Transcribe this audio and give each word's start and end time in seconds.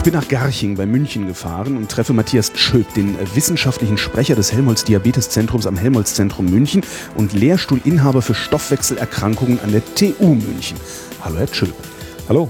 Ich 0.00 0.04
bin 0.04 0.14
nach 0.14 0.28
Garching 0.28 0.76
bei 0.76 0.86
München 0.86 1.26
gefahren 1.26 1.76
und 1.76 1.90
treffe 1.90 2.14
Matthias 2.14 2.54
Tschöp, 2.54 2.94
den 2.94 3.16
äh, 3.16 3.34
wissenschaftlichen 3.34 3.98
Sprecher 3.98 4.34
des 4.34 4.50
Helmholtz-Diabetes-Zentrums 4.50 5.66
am 5.66 5.76
Helmholtz-Zentrum 5.76 6.46
München 6.46 6.80
und 7.16 7.34
Lehrstuhlinhaber 7.34 8.22
für 8.22 8.34
Stoffwechselerkrankungen 8.34 9.60
an 9.60 9.72
der 9.72 9.82
TU 9.94 10.34
München. 10.34 10.78
Hallo, 11.20 11.36
Herr 11.36 11.50
Tschöp. 11.50 11.74
Hallo. 12.30 12.48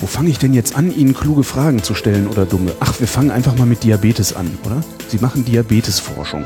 Wo 0.00 0.08
fange 0.08 0.30
ich 0.30 0.40
denn 0.40 0.52
jetzt 0.52 0.74
an, 0.74 0.92
Ihnen 0.92 1.14
kluge 1.14 1.44
Fragen 1.44 1.80
zu 1.80 1.94
stellen 1.94 2.26
oder 2.26 2.44
dumme? 2.44 2.72
Ach, 2.80 2.98
wir 2.98 3.06
fangen 3.06 3.30
einfach 3.30 3.56
mal 3.56 3.66
mit 3.66 3.84
Diabetes 3.84 4.34
an, 4.34 4.58
oder? 4.64 4.82
Sie 5.06 5.18
machen 5.18 5.44
Diabetesforschung. 5.44 6.44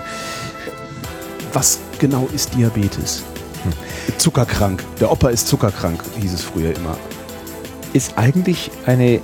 Was 1.55 1.79
genau 1.99 2.29
ist 2.35 2.55
Diabetes? 2.55 3.23
Hm. 3.63 4.19
Zuckerkrank. 4.19 4.85
Der 5.01 5.10
Opa 5.10 5.30
ist 5.30 5.49
zuckerkrank, 5.49 6.05
hieß 6.21 6.35
es 6.35 6.43
früher 6.43 6.77
immer. 6.77 6.99
Ist 7.95 8.19
eigentlich 8.19 8.71
eine 8.85 9.15
äh, 9.15 9.21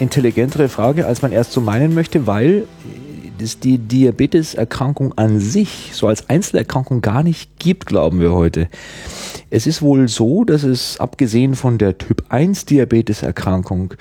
intelligentere 0.00 0.68
Frage, 0.68 1.06
als 1.06 1.22
man 1.22 1.32
erst 1.32 1.52
so 1.52 1.60
meinen 1.60 1.94
möchte, 1.94 2.26
weil 2.26 2.64
es 3.40 3.60
die 3.60 3.78
Diabeteserkrankung 3.78 5.16
an 5.16 5.38
sich 5.38 5.90
so 5.92 6.08
als 6.08 6.28
Einzelerkrankung 6.28 7.00
gar 7.00 7.22
nicht 7.22 7.58
gibt, 7.58 7.86
glauben 7.86 8.20
wir 8.20 8.32
heute. 8.32 8.68
Es 9.50 9.66
ist 9.66 9.82
wohl 9.82 10.08
so, 10.08 10.44
dass 10.44 10.62
es 10.62 10.98
abgesehen 11.00 11.54
von 11.54 11.78
der 11.78 11.98
Typ 11.98 12.24
1 12.28 12.66
Diabeteserkrankung, 12.66 13.94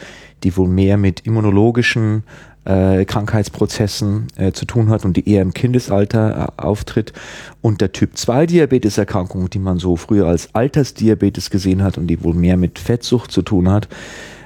die 0.44 0.56
wohl 0.58 0.68
mehr 0.68 0.98
mit 0.98 1.26
immunologischen 1.26 2.24
äh, 2.66 3.06
Krankheitsprozessen 3.06 4.28
äh, 4.36 4.52
zu 4.52 4.66
tun 4.66 4.90
hat 4.90 5.06
und 5.06 5.16
die 5.16 5.30
eher 5.30 5.42
im 5.42 5.54
Kindesalter 5.54 6.54
äh, 6.58 6.62
auftritt 6.62 7.14
und 7.62 7.80
der 7.80 7.94
Typ 7.94 8.18
2 8.18 8.46
Diabeteserkrankung, 8.46 9.50
die 9.50 9.60
man 9.60 9.80
so 9.80 9.96
früher 9.96 10.28
als 10.28 10.54
Altersdiabetes 10.54 11.50
gesehen 11.50 11.82
hat 11.84 11.98
und 11.98 12.08
die 12.08 12.24
wohl 12.24 12.34
mehr 12.34 12.58
mit 12.58 12.78
Fettsucht 12.78 13.32
zu 13.32 13.42
tun 13.42 13.70
hat, 13.70 13.88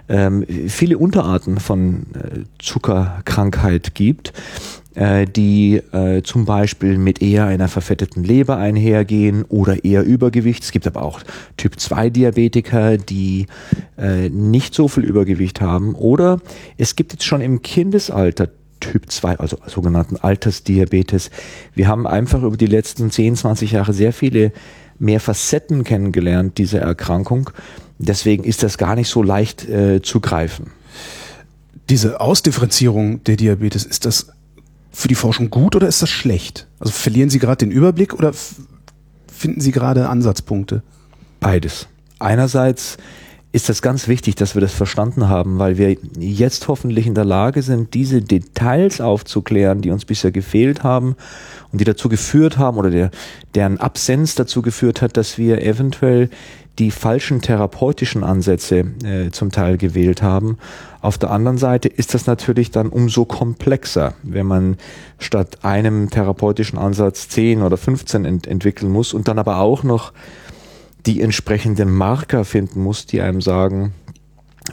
ähm, 0.10 0.46
viele 0.68 0.98
Unterarten 0.98 1.60
von 1.60 2.08
äh, 2.14 2.40
Zuckerkrankheit 2.60 3.96
gibt, 3.96 4.34
äh, 4.94 5.26
die 5.26 5.78
äh, 5.94 6.22
zum 6.22 6.46
Beispiel 6.46 6.98
mit 6.98 7.22
eher 7.22 7.46
einer 7.46 7.70
verfetteten 7.70 8.24
Leber 8.24 8.58
einhergehen 8.58 9.44
oder 9.44 9.86
eher 9.86 10.04
Übergewicht. 10.04 10.64
Es 10.64 10.72
gibt 10.72 10.86
aber 10.86 11.02
auch 11.02 11.22
Typ 11.56 11.80
2 11.80 12.10
Diabetiker, 12.10 12.98
die 12.98 13.46
äh, 13.98 14.30
nicht 14.30 14.76
so 14.76 14.90
viel 14.90 15.04
Übergewicht 15.06 15.62
haben. 15.62 15.96
Oder 15.96 16.42
es 16.78 16.98
gibt 16.98 17.14
jetzt 17.14 17.24
schon 17.24 17.40
im 17.40 17.62
Kindesalter 17.62 18.50
Typ 18.82 19.10
2, 19.10 19.38
also 19.38 19.58
sogenannten 19.66 20.18
Altersdiabetes. 20.18 21.30
Wir 21.74 21.88
haben 21.88 22.06
einfach 22.06 22.44
über 22.44 22.58
die 22.58 22.66
letzten 22.66 23.12
10, 23.12 23.38
20 23.38 23.72
Jahre 23.72 23.94
sehr 23.94 24.12
viele 24.12 24.52
mehr 25.00 25.20
Facetten 25.20 25.84
kennengelernt 25.84 26.58
dieser 26.58 26.80
Erkrankung. 26.80 27.52
Deswegen 28.02 28.44
ist 28.44 28.64
das 28.64 28.78
gar 28.78 28.96
nicht 28.96 29.10
so 29.10 29.24
leicht 29.24 29.68
äh, 29.68 30.02
zu 30.02 30.20
greifen. 30.20 30.72
Diese 31.90 32.20
Ausdifferenzierung 32.20 33.24
der 33.24 33.36
Diabetes, 33.36 33.84
ist 33.86 34.06
das 34.06 34.28
für 34.92 35.08
die 35.08 35.16
Forschung 35.16 35.50
gut 35.50 35.76
oder 35.76 35.88
ist 35.88 36.02
das 36.02 36.10
schlecht? 36.10 36.68
Also 36.80 36.92
verlieren 36.92 37.30
Sie 37.30 37.40
gerade 37.40 37.66
den 37.66 37.72
Überblick 37.72 38.14
oder 38.14 38.34
finden 39.32 39.62
Sie 39.62 39.72
gerade 39.72 40.10
Ansatzpunkte? 40.10 40.84
Beides. 41.40 41.88
Einerseits 42.20 42.98
ist 43.54 43.68
das 43.68 43.82
ganz 43.82 44.08
wichtig, 44.08 44.36
dass 44.36 44.56
wir 44.56 44.62
das 44.62 44.74
verstanden 44.74 45.28
haben, 45.28 45.60
weil 45.60 45.78
wir 45.78 45.98
jetzt 46.18 46.68
hoffentlich 46.70 47.06
in 47.06 47.16
der 47.16 47.26
Lage 47.26 47.62
sind, 47.62 47.94
diese 47.94 48.22
Details 48.22 49.02
aufzuklären, 49.02 49.82
die 49.82 49.92
uns 49.92 50.06
bisher 50.06 50.32
gefehlt 50.32 50.84
haben 50.84 51.16
und 51.72 51.82
die 51.82 51.86
dazu 51.86 52.08
geführt 52.08 52.58
haben 52.58 52.78
oder 52.78 52.90
der, 52.90 53.12
deren 53.54 53.78
Absenz 53.78 54.36
dazu 54.36 54.62
geführt 54.62 55.02
hat, 55.02 55.18
dass 55.18 55.38
wir 55.38 55.62
eventuell 55.64 56.30
die 56.80 56.92
falschen 56.92 57.42
therapeutischen 57.42 58.24
Ansätze 58.24 58.86
äh, 59.04 59.30
zum 59.32 59.52
Teil 59.52 59.78
gewählt 59.78 60.22
haben. 60.22 60.58
Auf 61.02 61.18
der 61.18 61.32
anderen 61.32 61.58
Seite 61.58 61.88
ist 61.90 62.14
das 62.14 62.28
natürlich 62.28 62.72
dann 62.72 62.90
umso 62.90 63.26
komplexer, 63.26 64.14
wenn 64.24 64.46
man 64.46 64.78
statt 65.20 65.60
einem 65.64 66.10
therapeutischen 66.10 66.80
Ansatz 66.80 67.28
10 67.30 67.62
oder 67.62 67.78
15 67.78 68.26
ent 68.26 68.48
entwickeln 68.48 68.92
muss 68.92 69.14
und 69.14 69.28
dann 69.28 69.40
aber 69.40 69.58
auch 69.58 69.84
noch 69.84 70.14
die 71.06 71.22
entsprechenden 71.22 71.92
Marker 71.92 72.46
finden 72.46 72.82
muss, 72.84 73.06
die 73.06 73.22
einem 73.22 73.42
sagen, 73.42 73.94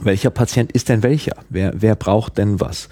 welcher 0.01 0.29
Patient 0.29 0.71
ist 0.71 0.89
denn 0.89 1.03
welcher? 1.03 1.33
Wer, 1.49 1.73
wer 1.75 1.95
braucht 1.95 2.37
denn 2.37 2.59
was? 2.59 2.89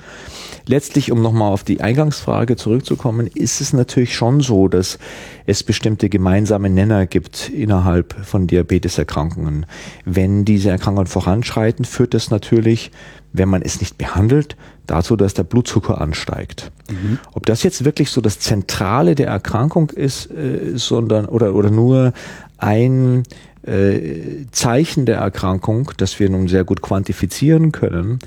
Letztlich, 0.66 1.12
um 1.12 1.22
nochmal 1.22 1.54
auf 1.54 1.64
die 1.64 1.80
Eingangsfrage 1.80 2.58
zurückzukommen, 2.58 3.28
ist 3.28 3.62
es 3.62 3.72
natürlich 3.72 4.16
schon 4.16 4.42
so, 4.42 4.68
dass 4.68 5.00
es 5.46 5.64
bestimmte 5.64 6.10
gemeinsame 6.10 6.70
Nenner 6.70 7.06
gibt 7.06 7.50
innerhalb 7.50 8.14
von 8.26 8.48
Diabeteserkrankungen. 8.48 9.66
Wenn 10.04 10.44
diese 10.44 10.70
Erkrankungen 10.70 11.08
voranschreiten, 11.08 11.86
führt 11.86 12.14
das 12.14 12.32
natürlich, 12.32 12.92
wenn 13.32 13.48
man 13.48 13.62
es 13.62 13.80
nicht 13.80 13.98
behandelt, 13.98 14.58
dazu, 14.88 15.16
dass 15.16 15.34
der 15.34 15.44
Blutzucker 15.44 16.02
ansteigt. 16.02 16.72
Mhm. 16.90 17.20
Ob 17.34 17.46
das 17.46 17.64
jetzt 17.64 17.86
wirklich 17.86 18.10
so 18.10 18.20
das 18.20 18.40
Zentrale 18.40 19.16
der 19.16 19.28
Erkrankung 19.28 19.92
ist, 19.92 20.32
äh, 20.32 20.74
sondern 20.76 21.28
oder, 21.28 21.54
oder 21.56 21.70
nur 21.70 22.12
ein 22.58 23.24
äh, 23.68 24.46
Zeichen 24.52 25.06
der 25.06 25.18
Erkrankung, 25.18 25.92
das 25.98 26.20
wir 26.20 26.30
nun 26.30 26.48
sehr 26.48 26.64
gut 26.64 26.82
quantifizieren 26.82 27.72
können, 27.72 28.20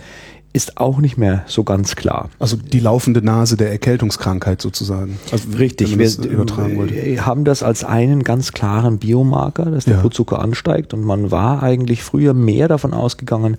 ist 0.52 0.78
auch 0.78 0.98
nicht 0.98 1.16
mehr 1.16 1.44
so 1.46 1.62
ganz 1.62 1.94
klar. 1.94 2.28
Also 2.40 2.56
die 2.56 2.80
laufende 2.80 3.22
Nase 3.22 3.56
der 3.56 3.70
Erkältungskrankheit 3.70 4.60
sozusagen. 4.60 5.18
Also 5.30 5.48
Richtig, 5.56 5.96
wir 5.96 6.06
äh, 6.06 7.18
haben 7.18 7.44
das 7.44 7.62
als 7.62 7.84
einen 7.84 8.24
ganz 8.24 8.52
klaren 8.52 8.98
Biomarker, 8.98 9.66
dass 9.66 9.84
der 9.84 9.94
ja. 9.94 10.00
Blutzucker 10.00 10.40
ansteigt 10.40 10.92
und 10.92 11.04
man 11.04 11.30
war 11.30 11.62
eigentlich 11.62 12.02
früher 12.02 12.34
mehr 12.34 12.66
davon 12.66 12.94
ausgegangen, 12.94 13.58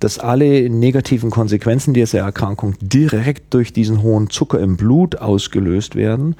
dass 0.00 0.18
alle 0.18 0.68
negativen 0.68 1.30
Konsequenzen 1.30 1.94
dieser 1.94 2.18
Erkrankung 2.18 2.74
direkt 2.80 3.54
durch 3.54 3.72
diesen 3.72 4.02
hohen 4.02 4.28
Zucker 4.28 4.58
im 4.60 4.76
Blut 4.76 5.16
ausgelöst 5.16 5.94
werden. 5.94 6.34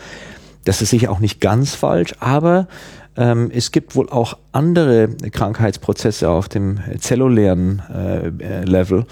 Das 0.65 0.83
ist 0.83 0.91
sicher 0.91 1.13
auch 1.13 1.21
nicht 1.21 1.41
ganz 1.41 1.75
falsch, 1.75 2.15
aber 2.19 2.67
ähm, 3.17 3.51
es 3.53 3.73
gibt 3.73 3.97
wohl 3.97 4.09
auch 4.11 4.37
andere 4.53 5.09
Krankheitsprozesse 5.09 6.29
auf 6.29 6.49
dem 6.49 6.79
zellulären 6.99 7.83
äh, 7.93 8.29
äh, 8.29 8.65
Level, 8.65 9.07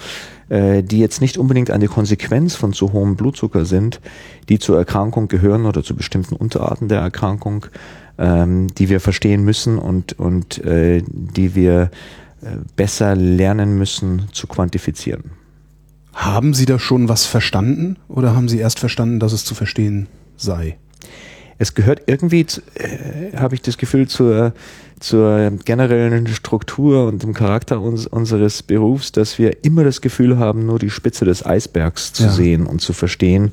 äh, 0.48 0.82
die 0.82 0.98
jetzt 0.98 1.20
nicht 1.20 1.38
unbedingt 1.38 1.70
eine 1.70 1.88
Konsequenz 1.88 2.54
von 2.54 2.72
zu 2.72 2.92
hohem 2.92 3.16
Blutzucker 3.16 3.64
sind, 3.64 4.00
die 4.48 4.58
zur 4.58 4.76
Erkrankung 4.76 5.28
gehören 5.28 5.66
oder 5.66 5.82
zu 5.82 5.94
bestimmten 5.94 6.36
Unterarten 6.36 6.88
der 6.88 7.00
Erkrankung, 7.00 7.66
ähm, 8.18 8.68
die 8.74 8.88
wir 8.88 9.00
verstehen 9.00 9.42
müssen 9.44 9.78
und, 9.78 10.18
und 10.18 10.62
äh, 10.64 11.02
die 11.06 11.54
wir 11.54 11.90
äh, 12.42 12.56
besser 12.76 13.16
lernen 13.16 13.78
müssen 13.78 14.28
zu 14.32 14.46
quantifizieren. 14.46 15.30
Haben 16.12 16.54
Sie 16.54 16.66
da 16.66 16.78
schon 16.78 17.08
was 17.08 17.26
verstanden 17.26 17.96
oder 18.08 18.36
haben 18.36 18.48
Sie 18.48 18.58
erst 18.58 18.78
verstanden, 18.78 19.18
dass 19.18 19.32
es 19.32 19.44
zu 19.44 19.54
verstehen 19.54 20.06
sei? 20.36 20.76
Es 21.58 21.74
gehört 21.74 22.02
irgendwie, 22.06 22.46
äh, 22.74 23.36
habe 23.36 23.54
ich 23.54 23.62
das 23.62 23.78
Gefühl, 23.78 24.08
zur, 24.08 24.52
zur 25.00 25.50
generellen 25.64 26.26
Struktur 26.28 27.06
und 27.06 27.22
dem 27.22 27.34
Charakter 27.34 27.80
uns, 27.80 28.06
unseres 28.06 28.62
Berufs, 28.62 29.12
dass 29.12 29.38
wir 29.38 29.64
immer 29.64 29.84
das 29.84 30.00
Gefühl 30.00 30.38
haben, 30.38 30.66
nur 30.66 30.78
die 30.78 30.90
Spitze 30.90 31.24
des 31.24 31.44
Eisbergs 31.44 32.12
zu 32.12 32.24
ja. 32.24 32.30
sehen 32.30 32.66
und 32.66 32.80
zu 32.80 32.92
verstehen. 32.92 33.52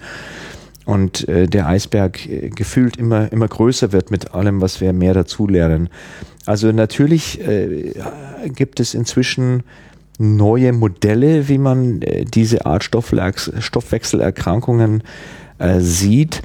Und 0.85 1.27
äh, 1.29 1.47
der 1.47 1.67
Eisberg 1.67 2.27
äh, 2.27 2.49
gefühlt 2.49 2.97
immer, 2.97 3.31
immer 3.31 3.47
größer 3.47 3.91
wird 3.91 4.09
mit 4.11 4.33
allem, 4.33 4.61
was 4.61 4.81
wir 4.81 4.93
mehr 4.93 5.13
dazulernen. 5.13 5.89
Also 6.45 6.71
natürlich 6.71 7.39
äh, 7.47 7.93
gibt 8.47 8.79
es 8.79 8.95
inzwischen 8.95 9.63
neue 10.17 10.73
Modelle, 10.73 11.47
wie 11.49 11.57
man 11.57 12.01
äh, 12.01 12.25
diese 12.25 12.65
Art 12.65 12.83
Stoffwechselerkrankungen 12.83 15.03
äh, 15.59 15.79
sieht. 15.79 16.41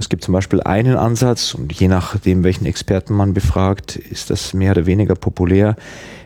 Es 0.00 0.08
gibt 0.08 0.24
zum 0.24 0.32
Beispiel 0.32 0.62
einen 0.62 0.96
Ansatz, 0.96 1.52
und 1.52 1.74
je 1.74 1.86
nachdem, 1.86 2.42
welchen 2.42 2.64
Experten 2.64 3.12
man 3.12 3.34
befragt, 3.34 3.96
ist 3.96 4.30
das 4.30 4.54
mehr 4.54 4.72
oder 4.72 4.86
weniger 4.86 5.14
populär, 5.14 5.76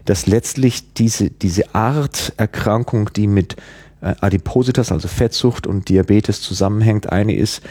dass 0.04 0.28
letztlich 0.28 0.94
diese, 0.94 1.28
diese 1.28 1.74
Art 1.74 2.32
Erkrankung, 2.36 3.10
die 3.14 3.26
mit 3.26 3.56
äh, 4.00 4.14
Adipositas, 4.20 4.92
also 4.92 5.08
Fettsucht 5.08 5.66
und 5.66 5.88
Diabetes 5.88 6.40
zusammenhängt, 6.40 7.10
eine 7.10 7.34
ist, 7.34 7.62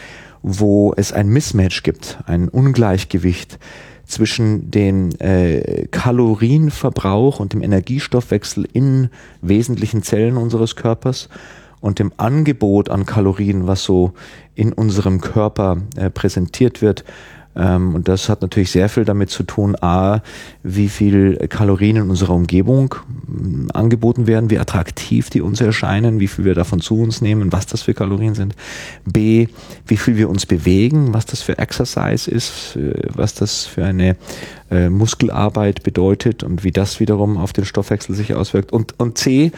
wo 0.42 0.92
es 0.94 1.10
ein 1.14 1.28
Mismatch 1.28 1.82
gibt, 1.82 2.18
ein 2.26 2.50
Ungleichgewicht 2.50 3.58
zwischen 4.04 4.70
dem 4.70 5.08
äh, 5.20 5.86
Kalorienverbrauch 5.86 7.40
und 7.40 7.54
dem 7.54 7.62
Energiestoffwechsel 7.62 8.68
in 8.70 9.08
wesentlichen 9.40 10.02
Zellen 10.02 10.36
unseres 10.36 10.76
Körpers 10.76 11.30
und 11.84 11.98
dem 11.98 12.12
Angebot 12.16 12.88
an 12.88 13.04
Kalorien, 13.04 13.66
was 13.66 13.84
so 13.84 14.12
in 14.54 14.72
unserem 14.72 15.20
Körper 15.20 15.76
äh, 15.96 16.10
präsentiert 16.10 16.82
wird, 16.82 17.04
Ähm, 17.56 17.94
und 17.94 18.08
das 18.08 18.28
hat 18.28 18.42
natürlich 18.42 18.70
sehr 18.70 18.88
viel 18.88 19.04
damit 19.04 19.30
zu 19.30 19.44
tun, 19.44 19.76
a, 19.80 20.22
wie 20.62 20.88
viel 20.88 21.36
Kalorien 21.48 21.96
in 21.96 22.10
unserer 22.10 22.34
Umgebung 22.34 22.94
mh, 23.26 23.72
angeboten 23.72 24.26
werden, 24.26 24.50
wie 24.50 24.58
attraktiv 24.58 25.30
die 25.30 25.40
uns 25.40 25.60
erscheinen, 25.60 26.18
wie 26.18 26.26
viel 26.26 26.44
wir 26.44 26.54
davon 26.54 26.80
zu 26.80 27.00
uns 27.00 27.20
nehmen, 27.20 27.52
was 27.52 27.66
das 27.66 27.82
für 27.82 27.94
Kalorien 27.94 28.34
sind. 28.34 28.56
B, 29.04 29.46
wie 29.86 29.96
viel 29.96 30.16
wir 30.16 30.28
uns 30.28 30.46
bewegen, 30.46 31.14
was 31.14 31.26
das 31.26 31.42
für 31.42 31.58
Exercise 31.58 32.28
ist, 32.30 32.76
äh, 32.76 33.08
was 33.14 33.34
das 33.34 33.66
für 33.66 33.84
eine 33.84 34.16
äh, 34.70 34.88
Muskelarbeit 34.88 35.82
bedeutet 35.82 36.42
und 36.42 36.64
wie 36.64 36.72
das 36.72 36.98
wiederum 36.98 37.36
auf 37.36 37.52
den 37.52 37.64
Stoffwechsel 37.64 38.16
sich 38.16 38.34
auswirkt. 38.34 38.72
Und, 38.72 38.98
und 38.98 39.16
C, 39.16 39.52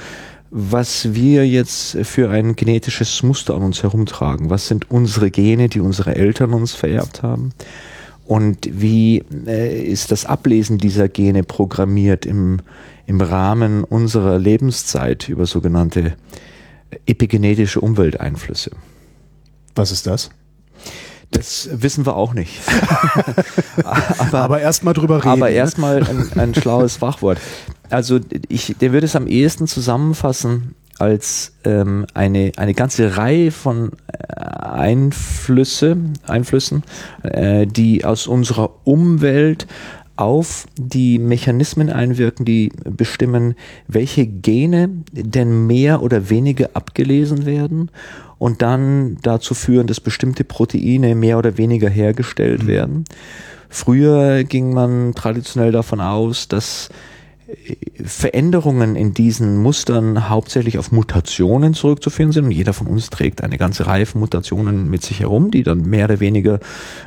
was 0.50 1.14
wir 1.14 1.46
jetzt 1.46 1.96
für 2.02 2.30
ein 2.30 2.56
genetisches 2.56 3.22
Muster 3.22 3.54
an 3.54 3.62
uns 3.62 3.82
herumtragen. 3.82 4.50
Was 4.50 4.68
sind 4.68 4.90
unsere 4.90 5.30
Gene, 5.30 5.68
die 5.68 5.80
unsere 5.80 6.14
Eltern 6.14 6.52
uns 6.52 6.74
vererbt 6.74 7.22
haben? 7.22 7.52
Und 8.26 8.68
wie 8.72 9.24
äh, 9.46 9.82
ist 9.82 10.10
das 10.10 10.24
Ablesen 10.24 10.78
dieser 10.78 11.08
Gene 11.08 11.44
programmiert 11.44 12.26
im, 12.26 12.60
im 13.06 13.20
Rahmen 13.20 13.84
unserer 13.84 14.38
Lebenszeit 14.38 15.28
über 15.28 15.46
sogenannte 15.46 16.16
epigenetische 17.06 17.80
Umwelteinflüsse? 17.80 18.72
Was 19.74 19.92
ist 19.92 20.06
das? 20.06 20.30
Das 21.30 21.68
wissen 21.72 22.06
wir 22.06 22.16
auch 22.16 22.34
nicht. 22.34 22.60
aber 24.18 24.38
aber 24.40 24.60
erstmal 24.60 24.94
drüber 24.94 25.18
reden. 25.18 25.28
Aber 25.28 25.50
erstmal 25.50 26.02
ein, 26.02 26.38
ein 26.38 26.54
schlaues 26.54 26.96
Fachwort. 26.96 27.38
Also 27.90 28.20
ich, 28.48 28.76
der 28.80 28.92
würde 28.92 29.06
es 29.06 29.16
am 29.16 29.26
ehesten 29.26 29.66
zusammenfassen 29.66 30.74
als 30.98 31.52
ähm, 31.64 32.06
eine, 32.14 32.52
eine 32.56 32.74
ganze 32.74 33.16
Reihe 33.16 33.50
von 33.50 33.92
äh, 34.06 34.34
Einflüsse, 34.34 35.96
Einflüssen, 36.26 36.84
äh, 37.22 37.66
die 37.66 38.04
aus 38.04 38.26
unserer 38.26 38.70
Umwelt 38.84 39.66
auf 40.16 40.66
die 40.78 41.18
Mechanismen 41.18 41.90
einwirken, 41.90 42.46
die 42.46 42.72
bestimmen, 42.84 43.54
welche 43.86 44.26
Gene 44.26 44.88
denn 45.12 45.66
mehr 45.66 46.02
oder 46.02 46.30
weniger 46.30 46.70
abgelesen 46.72 47.44
werden 47.44 47.90
und 48.38 48.62
dann 48.62 49.18
dazu 49.22 49.52
führen, 49.52 49.86
dass 49.86 50.00
bestimmte 50.00 50.44
Proteine 50.44 51.14
mehr 51.14 51.36
oder 51.38 51.58
weniger 51.58 51.90
hergestellt 51.90 52.62
mhm. 52.62 52.68
werden. 52.68 53.04
Früher 53.68 54.44
ging 54.44 54.72
man 54.72 55.14
traditionell 55.14 55.72
davon 55.72 56.00
aus, 56.00 56.48
dass 56.48 56.88
Veränderungen 58.04 58.96
in 58.96 59.14
diesen 59.14 59.58
Mustern 59.58 60.28
hauptsächlich 60.28 60.78
auf 60.78 60.90
Mutationen 60.90 61.74
zurückzuführen 61.74 62.32
sind. 62.32 62.46
Und 62.46 62.50
jeder 62.50 62.72
von 62.72 62.88
uns 62.88 63.10
trägt 63.10 63.42
eine 63.42 63.56
ganze 63.56 63.86
Reihe 63.86 64.06
von 64.06 64.20
Mutationen 64.20 64.90
mit 64.90 65.02
sich 65.02 65.20
herum, 65.20 65.50
die 65.50 65.62
dann 65.62 65.82
mehr 65.82 66.06
oder 66.06 66.20
weniger 66.20 66.58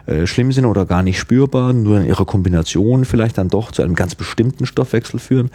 äh, 0.06 0.26
schlimm 0.26 0.52
sind 0.52 0.66
oder 0.66 0.86
gar 0.86 1.04
nicht 1.04 1.20
spürbar, 1.20 1.74
nur 1.74 2.00
in 2.00 2.08
ihrer 2.08 2.26
Kombination 2.26 3.06
vielleicht 3.06 3.38
dann 3.38 3.50
doch 3.50 3.72
zu 3.72 3.82
einem 3.82 3.96
ganz 3.96 4.16
bestimmten 4.16 4.66
Stoffwechsel 4.66 5.20
führen. 5.20 5.52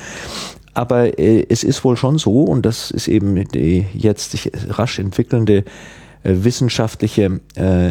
Aber 0.75 1.19
äh, 1.19 1.47
es 1.49 1.65
ist 1.65 1.83
wohl 1.85 1.97
schon 1.97 2.19
so, 2.19 2.43
und 2.43 2.67
das 2.67 2.91
ist 2.91 3.09
eben 3.09 3.49
die 3.49 3.87
jetzt 3.95 4.33
sich 4.33 4.51
rasch 4.69 4.99
entwickelnde 4.99 5.65
wissenschaftliche 6.25 7.41
äh, 7.55 7.91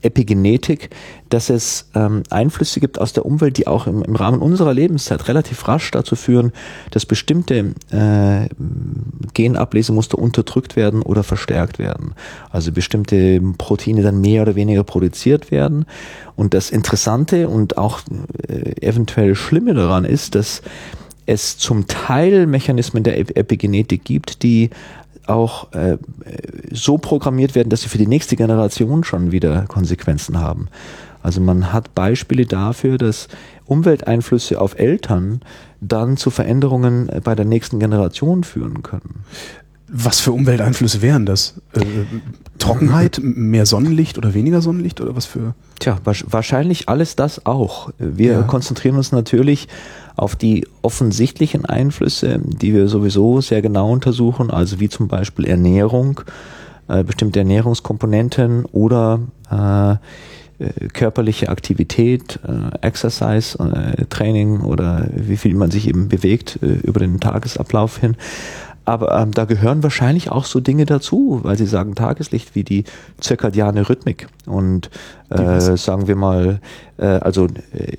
Epigenetik, 0.00 0.90
dass 1.28 1.50
es 1.50 1.90
ähm, 1.94 2.22
Einflüsse 2.30 2.80
gibt 2.80 3.00
aus 3.00 3.12
der 3.12 3.26
Umwelt, 3.26 3.58
die 3.58 3.66
auch 3.66 3.86
im, 3.86 4.02
im 4.02 4.16
Rahmen 4.16 4.40
unserer 4.40 4.74
Lebenszeit 4.74 5.28
relativ 5.28 5.68
rasch 5.68 5.90
dazu 5.90 6.16
führen, 6.16 6.52
dass 6.90 7.06
bestimmte 7.06 7.74
äh, 7.90 8.48
Genablesemuster 9.34 10.18
unterdrückt 10.18 10.76
werden 10.76 11.02
oder 11.02 11.22
verstärkt 11.22 11.78
werden. 11.78 12.14
Also 12.50 12.72
bestimmte 12.72 13.40
Proteine 13.58 14.02
dann 14.02 14.20
mehr 14.20 14.42
oder 14.42 14.54
weniger 14.54 14.84
produziert 14.84 15.50
werden. 15.50 15.84
Und 16.36 16.54
das 16.54 16.70
Interessante 16.70 17.48
und 17.48 17.76
auch 17.76 18.00
äh, 18.48 18.86
eventuell 18.86 19.34
Schlimme 19.34 19.74
daran 19.74 20.04
ist, 20.04 20.34
dass 20.34 20.62
es 21.26 21.56
zum 21.56 21.86
Teil 21.86 22.46
Mechanismen 22.46 23.04
der 23.04 23.18
Epigenetik 23.18 24.04
gibt, 24.04 24.42
die 24.42 24.70
auch 25.32 25.72
äh, 25.72 25.98
so 26.70 26.98
programmiert 26.98 27.54
werden, 27.54 27.70
dass 27.70 27.82
sie 27.82 27.88
für 27.88 27.98
die 27.98 28.06
nächste 28.06 28.36
Generation 28.36 29.04
schon 29.04 29.32
wieder 29.32 29.64
Konsequenzen 29.66 30.40
haben. 30.40 30.68
Also 31.22 31.40
man 31.40 31.72
hat 31.72 31.94
Beispiele 31.94 32.46
dafür, 32.46 32.98
dass 32.98 33.28
Umwelteinflüsse 33.64 34.60
auf 34.60 34.78
Eltern 34.78 35.40
dann 35.80 36.16
zu 36.16 36.30
Veränderungen 36.30 37.10
bei 37.22 37.34
der 37.34 37.44
nächsten 37.44 37.78
Generation 37.78 38.44
führen 38.44 38.82
können. 38.82 39.24
Was 39.88 40.20
für 40.20 40.32
Umwelteinflüsse 40.32 41.02
wären 41.02 41.26
das? 41.26 41.60
Trockenheit, 42.62 43.20
mehr 43.22 43.66
Sonnenlicht 43.66 44.18
oder 44.18 44.34
weniger 44.34 44.62
Sonnenlicht 44.62 45.00
oder 45.00 45.16
was 45.16 45.26
für? 45.26 45.54
Tja, 45.80 45.98
wahrscheinlich 46.04 46.88
alles 46.88 47.16
das 47.16 47.44
auch. 47.44 47.90
Wir 47.98 48.32
ja. 48.32 48.42
konzentrieren 48.42 48.96
uns 48.96 49.10
natürlich 49.10 49.66
auf 50.14 50.36
die 50.36 50.66
offensichtlichen 50.80 51.66
Einflüsse, 51.66 52.40
die 52.44 52.72
wir 52.72 52.86
sowieso 52.86 53.40
sehr 53.40 53.62
genau 53.62 53.90
untersuchen, 53.90 54.50
also 54.50 54.78
wie 54.78 54.88
zum 54.88 55.08
Beispiel 55.08 55.46
Ernährung, 55.46 56.20
äh, 56.86 57.02
bestimmte 57.02 57.40
Ernährungskomponenten 57.40 58.64
oder 58.66 59.20
äh, 59.50 59.92
äh 59.92 59.96
körperliche 60.92 61.48
Aktivität, 61.48 62.38
äh, 62.46 62.86
Exercise, 62.86 63.58
äh, 63.58 64.04
Training 64.04 64.60
oder 64.60 65.08
wie 65.12 65.36
viel 65.36 65.54
man 65.54 65.72
sich 65.72 65.88
eben 65.88 66.08
bewegt 66.08 66.60
äh, 66.62 66.66
über 66.66 67.00
den 67.00 67.18
Tagesablauf 67.18 67.98
hin. 67.98 68.16
Aber 68.84 69.16
ähm, 69.16 69.32
da 69.32 69.44
gehören 69.44 69.82
wahrscheinlich 69.82 70.30
auch 70.30 70.44
so 70.44 70.60
Dinge 70.60 70.86
dazu, 70.86 71.40
weil 71.42 71.56
Sie 71.56 71.66
sagen 71.66 71.94
Tageslicht 71.94 72.54
wie 72.54 72.64
die 72.64 72.84
zirkadiane 73.20 73.88
Rhythmik 73.88 74.26
und 74.46 74.90
äh, 75.30 75.60
sagen 75.60 76.08
wir 76.08 76.16
mal, 76.16 76.60
äh, 76.98 77.06
also 77.06 77.46
äh, 77.46 77.96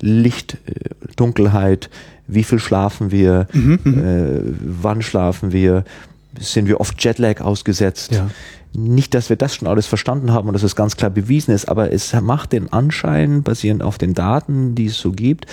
Licht, 0.00 0.58
äh, 0.66 0.90
Dunkelheit, 1.16 1.90
wie 2.26 2.44
viel 2.44 2.58
schlafen 2.58 3.10
wir, 3.10 3.46
mhm, 3.52 3.78
mhm, 3.84 4.04
äh, 4.04 4.40
wann 4.82 5.02
schlafen 5.02 5.52
wir, 5.52 5.84
sind 6.38 6.66
wir 6.66 6.80
oft 6.80 7.02
Jetlag 7.02 7.40
ausgesetzt. 7.40 8.12
Ja. 8.12 8.30
Nicht, 8.72 9.14
dass 9.14 9.28
wir 9.28 9.36
das 9.36 9.56
schon 9.56 9.66
alles 9.66 9.86
verstanden 9.86 10.32
haben 10.32 10.46
und 10.46 10.54
dass 10.54 10.62
es 10.62 10.76
ganz 10.76 10.96
klar 10.96 11.10
bewiesen 11.10 11.52
ist, 11.52 11.68
aber 11.68 11.92
es 11.92 12.12
macht 12.20 12.52
den 12.52 12.72
Anschein, 12.72 13.42
basierend 13.42 13.82
auf 13.82 13.98
den 13.98 14.14
Daten, 14.14 14.76
die 14.76 14.86
es 14.86 14.98
so 14.98 15.10
gibt, 15.10 15.46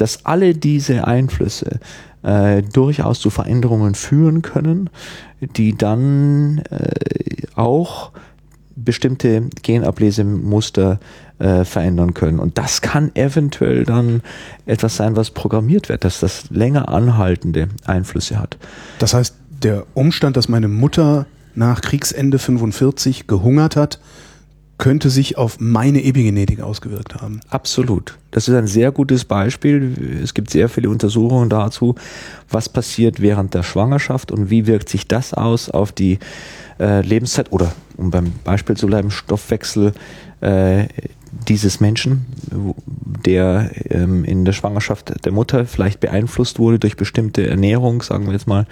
dass 0.00 0.24
alle 0.24 0.54
diese 0.54 1.06
Einflüsse 1.06 1.80
äh, 2.22 2.62
durchaus 2.62 3.20
zu 3.20 3.30
Veränderungen 3.30 3.94
führen 3.94 4.42
können, 4.42 4.90
die 5.40 5.76
dann 5.76 6.62
äh, 6.70 7.46
auch 7.54 8.12
bestimmte 8.76 9.48
Genablesemuster 9.62 11.00
äh, 11.38 11.64
verändern 11.64 12.14
können. 12.14 12.38
Und 12.38 12.56
das 12.56 12.80
kann 12.80 13.14
eventuell 13.14 13.84
dann 13.84 14.22
etwas 14.66 14.96
sein, 14.96 15.16
was 15.16 15.30
programmiert 15.30 15.88
wird, 15.88 16.04
dass 16.04 16.20
das 16.20 16.50
länger 16.50 16.88
anhaltende 16.88 17.68
Einflüsse 17.84 18.38
hat. 18.38 18.56
Das 18.98 19.14
heißt, 19.14 19.34
der 19.62 19.86
Umstand, 19.94 20.36
dass 20.36 20.48
meine 20.48 20.68
Mutter 20.68 21.26
nach 21.54 21.82
Kriegsende 21.82 22.38
45 22.38 23.26
gehungert 23.26 23.76
hat, 23.76 24.00
könnte 24.80 25.10
sich 25.10 25.36
auf 25.36 25.60
meine 25.60 26.02
Epigenetik 26.02 26.62
ausgewirkt 26.62 27.16
haben. 27.16 27.40
Absolut. 27.50 28.18
Das 28.30 28.48
ist 28.48 28.54
ein 28.54 28.66
sehr 28.66 28.90
gutes 28.92 29.26
Beispiel. 29.26 30.20
Es 30.24 30.32
gibt 30.32 30.50
sehr 30.50 30.70
viele 30.70 30.88
Untersuchungen 30.88 31.50
dazu, 31.50 31.96
was 32.48 32.70
passiert 32.70 33.20
während 33.20 33.52
der 33.52 33.62
Schwangerschaft 33.62 34.32
und 34.32 34.48
wie 34.48 34.66
wirkt 34.66 34.88
sich 34.88 35.06
das 35.06 35.34
aus 35.34 35.68
auf 35.68 35.92
die 35.92 36.18
äh, 36.80 37.02
Lebenszeit 37.02 37.52
oder, 37.52 37.72
um 37.98 38.10
beim 38.10 38.32
Beispiel 38.42 38.74
zu 38.74 38.86
bleiben, 38.86 39.10
Stoffwechsel 39.10 39.92
äh, 40.40 40.86
dieses 41.46 41.80
Menschen, 41.80 42.24
der 43.26 43.70
ähm, 43.90 44.24
in 44.24 44.46
der 44.46 44.52
Schwangerschaft 44.52 45.26
der 45.26 45.32
Mutter 45.32 45.66
vielleicht 45.66 46.00
beeinflusst 46.00 46.58
wurde 46.58 46.78
durch 46.78 46.96
bestimmte 46.96 47.46
Ernährung, 47.46 48.00
sagen 48.00 48.24
wir 48.24 48.32
jetzt 48.32 48.48
mal. 48.48 48.66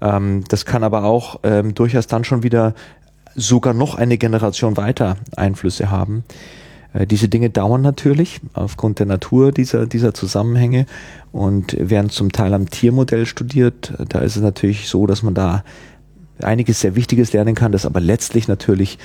Ähm, 0.00 0.44
das 0.48 0.64
kann 0.64 0.82
aber 0.82 1.04
auch 1.04 1.40
ähm, 1.42 1.74
durchaus 1.74 2.06
dann 2.06 2.24
schon 2.24 2.42
wieder 2.42 2.74
sogar 3.34 3.74
noch 3.74 3.94
eine 3.94 4.18
Generation 4.18 4.76
weiter 4.76 5.16
Einflüsse 5.36 5.90
haben. 5.90 6.24
Äh, 6.92 7.06
diese 7.06 7.28
Dinge 7.28 7.50
dauern 7.50 7.82
natürlich 7.82 8.40
aufgrund 8.52 8.98
der 8.98 9.06
Natur 9.06 9.52
dieser, 9.52 9.86
dieser 9.86 10.14
Zusammenhänge 10.14 10.86
und 11.32 11.76
werden 11.78 12.10
zum 12.10 12.32
Teil 12.32 12.54
am 12.54 12.68
Tiermodell 12.68 13.26
studiert. 13.26 13.94
Da 14.08 14.20
ist 14.20 14.36
es 14.36 14.42
natürlich 14.42 14.88
so, 14.88 15.06
dass 15.06 15.22
man 15.22 15.34
da 15.34 15.64
einiges 16.42 16.80
sehr 16.80 16.96
Wichtiges 16.96 17.32
lernen 17.32 17.54
kann, 17.54 17.72
das 17.72 17.86
aber 17.86 18.00
letztlich 18.00 18.48
natürlich 18.48 18.98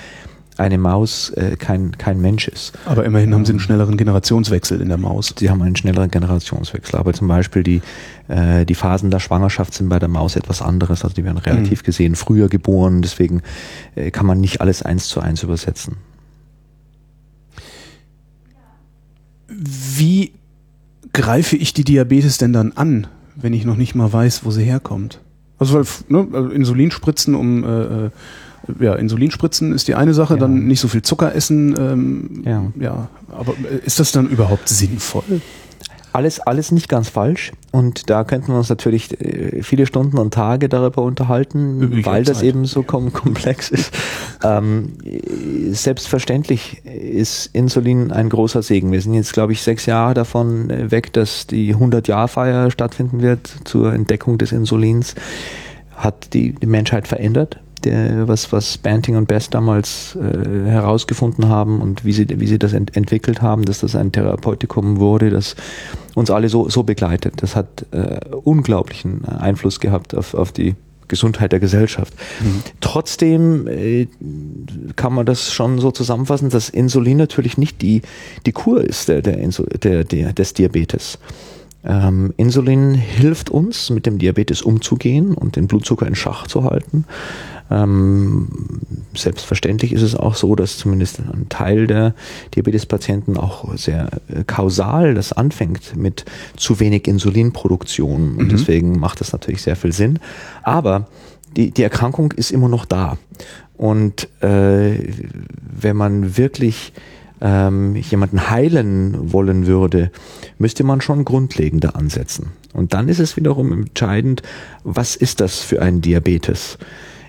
eine 0.58 0.78
Maus 0.78 1.30
äh, 1.32 1.56
kein, 1.58 1.98
kein 1.98 2.22
Mensch 2.22 2.48
ist. 2.48 2.74
Aber 2.86 3.06
immerhin 3.06 3.34
haben 3.34 3.46
sie 3.46 3.52
einen 3.52 3.60
schnelleren 3.60 3.98
Generationswechsel 3.98 4.82
in 4.82 4.88
der 4.88 4.98
Maus. 4.98 5.34
Sie 5.38 5.50
haben 5.50 5.62
einen 5.62 5.76
schnelleren 5.76 6.10
Generationswechsel. 6.10 6.98
Aber 6.98 7.14
zum 7.14 7.28
Beispiel 7.28 7.64
die, 7.64 7.82
äh, 8.28 8.66
die 8.66 8.76
Phasen 8.76 9.12
der 9.12 9.20
Schwangerschaft 9.20 9.74
sind 9.74 9.90
bei 9.90 10.00
der 10.00 10.10
Maus 10.10 10.36
etwas 10.36 10.62
anderes. 10.62 11.04
Also 11.04 11.16
die 11.16 11.26
werden 11.26 11.38
relativ 11.38 11.82
mhm. 11.82 11.86
gesehen 11.86 12.16
früher 12.16 12.48
geboren. 12.48 13.02
Deswegen 13.02 13.42
äh, 13.96 14.12
kann 14.12 14.26
man 14.26 14.40
nicht 14.40 14.62
alles 14.62 14.82
eins 14.82 15.08
zu 15.08 15.20
eins 15.20 15.44
übersetzen. 15.44 15.98
Wie 19.48 20.32
greife 21.14 21.56
ich 21.56 21.74
die 21.74 21.84
Diabetes 21.84 22.38
denn 22.38 22.54
dann 22.54 22.72
an, 22.74 23.08
wenn 23.36 23.54
ich 23.54 23.66
noch 23.66 23.78
nicht 23.78 23.96
mal 23.96 24.12
weiß, 24.12 24.46
wo 24.46 24.52
sie 24.52 24.64
herkommt? 24.64 25.20
Also, 25.58 25.76
weil, 25.76 25.86
ne, 26.10 26.28
also 26.34 26.50
Insulin 26.50 26.92
spritzen, 26.92 27.36
um 27.36 27.64
äh, 27.64 28.06
äh 28.06 28.10
ja, 28.80 28.96
Insulinspritzen 28.96 29.74
ist 29.74 29.88
die 29.88 29.96
eine 29.96 30.14
Sache, 30.14 30.36
Ja. 30.36 30.40
dann 30.42 30.66
nicht 30.68 30.80
so 30.80 30.88
viel 30.88 31.02
Zucker 31.02 31.34
essen. 31.36 31.76
Ähm, 31.78 32.44
Ja. 32.46 32.64
ja, 32.80 33.08
aber 33.32 33.54
äh, 33.54 33.86
ist 33.86 34.00
das 34.00 34.12
dann 34.12 34.28
überhaupt 34.28 34.68
sinnvoll? 34.70 35.42
Alles, 36.14 36.40
alles 36.40 36.72
nicht 36.72 36.88
ganz 36.88 37.10
falsch. 37.10 37.52
Und 37.72 38.10
da 38.10 38.24
könnten 38.24 38.48
wir 38.54 38.58
uns 38.58 38.70
natürlich 38.70 39.20
äh, 39.20 39.62
viele 39.64 39.86
Stunden 39.86 40.18
und 40.18 40.34
Tage 40.34 40.70
darüber 40.70 41.02
unterhalten, 41.02 41.92
Ich 41.92 42.06
weil 42.06 42.24
das 42.24 42.38
Zeit. 42.38 42.48
eben 42.48 42.64
so 42.64 42.84
kom 42.84 43.12
komplex 43.12 43.70
ist. 43.70 43.92
ähm, 44.42 44.94
äh, 45.04 45.74
selbstverständlich 45.74 46.86
ist 46.86 47.50
Insulin 47.52 48.12
ein 48.12 48.30
großer 48.30 48.62
Segen. 48.64 48.94
Wir 48.94 49.02
sind 49.02 49.14
jetzt, 49.14 49.34
glaube 49.34 49.52
ich, 49.52 49.62
sechs 49.62 49.86
Jahre 49.88 50.14
davon 50.14 50.70
weg, 50.90 51.12
dass 51.12 51.48
die 51.48 51.76
100-Jahr-Feier 51.76 52.72
stattfinden 52.72 53.22
wird 53.22 53.54
zur 53.66 53.92
Entdeckung 53.94 54.38
des 54.38 54.54
Insulins. 54.54 55.16
Hat 55.98 56.34
die, 56.34 56.54
die 56.54 56.66
Menschheit 56.66 57.08
verändert. 57.10 57.60
Der, 57.86 58.28
was, 58.28 58.52
was 58.52 58.78
Banting 58.78 59.16
und 59.16 59.28
Best 59.28 59.54
damals 59.54 60.16
äh, 60.16 60.70
herausgefunden 60.70 61.48
haben 61.48 61.82
und 61.82 62.04
wie 62.04 62.14
sie, 62.14 62.28
wie 62.40 62.48
sie 62.48 62.60
das 62.60 62.74
ent 62.74 62.96
entwickelt 62.98 63.42
haben, 63.42 63.64
dass 63.64 63.80
das 63.80 63.96
ein 63.96 64.12
Therapeutikum 64.12 65.00
wurde, 65.00 65.30
das 65.30 65.56
uns 66.16 66.32
alle 66.32 66.50
so, 66.50 66.68
so 66.70 66.84
begleitet. 66.84 67.36
Das 67.38 67.56
hat 67.56 67.86
äh, 67.92 68.20
unglaublichen 68.44 69.26
Einfluss 69.26 69.80
gehabt 69.80 70.16
auf, 70.16 70.34
auf 70.34 70.52
die 70.52 70.76
Gesundheit 71.08 71.52
der 71.52 71.60
Gesellschaft. 71.60 72.14
Trotzdem 72.82 73.68
äh, 73.68 74.08
kann 74.96 75.14
man 75.14 75.26
das 75.26 75.52
schon 75.52 75.80
so 75.80 75.92
zusammenfassen, 75.92 76.50
dass 76.50 76.70
Insulin 76.70 77.18
natürlich 77.18 77.58
nicht 77.58 77.82
die, 77.82 78.02
die 78.46 78.52
Kur 78.52 78.84
ist 78.84 79.10
der, 79.10 79.22
der, 79.22 79.38
Insul 79.38 79.68
der, 79.84 80.04
der, 80.04 80.34
des 80.34 80.54
Diabetes. 80.54 81.20
Ähm, 81.86 82.34
Insulin 82.38 82.96
hilft 82.96 83.50
uns, 83.50 83.90
mit 83.90 84.06
dem 84.06 84.18
Diabetes 84.18 84.62
umzugehen 84.62 85.34
und 85.34 85.56
den 85.56 85.68
Blutzucker 85.68 86.08
in 86.08 86.16
Schach 86.16 86.48
zu 86.48 86.64
halten. 86.64 87.06
Ähm, 87.70 88.48
selbstverständlich 89.16 89.92
ist 89.92 90.02
es 90.02 90.16
auch 90.16 90.36
so, 90.36 90.56
dass 90.56 90.78
zumindest 90.78 91.20
ein 91.20 91.48
Teil 91.50 91.88
der 91.88 92.14
Diabetespatienten 92.54 93.38
auch 93.38 93.76
sehr 93.76 94.10
äh, 94.28 94.44
kausal 94.46 95.16
das 95.16 95.34
anfängt 95.34 95.96
mit 95.96 96.26
zu 96.56 96.80
wenig 96.80 97.08
Insulinproduktion. 97.08 98.36
Und 98.38 98.52
deswegen 98.52 99.00
macht 99.00 99.20
das 99.20 99.32
natürlich 99.32 99.62
sehr 99.62 99.76
viel 99.76 99.94
Sinn. 99.94 100.20
Aber 100.64 101.08
die, 101.56 101.72
die 101.72 101.84
Erkrankung 101.84 102.32
ist 102.34 102.52
immer 102.52 102.70
noch 102.70 102.86
da. 102.86 103.18
Und 103.78 104.30
äh, 104.42 105.14
wenn 105.82 105.98
man 105.98 106.38
wirklich 106.38 106.94
ähm, 107.42 107.96
jemanden 107.96 108.50
heilen 108.50 109.34
wollen 109.34 109.68
würde, 109.68 110.12
müsste 110.58 110.84
man 110.84 111.02
schon 111.02 111.26
grundlegender 111.26 111.96
ansetzen. 111.96 112.52
Und 112.74 112.94
dann 112.94 113.10
ist 113.10 113.20
es 113.20 113.38
wiederum 113.38 113.72
entscheidend, 113.72 114.42
was 114.84 115.16
ist 115.16 115.40
das 115.42 115.60
für 115.60 115.82
ein 115.82 116.02
Diabetes? 116.02 116.78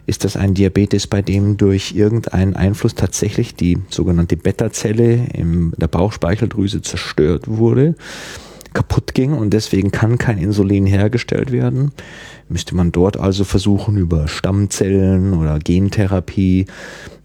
Ist 0.07 0.25
das 0.25 0.37
ein 0.37 0.55
Diabetes, 0.55 1.09
bei 1.09 1.21
dem 1.21 1.57
durch 1.57 1.93
irgendeinen 1.93 2.55
Einfluss 2.55 2.95
tatsächlich 2.95 3.57
die 3.57 3.79
sogenannte 3.91 4.37
Beta-Zelle 4.37 5.27
in 5.33 5.73
der 5.77 5.89
Bauchspeicheldrüse 5.89 6.81
zerstört 6.81 7.49
wurde, 7.49 7.97
kaputt 8.77 9.15
ging 9.15 9.33
und 9.33 9.55
deswegen 9.55 9.91
kann 9.91 10.19
kein 10.19 10.37
Insulin 10.37 10.85
hergestellt 10.85 11.51
werden? 11.51 11.93
Müsste 12.51 12.77
man 12.77 12.93
dort 12.93 13.19
also 13.19 13.45
versuchen, 13.45 13.97
über 13.97 14.29
Stammzellen 14.29 15.33
oder 15.33 15.59
Gentherapie 15.59 16.67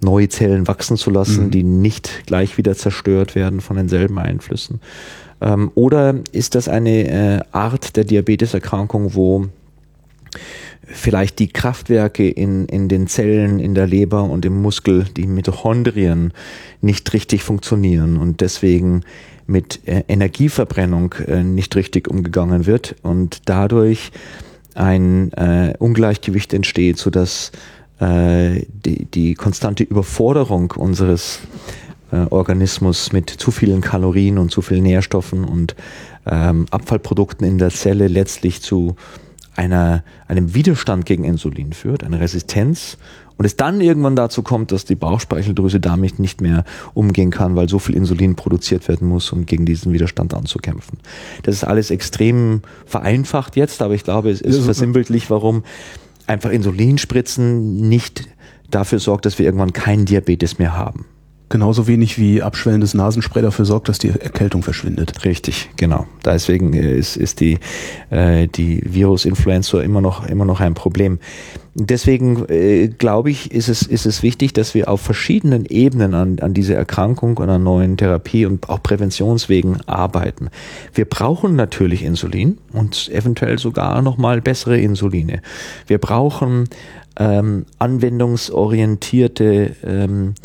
neue 0.01 0.29
Zellen 0.29 0.69
wachsen 0.69 0.95
zu 0.95 1.09
lassen, 1.09 1.51
die 1.51 1.63
nicht 1.63 2.25
gleich 2.25 2.57
wieder 2.57 2.73
zerstört 2.75 3.35
werden 3.35 3.59
von 3.59 3.75
denselben 3.75 4.17
Einflüssen? 4.17 4.79
Ähm, 5.41 5.71
oder 5.75 6.15
ist 6.31 6.55
das 6.55 6.69
eine 6.69 7.07
äh, 7.09 7.39
Art 7.51 7.97
der 7.97 8.05
Diabeteserkrankung, 8.05 9.13
wo 9.13 9.47
vielleicht 10.85 11.39
die 11.39 11.49
Kraftwerke 11.49 12.29
in, 12.29 12.65
in 12.67 12.87
den 12.87 13.07
Zellen, 13.07 13.59
in 13.59 13.75
der 13.75 13.87
Leber 13.87 14.23
und 14.23 14.45
im 14.45 14.61
Muskel, 14.61 15.05
die 15.17 15.27
Mitochondrien, 15.27 16.31
nicht 16.79 17.11
richtig 17.13 17.43
funktionieren 17.43 18.15
und 18.15 18.39
deswegen 18.39 19.03
mit 19.51 19.87
äh, 19.87 20.03
Energieverbrennung 20.07 21.13
äh, 21.27 21.43
nicht 21.43 21.75
richtig 21.75 22.07
umgegangen 22.07 22.65
wird 22.65 22.95
und 23.03 23.41
dadurch 23.45 24.11
ein 24.73 25.31
äh, 25.33 25.73
Ungleichgewicht 25.77 26.53
entsteht, 26.53 26.97
sodass 26.97 27.51
äh, 27.99 28.65
die, 28.85 29.05
die 29.05 29.35
konstante 29.35 29.83
Überforderung 29.83 30.71
unseres 30.71 31.39
äh, 32.11 32.25
Organismus 32.29 33.11
mit 33.11 33.29
zu 33.29 33.51
vielen 33.51 33.81
Kalorien 33.81 34.37
und 34.37 34.51
zu 34.51 34.61
vielen 34.61 34.83
Nährstoffen 34.83 35.43
und 35.43 35.75
ähm, 36.25 36.65
Abfallprodukten 36.71 37.45
in 37.45 37.57
der 37.57 37.69
Zelle 37.69 38.07
letztlich 38.07 38.61
zu 38.61 38.95
einer, 39.55 40.03
einem 40.27 40.53
Widerstand 40.53 41.05
gegen 41.05 41.25
Insulin 41.25 41.73
führt, 41.73 42.03
eine 42.03 42.19
Resistenz 42.19 42.97
und 43.41 43.45
es 43.45 43.55
dann 43.55 43.81
irgendwann 43.81 44.15
dazu 44.15 44.43
kommt, 44.43 44.71
dass 44.71 44.85
die 44.85 44.93
Bauchspeicheldrüse 44.93 45.79
damit 45.79 46.19
nicht 46.19 46.41
mehr 46.41 46.63
umgehen 46.93 47.31
kann, 47.31 47.55
weil 47.55 47.67
so 47.67 47.79
viel 47.79 47.95
Insulin 47.95 48.35
produziert 48.35 48.87
werden 48.87 49.07
muss, 49.07 49.31
um 49.31 49.47
gegen 49.47 49.65
diesen 49.65 49.93
Widerstand 49.93 50.35
anzukämpfen. 50.35 50.99
Das 51.41 51.55
ist 51.55 51.63
alles 51.63 51.89
extrem 51.89 52.61
vereinfacht 52.85 53.55
jetzt, 53.55 53.81
aber 53.81 53.95
ich 53.95 54.03
glaube, 54.03 54.29
es 54.29 54.41
ist 54.41 54.63
versinnbildlich, 54.63 55.31
warum 55.31 55.63
einfach 56.27 56.51
Insulinspritzen 56.51 57.89
nicht 57.89 58.27
dafür 58.69 58.99
sorgt, 58.99 59.25
dass 59.25 59.39
wir 59.39 59.47
irgendwann 59.47 59.73
keinen 59.73 60.05
Diabetes 60.05 60.59
mehr 60.59 60.77
haben. 60.77 61.05
Genauso 61.51 61.85
wenig 61.85 62.17
wie 62.17 62.41
abschwellendes 62.41 62.93
Nasenspray 62.93 63.41
dafür 63.41 63.65
sorgt, 63.65 63.89
dass 63.89 63.99
die 63.99 64.07
Erkältung 64.07 64.63
verschwindet. 64.63 65.25
Richtig, 65.25 65.69
genau. 65.75 66.07
Deswegen 66.23 66.71
äh, 66.71 66.95
ist, 66.95 67.17
ist 67.17 67.41
die, 67.41 67.59
äh, 68.09 68.47
die 68.47 68.81
Virusinfluenza 68.85 69.81
immer 69.81 69.99
noch, 69.99 70.25
immer 70.29 70.45
noch 70.45 70.61
ein 70.61 70.75
Problem. 70.75 71.19
Deswegen 71.73 72.45
äh, 72.47 72.87
glaube 72.87 73.31
ich, 73.31 73.51
ist 73.51 73.67
es, 73.67 73.81
ist 73.81 74.05
es 74.05 74.23
wichtig, 74.23 74.53
dass 74.53 74.73
wir 74.75 74.87
auf 74.87 75.01
verschiedenen 75.01 75.65
Ebenen 75.65 76.13
an, 76.13 76.39
an 76.39 76.53
dieser 76.53 76.75
Erkrankung 76.75 77.35
und 77.35 77.49
an 77.49 77.63
neuen 77.63 77.97
Therapie 77.97 78.45
und 78.45 78.69
auch 78.69 78.81
Präventionswegen 78.81 79.81
arbeiten. 79.87 80.47
Wir 80.93 81.03
brauchen 81.03 81.57
natürlich 81.57 82.05
Insulin 82.05 82.59
und 82.71 83.09
eventuell 83.11 83.59
sogar 83.59 84.01
nochmal 84.01 84.39
bessere 84.39 84.79
Insuline. 84.79 85.41
Wir 85.85 85.97
brauchen 85.97 86.69
ähm, 87.19 87.65
anwendungsorientierte 87.77 89.75
ähm, 89.83 90.35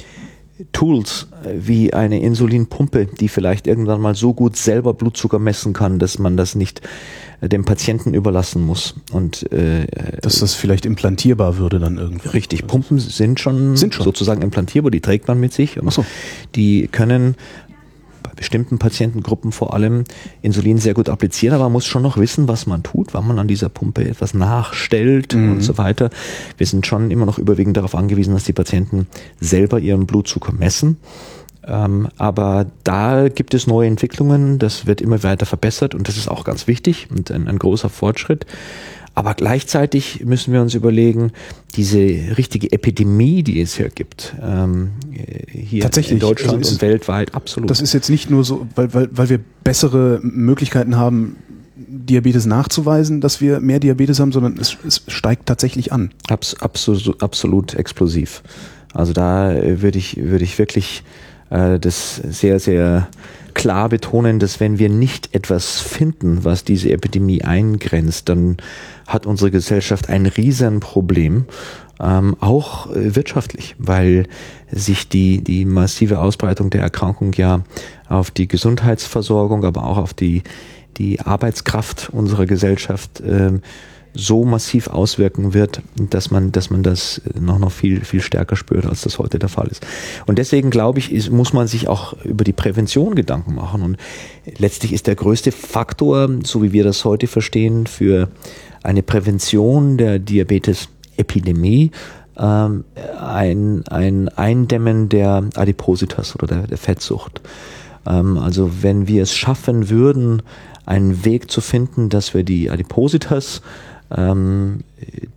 Tools 0.73 1.29
äh, 1.45 1.51
wie 1.59 1.93
eine 1.93 2.21
Insulinpumpe, 2.21 3.07
die 3.07 3.29
vielleicht 3.29 3.67
irgendwann 3.67 4.01
mal 4.01 4.15
so 4.15 4.33
gut 4.35 4.57
selber 4.57 4.95
Blutzucker 4.95 5.39
messen 5.39 5.73
kann, 5.73 5.99
dass 5.99 6.19
man 6.19 6.37
das 6.37 6.55
nicht 6.55 6.81
äh, 7.41 7.49
dem 7.49 7.65
Patienten 7.65 8.15
überlassen 8.15 8.65
muss. 8.65 8.95
Und 9.13 9.51
äh, 9.53 9.87
Dass 10.23 10.41
das 10.41 10.55
vielleicht 10.55 10.87
implantierbar 10.87 11.59
würde 11.59 11.79
dann 11.79 11.99
irgendwie. 11.99 12.29
richtig, 12.29 12.67
Pumpen 12.67 12.99
sind 12.99 13.39
schon, 13.41 13.77
Sind 13.77 13.95
schon. 13.95 14.05
sozusagen 14.05 14.43
implantierbar, 14.43 14.91
die 14.91 15.01
trägt 15.01 15.29
man 15.29 15.39
mit 15.39 15.53
sich 15.53 15.79
und 15.81 15.93
so. 15.93 16.05
die 16.55 16.89
können 16.91 17.35
bestimmten 18.37 18.79
Patientengruppen 18.79 19.51
vor 19.51 19.75
allem 19.75 20.05
Insulin 20.43 20.79
sehr 20.79 20.95
gut 20.95 21.09
applizieren, 21.09 21.55
aber 21.55 21.65
man 21.65 21.73
muss 21.73 21.87
schon 21.87 22.03
noch 22.03 22.17
wissen, 22.19 22.47
was 22.49 22.67
man 22.67 22.83
tut, 22.83 23.15
wann 23.15 23.27
man 23.27 23.39
an 23.39 23.49
dieser 23.49 23.69
Pumpe 23.69 24.05
etwas 24.09 24.35
nachstellt 24.35 25.35
Mhm. 25.35 25.53
und 25.53 25.61
so 25.63 25.79
weiter. 25.79 26.11
Wir 26.57 26.67
sind 26.67 26.87
schon 26.87 27.11
immer 27.11 27.27
noch 27.27 27.39
überwiegend 27.39 27.77
darauf 27.77 27.95
angewiesen, 27.95 28.35
dass 28.35 28.45
die 28.45 28.53
Patienten 28.53 29.07
selber 29.41 29.81
ihren 29.81 30.07
Blutzucker 30.07 30.53
messen. 30.53 30.99
Ähm, 31.67 32.09
aber 32.17 32.67
da 32.85 33.29
gibt 33.29 33.53
es 33.53 33.67
neue 33.67 33.89
Entwicklungen, 33.89 34.59
das 34.61 34.87
wird 34.87 35.01
immer 35.01 35.23
weiter 35.25 35.47
verbessert 35.47 35.95
und 35.97 36.07
das 36.07 36.17
ist 36.17 36.29
auch 36.29 36.45
ganz 36.45 36.69
wichtig 36.69 37.09
und 37.11 37.31
ein, 37.33 37.49
ein 37.49 37.59
großer 37.59 37.89
Fortschritt. 37.89 38.47
Aber 39.17 39.33
gleichzeitig 39.33 40.27
müssen 40.27 40.53
wir 40.53 40.61
uns 40.61 40.75
überlegen, 40.75 41.33
diese 41.75 41.97
richtige 42.37 42.71
Epidemie, 42.71 43.43
die 43.43 43.63
es 43.63 43.75
hier 43.75 43.89
gibt, 43.89 44.37
ähm, 44.43 44.91
hier 45.51 45.85
in 45.85 46.19
Deutschland 46.19 46.59
also 46.59 46.69
es- 46.69 46.73
und 46.75 46.83
weltweit, 46.83 47.35
absolut. 47.35 47.71
Das 47.71 47.81
ist 47.81 47.95
jetzt 47.95 48.11
nicht 48.11 48.29
nur 48.29 48.45
so, 48.45 48.67
weil, 48.75 48.93
weil, 48.93 49.09
weil 49.11 49.31
wir 49.31 49.41
bessere 49.65 50.21
Möglichkeiten 50.23 50.97
haben, 50.97 51.37
Diabetes 51.77 52.45
nachzuweisen, 52.45 53.23
dass 53.23 53.41
wir 53.41 53.61
mehr 53.61 53.81
Diabetes 53.81 54.21
haben, 54.21 54.33
sondern 54.33 54.59
es, 54.59 54.77
es 54.87 55.03
steigt 55.09 55.47
tatsächlich 55.47 55.93
an. 55.93 56.11
Abs 56.29 56.55
absolut, 56.61 57.23
absolut 57.23 57.73
explosiv. 57.73 58.43
Also 58.93 59.15
da 59.15 59.51
äh, 59.55 59.81
würde 59.81 59.97
ich, 59.99 60.19
würde 60.19 60.45
ich 60.45 60.59
wirklich 60.59 61.05
äh, 61.49 61.79
das 61.79 62.17
sehr, 62.17 62.61
sehr 62.61 63.09
klar 63.57 63.89
betonen, 63.89 64.39
dass 64.39 64.61
wenn 64.61 64.79
wir 64.79 64.91
nicht 64.91 65.35
etwas 65.35 65.81
finden, 65.81 66.45
was 66.45 66.63
diese 66.63 66.91
Epidemie 66.91 67.43
eingrenzt, 67.43 68.29
dann 68.29 68.59
hat 69.07 69.25
unsere 69.25 69.51
Gesellschaft 69.51 70.11
ein 70.11 70.27
Riesenproblem, 70.27 71.47
ähm, 71.99 72.37
auch 72.41 72.95
äh, 72.95 73.17
wirtschaftlich, 73.17 73.75
weil 73.79 74.27
sich 74.71 75.09
die, 75.09 75.43
die 75.43 75.65
massive 75.65 76.19
Ausbreitung 76.19 76.69
der 76.69 76.83
Erkrankung 76.83 77.33
ja 77.33 77.63
auf 78.11 78.31
die 78.31 78.47
Gesundheitsversorgung, 78.47 79.65
aber 79.65 79.85
auch 79.87 79.97
auf 79.97 80.13
die, 80.13 80.43
die 80.99 81.21
Arbeitskraft 81.21 82.11
unserer 82.13 82.45
Gesellschaft 82.45 83.23
ähm, 83.27 83.63
so 84.17 84.45
massiv 84.45 84.89
auswirken 84.89 85.55
wird, 85.55 85.83
dass 85.97 86.31
man, 86.31 86.53
dass 86.53 86.71
man 86.71 86.83
das 86.83 87.21
noch, 87.39 87.59
noch 87.59 87.73
viel, 87.73 88.05
viel 88.05 88.21
stärker 88.21 88.57
spürt, 88.57 88.87
als 88.87 89.03
das 89.03 89.19
heute 89.19 89.39
der 89.39 89.49
Fall 89.49 89.69
ist. 89.69 89.87
Und 90.27 90.39
deswegen 90.39 90.71
glaube 90.71 90.99
ich, 90.99 91.13
ist, 91.13 91.31
muss 91.31 91.53
man 91.53 91.67
sich 91.67 91.89
auch 91.89 92.15
über 92.25 92.45
die 92.45 92.53
Prävention 92.53 93.15
Gedanken 93.15 93.55
machen. 93.55 93.83
Und 93.83 93.97
letztlich 94.59 94.93
ist 94.93 95.07
der 95.07 95.15
größte 95.15 95.53
Faktor, 95.53 96.29
so 96.45 96.63
wie 96.63 96.73
wir 96.73 96.85
das 96.85 97.05
heute 97.05 97.27
verstehen, 97.27 97.87
für 97.87 98.29
eine 98.83 99.03
Prävention 99.03 99.99
der 99.99 100.19
Diabetesepidemie 100.19 101.91
ähm, 102.39 102.85
ein, 103.19 103.85
ein 103.89 104.29
Eindämmen 104.29 105.09
der 105.09 105.45
Adipositas 105.55 106.35
oder 106.35 106.47
der, 106.47 106.67
der 106.67 106.79
Fettsucht. 106.79 107.41
Ähm, 108.07 108.39
also 108.39 108.83
wenn 108.83 109.09
wir 109.09 109.23
es 109.23 109.35
schaffen 109.35 109.91
würden, 109.91 110.43
einen 110.85 111.25
Weg 111.25 111.51
zu 111.51 111.61
finden, 111.61 112.09
dass 112.09 112.35
wir 112.35 112.45
die 112.45 112.71
Adipositas 112.71 113.63
ähm, 114.15 114.81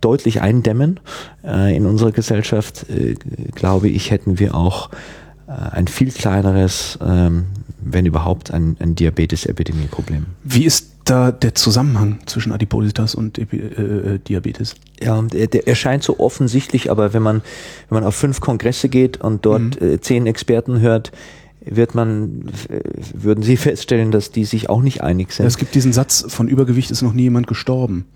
deutlich 0.00 0.40
eindämmen 0.40 1.00
äh, 1.44 1.76
in 1.76 1.86
unserer 1.86 2.12
Gesellschaft, 2.12 2.88
äh, 2.90 3.14
glaube 3.54 3.88
ich, 3.88 4.10
hätten 4.10 4.38
wir 4.38 4.54
auch 4.54 4.90
äh, 5.46 5.52
ein 5.52 5.88
viel 5.88 6.12
kleineres, 6.12 6.98
ähm, 7.04 7.46
wenn 7.80 8.06
überhaupt, 8.06 8.50
ein, 8.50 8.76
ein 8.78 8.94
Diabetes-Epidemie-Problem. 8.94 10.26
Wie 10.44 10.64
ist 10.64 10.90
da 11.04 11.32
der 11.32 11.54
Zusammenhang 11.54 12.18
zwischen 12.26 12.52
Adipositas 12.52 13.14
und 13.14 13.38
Epi 13.38 13.56
äh, 13.58 14.18
Diabetes? 14.18 14.76
Ja, 15.02 15.20
der, 15.22 15.46
der 15.46 15.66
erscheint 15.66 16.02
so 16.02 16.20
offensichtlich, 16.20 16.90
aber 16.90 17.12
wenn 17.12 17.22
man, 17.22 17.42
wenn 17.88 17.96
man 17.96 18.04
auf 18.04 18.14
fünf 18.14 18.40
Kongresse 18.40 18.88
geht 18.88 19.20
und 19.20 19.44
dort 19.44 19.80
mhm. 19.80 19.94
äh, 19.94 20.00
zehn 20.00 20.26
Experten 20.26 20.80
hört, 20.80 21.10
wird 21.62 21.94
man, 21.94 22.50
würden 23.12 23.42
Sie 23.42 23.56
feststellen, 23.56 24.10
dass 24.10 24.30
die 24.30 24.44
sich 24.44 24.70
auch 24.70 24.80
nicht 24.80 25.02
einig 25.02 25.32
sind. 25.32 25.44
Es 25.44 25.58
gibt 25.58 25.74
diesen 25.74 25.92
Satz, 25.92 26.24
von 26.28 26.48
Übergewicht 26.48 26.90
ist 26.90 27.02
noch 27.02 27.12
nie 27.12 27.24
jemand 27.24 27.46
gestorben. 27.46 28.06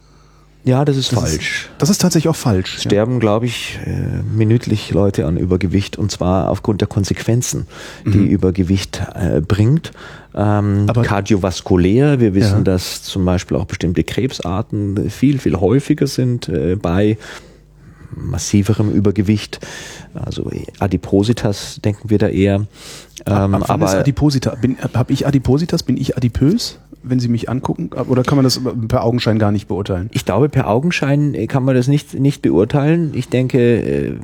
Ja, 0.67 0.85
das 0.87 0.97
ist 0.97 1.13
Das 1.13 1.19
falsch. 1.21 1.67
Ist, 1.67 1.71
das 1.79 1.91
ist 1.91 2.01
tatsächlich 2.01 2.29
auch 2.31 2.37
falsch. 2.37 2.79
Sterben, 2.81 3.21
glaube 3.21 3.45
ich, 3.45 3.79
äh, 3.85 4.23
minütlich 4.35 4.91
Leute 4.93 5.27
an 5.27 5.37
Übergewicht 5.37 5.99
und 5.99 6.11
zwar 6.11 6.49
aufgrund 6.51 6.81
der 6.81 6.89
Konsequenzen, 6.89 7.67
die 8.07 8.17
Mhm. 8.17 8.27
Übergewicht 8.29 9.03
äh, 9.15 9.41
bringt. 9.43 9.93
Ähm, 10.35 10.87
Aber- 10.89 11.03
kardiovaskulär, 11.03 12.19
wir 12.19 12.35
wissen, 12.35 12.59
Ja. 12.59 12.63
dass 12.65 13.03
zum 13.03 13.25
Beispiel 13.27 13.59
auch 13.59 13.67
bestimmte 13.67 14.05
Krebsarten 14.05 15.11
viel, 15.11 15.39
viel 15.39 15.57
häufiger 15.57 16.07
sind 16.07 16.49
äh, 16.49 16.77
bei 16.77 17.19
massiverem 18.17 18.91
Übergewicht. 18.93 19.61
Also 20.15 20.51
Adipositas 20.79 21.81
denken 21.85 22.11
wir 22.11 22.19
da 22.19 22.29
eher. 22.29 22.67
Ähm, 23.27 23.55
aber 23.55 23.91
Adiposita? 23.91 24.55
Bin, 24.55 24.77
hab 24.95 25.11
ich 25.11 25.27
Adipositas? 25.27 25.83
Bin 25.83 25.97
ich 25.97 26.17
adipös, 26.17 26.79
wenn 27.05 27.21
Sie 27.21 27.29
mich 27.29 27.49
angucken? 27.49 27.91
Oder 28.09 28.23
kann 28.23 28.37
man 28.37 28.45
das 28.45 28.61
per 28.89 29.05
Augenschein 29.05 29.39
gar 29.39 29.53
nicht 29.53 29.69
beurteilen? 29.69 30.09
Ich 30.13 30.25
glaube, 30.25 30.49
per 30.49 30.69
Augenschein 30.69 31.35
äh, 31.35 31.47
kann 31.47 31.65
man 31.65 31.75
das 31.75 31.87
nicht, 31.89 32.15
nicht 32.15 32.43
beurteilen. 32.43 33.13
Ich 33.15 33.29
denke, 33.29 33.59
äh, 33.59 34.15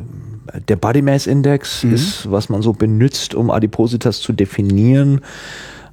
der 0.68 0.76
Body 0.76 1.02
Mass 1.02 1.26
Index 1.26 1.84
Mhm. 1.84 1.94
ist, 1.94 2.30
was 2.30 2.49
man 2.49 2.62
so 2.62 2.72
benutzt, 2.72 3.34
um 3.34 3.50
Adipositas 3.50 4.20
zu 4.20 4.32
definieren. 4.32 5.20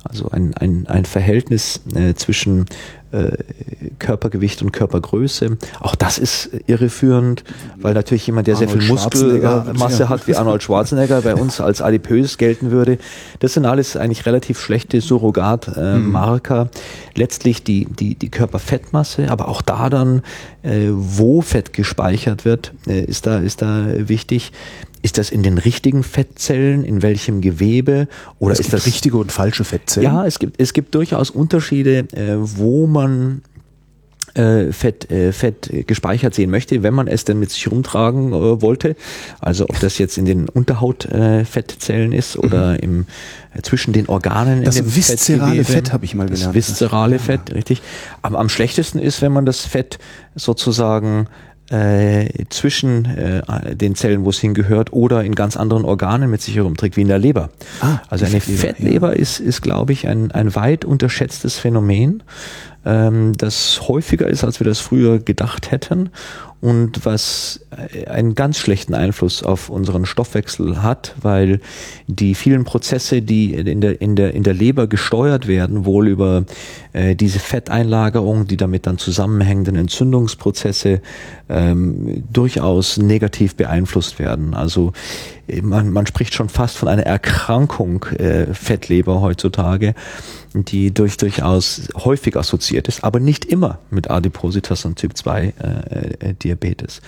Also 0.04 0.30
ein, 0.30 0.54
ein, 0.56 0.88
ein 0.88 1.06
Verhältnis 1.06 1.82
äh, 1.94 2.14
zwischen 2.14 2.66
äh, 3.12 3.38
Körpergewicht 4.00 4.62
und 4.62 4.72
Körpergröße. 4.72 5.58
Auch 5.80 5.96
das 5.96 6.18
ist 6.18 6.50
irreführend, 6.68 7.44
weil 7.78 7.94
natürlich 7.94 8.28
jemand, 8.28 8.48
der 8.48 8.56
sehr 8.56 8.68
Arnold 8.68 8.84
viel 8.84 8.98
Schwarzenegger, 8.98 9.56
Muskelmasse 9.58 10.04
ja. 10.04 10.10
hat, 10.10 10.28
wie 10.28 10.36
Arnold 10.36 10.64
Schwarzenegger, 10.64 11.22
bei 11.22 11.36
uns 11.36 11.62
als 11.62 11.82
adipös 11.82 12.38
gelten 12.38 12.70
würde. 12.72 12.98
Das 13.40 13.54
sind 13.54 13.66
alles 13.66 13.96
eigentlich 13.96 14.26
relativ 14.26 14.60
schlechte 14.60 15.00
Surrogatmarker. 15.02 16.70
Letztlich 17.16 17.64
die, 17.64 17.86
die, 17.86 18.16
die 18.16 18.30
Körperfettmasse, 18.30 19.32
aber 19.32 19.48
auch 19.48 19.62
da 19.62 19.90
dann, 19.90 20.22
äh, 20.64 20.90
wo 20.92 21.42
Fett 21.42 21.74
gespeichert 21.74 22.46
wird, 22.46 22.74
äh, 22.88 23.02
ist, 23.02 23.26
da, 23.26 23.40
ist 23.40 23.62
da 23.62 23.86
wichtig. 24.10 24.52
Ist 25.02 25.18
das 25.18 25.30
in 25.30 25.44
den 25.44 25.58
richtigen 25.58 26.04
Fettzellen, 26.04 26.84
in 26.84 27.02
welchem 27.02 27.42
Gewebe 27.42 28.08
oder 28.40 28.54
es 28.54 28.60
ist 28.60 28.66
gibt 28.66 28.74
das 28.74 28.86
richtige 28.86 29.18
und 29.18 29.32
falsche 29.32 29.64
Fettzellen? 29.64 30.10
ja, 30.12 30.26
es 30.26 30.40
gibt, 30.40 30.60
es 30.62 30.74
gibt 30.74 30.96
durchaus 30.96 31.30
Unterschiede, 31.30 32.00
äh, 32.14 32.36
wo 32.38 32.88
man 32.88 33.42
äh, 34.34 34.72
Fett, 34.72 35.10
äh, 35.10 35.32
Fett 35.32 35.72
gespeichert 35.88 36.36
sehen 36.36 36.50
möchte, 36.52 36.84
wenn 36.84 36.94
man 36.94 37.08
es 37.08 37.26
denn 37.26 37.40
mit 37.40 37.50
sich 37.52 37.70
rumtragen 37.72 38.34
äh, 38.34 38.62
wollte. 38.62 38.96
Also 39.40 39.66
ob 39.66 39.80
das 39.80 39.98
jetzt 39.98 40.18
in 40.18 40.26
den 40.26 40.48
Unterhautfettzellen 40.50 41.42
äh, 41.42 41.46
Fettzellen 41.46 42.12
ist 42.14 42.38
oder 42.38 42.82
im, 42.84 43.06
äh, 43.56 43.62
zwischen 43.62 43.94
den 43.94 44.08
Organen 44.08 44.60
Mhm. 44.60 44.64
Das 44.66 44.96
viszerale 44.96 45.18
Fettgewebe. 45.18 45.64
Fett 45.64 45.94
habe 45.94 46.06
ich 46.06 46.14
mal 46.16 46.28
Das 46.28 46.40
gelernt. 46.40 46.56
viszerale 46.56 47.20
Fett, 47.20 47.54
richtig. 47.54 47.82
Aber 48.22 48.40
am 48.40 48.50
schlechtesten 48.50 49.00
ist, 49.00 49.22
wenn 49.22 49.32
man 49.32 49.46
das 49.46 49.62
Fett 49.62 49.98
sozusagen 50.36 51.28
äh, 51.70 52.46
zwischen 52.50 53.06
äh, 53.06 53.76
den 53.76 53.96
Zellen, 53.96 54.24
wo 54.26 54.30
es 54.30 54.40
hingehört, 54.40 54.94
oder 54.94 55.24
in 55.24 55.36
ganz 55.36 55.58
anderen 55.58 55.86
Organen 55.86 56.30
mit 56.30 56.42
sich 56.42 56.56
herumträgt, 56.56 56.98
wie 56.98 57.02
in 57.02 57.08
der 57.08 57.20
Leber. 57.20 57.50
Ah, 57.82 58.00
also 58.10 58.26
eine 58.26 58.40
Fettleber, 58.40 58.62
Fettleber 58.62 59.16
ist, 59.16 59.40
ist 59.40 59.62
glaube 59.62 59.94
ich, 59.94 60.08
ein, 60.08 60.32
ein 60.32 60.56
weit 60.56 60.86
unterschätztes 60.86 61.58
Phänomen, 61.58 62.24
ähm, 62.86 63.34
das 63.38 63.82
häufiger 63.88 64.28
ist, 64.28 64.44
als 64.44 64.60
wir 64.60 64.66
das 64.66 64.80
früher 64.80 65.20
gedacht 65.20 65.72
hätten 65.72 66.10
und 66.60 67.06
was 67.06 67.62
äh, 67.72 68.08
einen 68.08 68.34
ganz 68.34 68.58
schlechten 68.58 68.94
Einfluss 68.94 69.44
auf 69.44 69.70
unseren 69.70 70.06
Stoffwechsel 70.06 70.82
hat, 70.82 71.14
weil 71.22 71.60
die 72.08 72.34
vielen 72.34 72.64
Prozesse, 72.64 73.22
die 73.22 73.54
in 73.54 73.82
der, 73.82 74.02
in 74.02 74.16
der, 74.16 74.34
in 74.34 74.44
der 74.44 74.54
Leber 74.54 74.88
gesteuert 74.88 75.48
werden, 75.48 75.86
wohl 75.86 76.08
über 76.08 76.46
äh, 76.94 77.16
diese 77.16 77.40
Fetteinlagerung, 77.40 78.48
die 78.48 78.58
damit 78.58 78.88
dann 78.88 78.98
zusammenhängenden 78.98 79.76
Entzündungsprozesse 79.76 81.02
ähm, 81.50 82.24
durchaus 82.32 82.98
negativ 82.98 83.56
beeinflusst 83.56 84.18
werden. 84.18 84.54
Also 84.56 84.94
äh, 85.48 85.62
man, 85.62 85.92
man 85.92 86.08
spricht 86.08 86.34
schon 86.34 86.50
fast 86.50 86.78
von 86.78 86.88
einer 86.88 87.04
Erkrankung 87.04 88.04
äh, 88.18 88.54
Fettleber 88.54 89.22
heutzutage, 89.22 89.94
die 90.54 90.94
durch 90.94 91.18
durchaus 91.18 91.90
häufig 91.96 92.36
assoziiert 92.36 92.88
ist, 92.88 93.04
aber 93.04 93.20
nicht 93.20 93.46
immer 93.46 93.80
mit 93.90 94.10
Adipositas 94.10 94.86
und 94.86 94.98
Typ 94.98 95.16
2 95.16 95.42
äh, 95.42 96.30
äh, 96.30 96.34
Diabetes. 96.48 97.02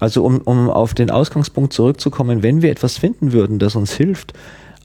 Also 0.00 0.24
um, 0.24 0.38
um 0.38 0.68
auf 0.68 0.94
den 0.94 1.10
Ausgangspunkt 1.10 1.72
zurückzukommen, 1.72 2.42
wenn 2.42 2.62
wir 2.62 2.70
etwas 2.70 2.98
finden 2.98 3.32
würden, 3.32 3.58
das 3.58 3.76
uns 3.76 3.92
hilft, 3.92 4.32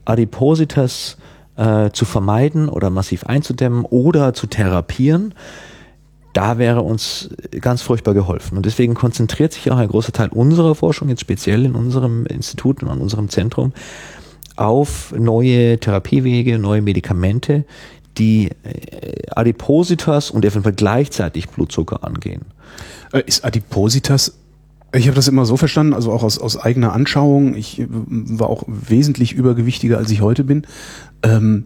Adipositas 0.06 1.18
äh, 1.58 1.90
zu 1.92 2.06
vermeiden 2.06 2.70
oder 2.70 2.90
massiv 2.90 3.26
einzudämmen 3.26 3.86
oder 3.86 4.34
zu 4.34 4.48
therapieren, 4.48 5.34
da 6.34 6.58
wäre 6.58 6.84
uns 6.84 7.30
ganz 7.60 7.82
furchtbar 7.82 8.14
geholfen. 8.14 8.56
Und 8.56 8.66
deswegen 8.66 8.94
konzentriert 8.94 9.54
sich 9.54 9.72
auch 9.72 9.78
ein 9.78 9.90
großer 9.90 10.12
Teil 10.12 10.30
unserer 10.30 10.76
Forschung, 10.76 11.10
jetzt 11.10 11.22
speziell 11.22 11.66
in 11.66 11.76
unserem 11.76 12.26
Institut 12.28 12.84
und 12.84 12.90
an 12.90 13.02
unserem 13.02 13.30
Zentrum, 13.30 13.74
auf 14.56 15.14
neue 15.18 15.80
Therapiewege, 15.80 16.60
neue 16.60 16.82
Medikamente, 16.82 17.66
die 18.18 18.50
äh, 18.64 19.30
Adipositas 19.32 20.30
und 20.30 20.46
eventuell 20.46 20.76
gleichzeitig 20.76 21.50
Blutzucker 21.50 22.04
angehen. 22.04 22.46
Äh, 23.14 23.24
Ist 23.26 23.46
Adipositas, 23.46 24.34
ich 24.94 25.08
habe 25.08 25.16
das 25.16 25.28
immer 25.28 25.46
so 25.46 25.56
verstanden, 25.56 25.94
also 25.94 26.12
auch 26.12 26.24
aus, 26.24 26.40
aus 26.40 26.58
eigener 26.58 26.94
Anschauung, 26.94 27.56
ich 27.56 27.80
äh, 27.80 27.88
war 27.90 28.50
auch 28.50 28.64
wesentlich 28.68 29.34
übergewichtiger, 29.34 29.98
als 29.98 30.10
ich 30.10 30.22
heute 30.22 30.44
bin. 30.44 30.66
Ähm, 31.24 31.66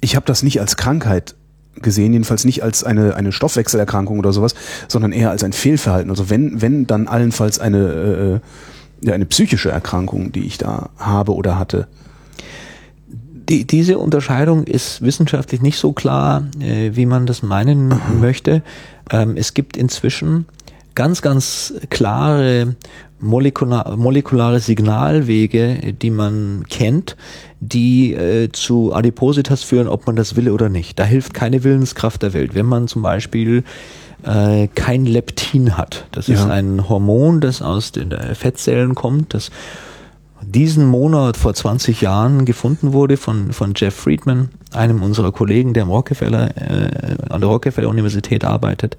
ich 0.00 0.16
habe 0.16 0.26
das 0.26 0.42
nicht 0.42 0.60
als 0.60 0.76
Krankheit 0.76 1.34
gesehen, 1.82 2.12
jedenfalls 2.12 2.44
nicht 2.44 2.62
als 2.62 2.84
eine, 2.84 3.16
eine 3.16 3.32
Stoffwechselerkrankung 3.32 4.18
oder 4.18 4.32
sowas, 4.32 4.54
sondern 4.88 5.12
eher 5.12 5.30
als 5.30 5.44
ein 5.44 5.52
Fehlverhalten. 5.52 6.10
Also 6.10 6.30
wenn, 6.30 6.60
wenn 6.62 6.86
dann 6.86 7.06
allenfalls 7.06 7.58
eine, 7.58 8.40
äh, 9.02 9.06
ja, 9.06 9.14
eine 9.14 9.26
psychische 9.26 9.70
Erkrankung, 9.70 10.32
die 10.32 10.46
ich 10.46 10.58
da 10.58 10.90
habe 10.96 11.34
oder 11.34 11.58
hatte. 11.58 11.86
Die, 13.48 13.64
diese 13.64 13.98
Unterscheidung 13.98 14.64
ist 14.64 15.02
wissenschaftlich 15.02 15.62
nicht 15.62 15.78
so 15.78 15.92
klar, 15.92 16.44
äh, 16.60 16.90
wie 16.94 17.06
man 17.06 17.26
das 17.26 17.42
meinen 17.42 17.94
möchte. 18.20 18.62
Ähm, 19.10 19.36
es 19.36 19.54
gibt 19.54 19.76
inzwischen 19.76 20.46
ganz, 20.94 21.22
ganz 21.22 21.74
klare 21.90 22.74
molekular, 23.20 23.96
molekulare 23.96 24.60
Signalwege, 24.60 25.94
die 25.94 26.10
man 26.10 26.64
kennt, 26.68 27.16
die 27.60 28.14
äh, 28.14 28.50
zu 28.52 28.92
Adipositas 28.94 29.62
führen, 29.62 29.88
ob 29.88 30.06
man 30.06 30.16
das 30.16 30.36
will 30.36 30.50
oder 30.50 30.68
nicht. 30.68 30.98
Da 30.98 31.04
hilft 31.04 31.32
keine 31.32 31.62
Willenskraft 31.64 32.22
der 32.22 32.32
Welt. 32.32 32.54
Wenn 32.54 32.66
man 32.66 32.88
zum 32.88 33.02
Beispiel 33.02 33.62
äh, 34.24 34.66
kein 34.74 35.06
Leptin 35.06 35.76
hat, 35.76 36.06
das 36.12 36.28
ist 36.28 36.40
Ja. 36.40 36.48
ein 36.48 36.88
Hormon, 36.88 37.40
das 37.40 37.62
aus 37.62 37.92
den 37.92 38.10
äh, 38.12 38.34
Fettzellen 38.34 38.94
kommt, 38.94 39.34
das 39.34 39.50
diesen 40.42 40.86
Monat 40.86 41.36
vor 41.36 41.54
20 41.54 42.00
Jahren 42.00 42.44
gefunden 42.44 42.92
wurde 42.92 43.16
von, 43.16 43.52
von 43.52 43.72
Jeff 43.76 43.94
Friedman, 43.94 44.50
einem 44.72 45.02
unserer 45.02 45.32
Kollegen, 45.32 45.72
der 45.74 45.84
am 45.84 45.90
Rockefeller, 45.90 46.50
äh, 46.56 47.16
an 47.30 47.40
der 47.40 47.48
Rockefeller 47.50 47.88
Universität 47.88 48.44
arbeitet. 48.44 48.96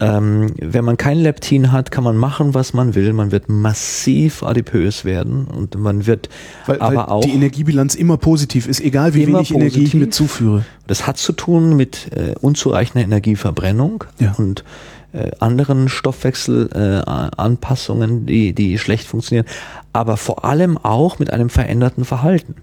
Ähm, 0.00 0.52
wenn 0.60 0.84
man 0.84 0.96
kein 0.96 1.18
Leptin 1.18 1.72
hat, 1.72 1.90
kann 1.90 2.04
man 2.04 2.16
machen, 2.16 2.54
was 2.54 2.72
man 2.72 2.94
will. 2.94 3.12
Man 3.12 3.32
wird 3.32 3.48
massiv 3.48 4.44
adipös 4.44 5.04
werden 5.04 5.46
und 5.46 5.76
man 5.76 6.06
wird 6.06 6.28
Weil, 6.66 6.80
aber 6.80 6.96
weil 6.96 7.04
auch 7.06 7.20
die 7.24 7.32
Energiebilanz 7.32 7.96
immer 7.96 8.16
positiv 8.16 8.68
ist, 8.68 8.80
egal 8.80 9.14
wie 9.14 9.26
wenig 9.26 9.50
Energie 9.50 9.66
ich 9.66 9.74
positiv. 9.86 10.00
mit 10.00 10.14
zuführe. 10.14 10.64
Das 10.86 11.06
hat 11.08 11.18
zu 11.18 11.32
tun 11.32 11.74
mit 11.76 12.12
äh, 12.14 12.34
unzureichender 12.40 13.04
Energieverbrennung 13.04 14.04
Ja. 14.20 14.34
und 14.38 14.62
äh, 15.12 15.32
anderen 15.40 15.88
Stoffwechselanpassungen, 15.88 18.22
äh, 18.22 18.26
die, 18.26 18.52
die 18.52 18.78
schlecht 18.78 19.06
funktionieren, 19.06 19.46
aber 19.92 20.16
vor 20.18 20.44
allem 20.44 20.76
auch 20.76 21.18
mit 21.18 21.32
einem 21.32 21.48
veränderten 21.48 22.04
Verhalten. 22.04 22.56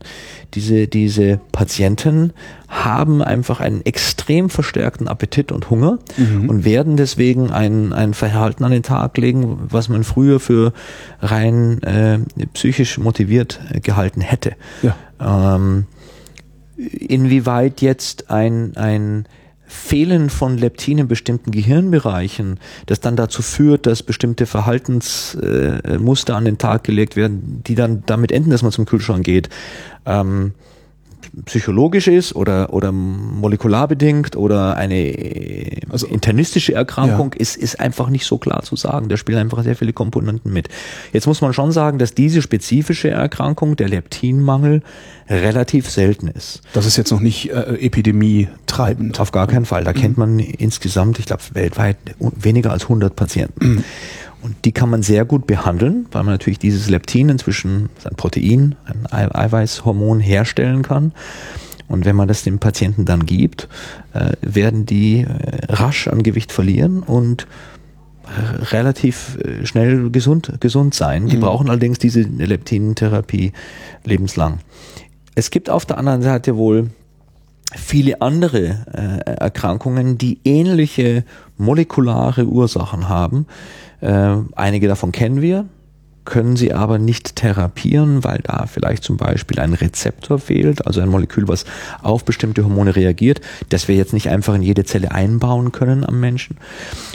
Diese, 0.53 0.87
diese 0.87 1.39
Patienten 1.51 2.33
haben 2.67 3.23
einfach 3.23 3.61
einen 3.61 3.83
extrem 3.83 4.51
verstärkten 4.51 5.07
Appetit 5.07 5.51
und 5.51 5.71
Hunger 5.71 5.97
mhm. 6.17 6.49
und 6.49 6.65
werden 6.65 6.97
deswegen 6.97 7.49
ein, 7.51 7.93
ein 7.93 8.13
Verhalten 8.13 8.63
an 8.63 8.71
den 8.71 8.83
Tag 8.83 9.17
legen, 9.17 9.57
was 9.69 9.89
man 9.89 10.03
früher 10.03 10.39
für 10.39 10.71
rein 11.21 11.81
äh, 11.81 12.19
psychisch 12.53 12.99
motiviert 12.99 13.59
gehalten 13.81 14.21
hätte. 14.21 14.53
Ja. 14.83 14.95
Ähm, 15.19 15.87
inwieweit 16.77 17.81
jetzt 17.81 18.29
ein, 18.29 18.77
ein 18.77 19.25
Fehlen 19.67 20.29
von 20.29 20.57
Leptin 20.57 20.97
in 20.99 21.07
bestimmten 21.07 21.51
Gehirnbereichen, 21.51 22.59
das 22.85 22.99
dann 22.99 23.15
dazu 23.15 23.41
führt, 23.41 23.85
dass 23.85 24.03
bestimmte 24.03 24.45
Verhaltensmuster 24.45 26.33
äh, 26.33 26.35
an 26.35 26.45
den 26.45 26.57
Tag 26.57 26.83
gelegt 26.83 27.15
werden, 27.15 27.63
die 27.65 27.75
dann 27.75 28.03
damit 28.05 28.31
enden, 28.31 28.51
dass 28.51 28.61
man 28.61 28.71
zum 28.71 28.85
Kühlschrank 28.85 29.25
geht. 29.25 29.49
Ähm, 30.05 30.53
psychologisch 31.45 32.07
ist 32.07 32.35
oder, 32.35 32.73
oder 32.73 32.91
molekularbedingt 32.91 34.35
oder 34.35 34.77
eine 34.77 35.81
also, 35.89 36.07
internistische 36.07 36.73
Erkrankung 36.73 37.33
ja. 37.33 37.41
ist, 37.41 37.57
ist 37.57 37.79
einfach 37.79 38.09
nicht 38.09 38.25
so 38.25 38.37
klar 38.37 38.63
zu 38.63 38.75
sagen. 38.75 39.09
Da 39.09 39.17
spielen 39.17 39.37
einfach 39.37 39.63
sehr 39.63 39.75
viele 39.75 39.93
Komponenten 39.93 40.53
mit. 40.53 40.69
Jetzt 41.11 41.27
muss 41.27 41.41
man 41.41 41.53
schon 41.53 41.71
sagen, 41.71 41.99
dass 41.99 42.13
diese 42.13 42.41
spezifische 42.41 43.09
Erkrankung, 43.09 43.75
der 43.75 43.89
Leptinmangel, 43.89 44.81
relativ 45.29 45.89
selten 45.89 46.27
ist. 46.27 46.61
Das 46.73 46.85
ist 46.85 46.97
jetzt 46.97 47.11
noch 47.11 47.19
nicht 47.19 47.51
äh, 47.51 47.75
Epidemie 47.79 48.47
treibend. 48.67 49.19
Auf 49.19 49.31
gar 49.31 49.47
keinen 49.47 49.65
Fall. 49.65 49.83
Da 49.83 49.91
mhm. 49.91 49.95
kennt 49.97 50.17
man 50.17 50.39
insgesamt, 50.39 51.19
ich 51.19 51.25
glaube, 51.25 51.43
weltweit 51.53 51.97
weniger 52.19 52.71
als 52.71 52.83
100 52.83 53.15
Patienten. 53.15 53.67
Mhm. 53.67 53.83
Und 54.45 54.63
die 54.63 54.73
kann 54.73 54.91
man 54.91 55.01
sehr 55.01 55.25
gut 55.25 55.47
behandeln, 55.47 56.05
weil 56.11 56.21
man 56.21 56.35
natürlich 56.35 56.59
dieses 56.59 56.87
Leptin 56.87 57.29
inzwischen, 57.29 57.89
ein 58.03 58.15
Protein, 58.15 58.75
ein 59.09 59.31
Eiweißhormon 59.31 60.19
herstellen 60.19 60.83
kann. 60.83 61.13
Und 61.87 62.05
wenn 62.05 62.15
man 62.15 62.27
das 62.27 62.43
dem 62.43 62.59
Patienten 62.59 63.05
dann 63.05 63.25
gibt, 63.25 63.67
äh, 64.13 64.33
werden 64.41 64.85
die 64.85 65.21
äh, 65.21 65.73
rasch 65.73 66.07
an 66.07 66.21
Gewicht 66.21 66.51
verlieren 66.51 67.01
und 67.01 67.47
äh, 68.25 68.65
relativ 68.65 69.39
schnell 69.63 70.11
gesund, 70.11 70.53
gesund 70.59 70.93
sein. 70.93 71.25
Die 71.25 71.37
mhm. 71.37 71.41
brauchen 71.41 71.67
allerdings 71.71 71.97
diese 71.97 72.21
Leptintherapie 72.21 73.51
lebenslang. 74.03 74.59
Es 75.33 75.49
gibt 75.49 75.71
auf 75.71 75.87
der 75.87 75.97
anderen 75.97 76.21
Seite 76.21 76.55
wohl 76.55 76.91
viele 77.75 78.21
andere 78.21 78.85
Erkrankungen, 79.25 80.17
die 80.19 80.39
ähnliche 80.45 81.25
molekulare 81.57 82.45
Ursachen 82.45 83.09
haben, 83.09 83.47
äh, 84.05 84.37
einige 84.55 84.87
davon 84.87 85.11
kennen 85.11 85.41
wir, 85.41 85.65
können 86.25 86.55
sie 86.55 86.73
aber 86.73 86.97
nicht 86.97 87.35
therapieren, 87.35 88.23
weil 88.23 88.39
da 88.43 88.65
vielleicht 88.65 89.03
zum 89.03 89.15
Beispiel 89.17 89.59
ein 89.59 89.73
Rezeptor 89.73 90.39
fehlt, 90.39 90.85
also 90.85 90.99
ein 90.99 91.09
Molekül, 91.09 91.47
was 91.47 91.65
auf 92.01 92.25
bestimmte 92.25 92.63
Hormone 92.63 92.95
reagiert, 92.95 93.41
das 93.69 93.87
wir 93.87 93.95
jetzt 93.95 94.11
nicht 94.11 94.29
einfach 94.29 94.55
in 94.55 94.63
jede 94.63 94.83
Zelle 94.83 95.11
einbauen 95.11 95.71
können 95.71 96.03
am 96.03 96.19
Menschen. 96.19 96.57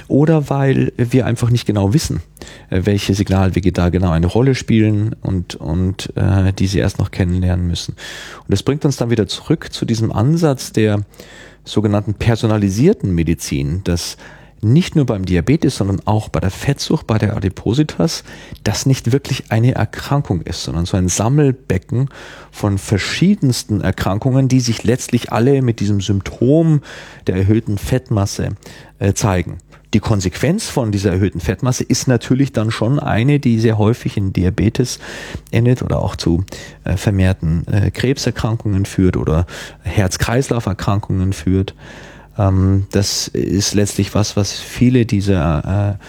Oder 0.07 0.48
weil 0.48 0.92
wir 0.96 1.26
einfach 1.26 1.50
nicht 1.50 1.66
genau 1.66 1.92
wissen, 1.92 2.22
äh, 2.70 2.83
welche 2.85 3.14
Signalwege 3.14 3.72
da 3.72 3.90
genau 3.90 4.11
eine 4.11 4.26
Rolle 4.26 4.55
spielen 4.55 5.14
und, 5.20 5.57
und 5.57 6.12
äh, 6.16 6.53
die 6.53 6.68
sie 6.68 6.79
erst 6.79 6.98
noch 6.98 7.11
kennenlernen 7.11 7.66
müssen. 7.66 7.94
Und 8.38 8.50
das 8.50 8.62
bringt 8.62 8.85
uns 8.85 8.96
dann 8.96 9.11
wieder 9.11 9.26
zurück 9.26 9.72
zu 9.72 9.85
diesem 9.85 10.12
Ansatz 10.12 10.72
der 10.72 11.05
sogenannten 11.64 12.14
personalisierten 12.14 13.14
Medizin, 13.14 13.83
dass 13.85 14.16
nicht 14.62 14.96
nur 14.96 15.07
beim 15.07 15.25
Diabetes, 15.25 15.77
sondern 15.77 16.01
auch 16.05 16.29
bei 16.29 16.40
der 16.40 16.51
Fettsucht, 16.51 17.07
bei 17.07 17.18
der 17.18 17.37
Adipositas, 17.37 18.25
das 18.64 18.87
nicht 18.87 19.12
wirklich 19.12 19.51
eine 19.51 19.75
Erkrankung 19.75 20.42
ist, 20.42 20.64
sondern 20.64 20.87
so 20.87 20.96
ein 20.96 21.09
Sammelbecken 21.09 22.09
von 22.51 22.79
verschiedensten 22.79 23.81
Erkrankungen, 23.81 24.49
die 24.49 24.61
sich 24.61 24.85
letztlich 24.85 25.33
alle 25.33 25.62
mit 25.62 25.81
diesem 25.81 26.01
Symptom 26.01 26.83
der 27.27 27.37
erhöhten 27.37 27.79
Fettmasse 27.79 28.51
äh, 28.99 29.14
zeigen. 29.14 29.59
Die 29.92 30.01
Konsequenz 30.01 30.68
von 30.68 30.92
dieser 30.92 31.11
erhöhten 31.11 31.40
Fettmasse 31.40 31.83
ist 31.83 32.07
natürlich 32.07 32.53
dann 32.53 32.70
schon 32.70 33.01
eine, 33.01 33.40
die 33.40 33.59
sehr 33.59 33.77
häufig 33.77 34.16
in 34.16 34.33
Diabetes 34.33 35.01
endet 35.51 35.83
oder 35.83 36.01
auch 36.01 36.14
zu 36.14 36.44
äh, 36.85 36.96
vermehrten 36.96 37.66
äh, 37.66 37.90
Krebserkrankungen 37.90 38.85
führt 38.85 39.16
oder 39.16 39.46
Herz-Kreislauf-Erkrankungen 39.83 41.33
führt. 41.33 41.75
Ähm, 42.40 42.87
das 42.90 43.29
ist 43.29 43.74
letztlich 43.74 44.14
was, 44.14 44.37
was 44.37 44.53
viele 44.53 45.05
dieser 45.05 45.98
äh, 45.98 46.05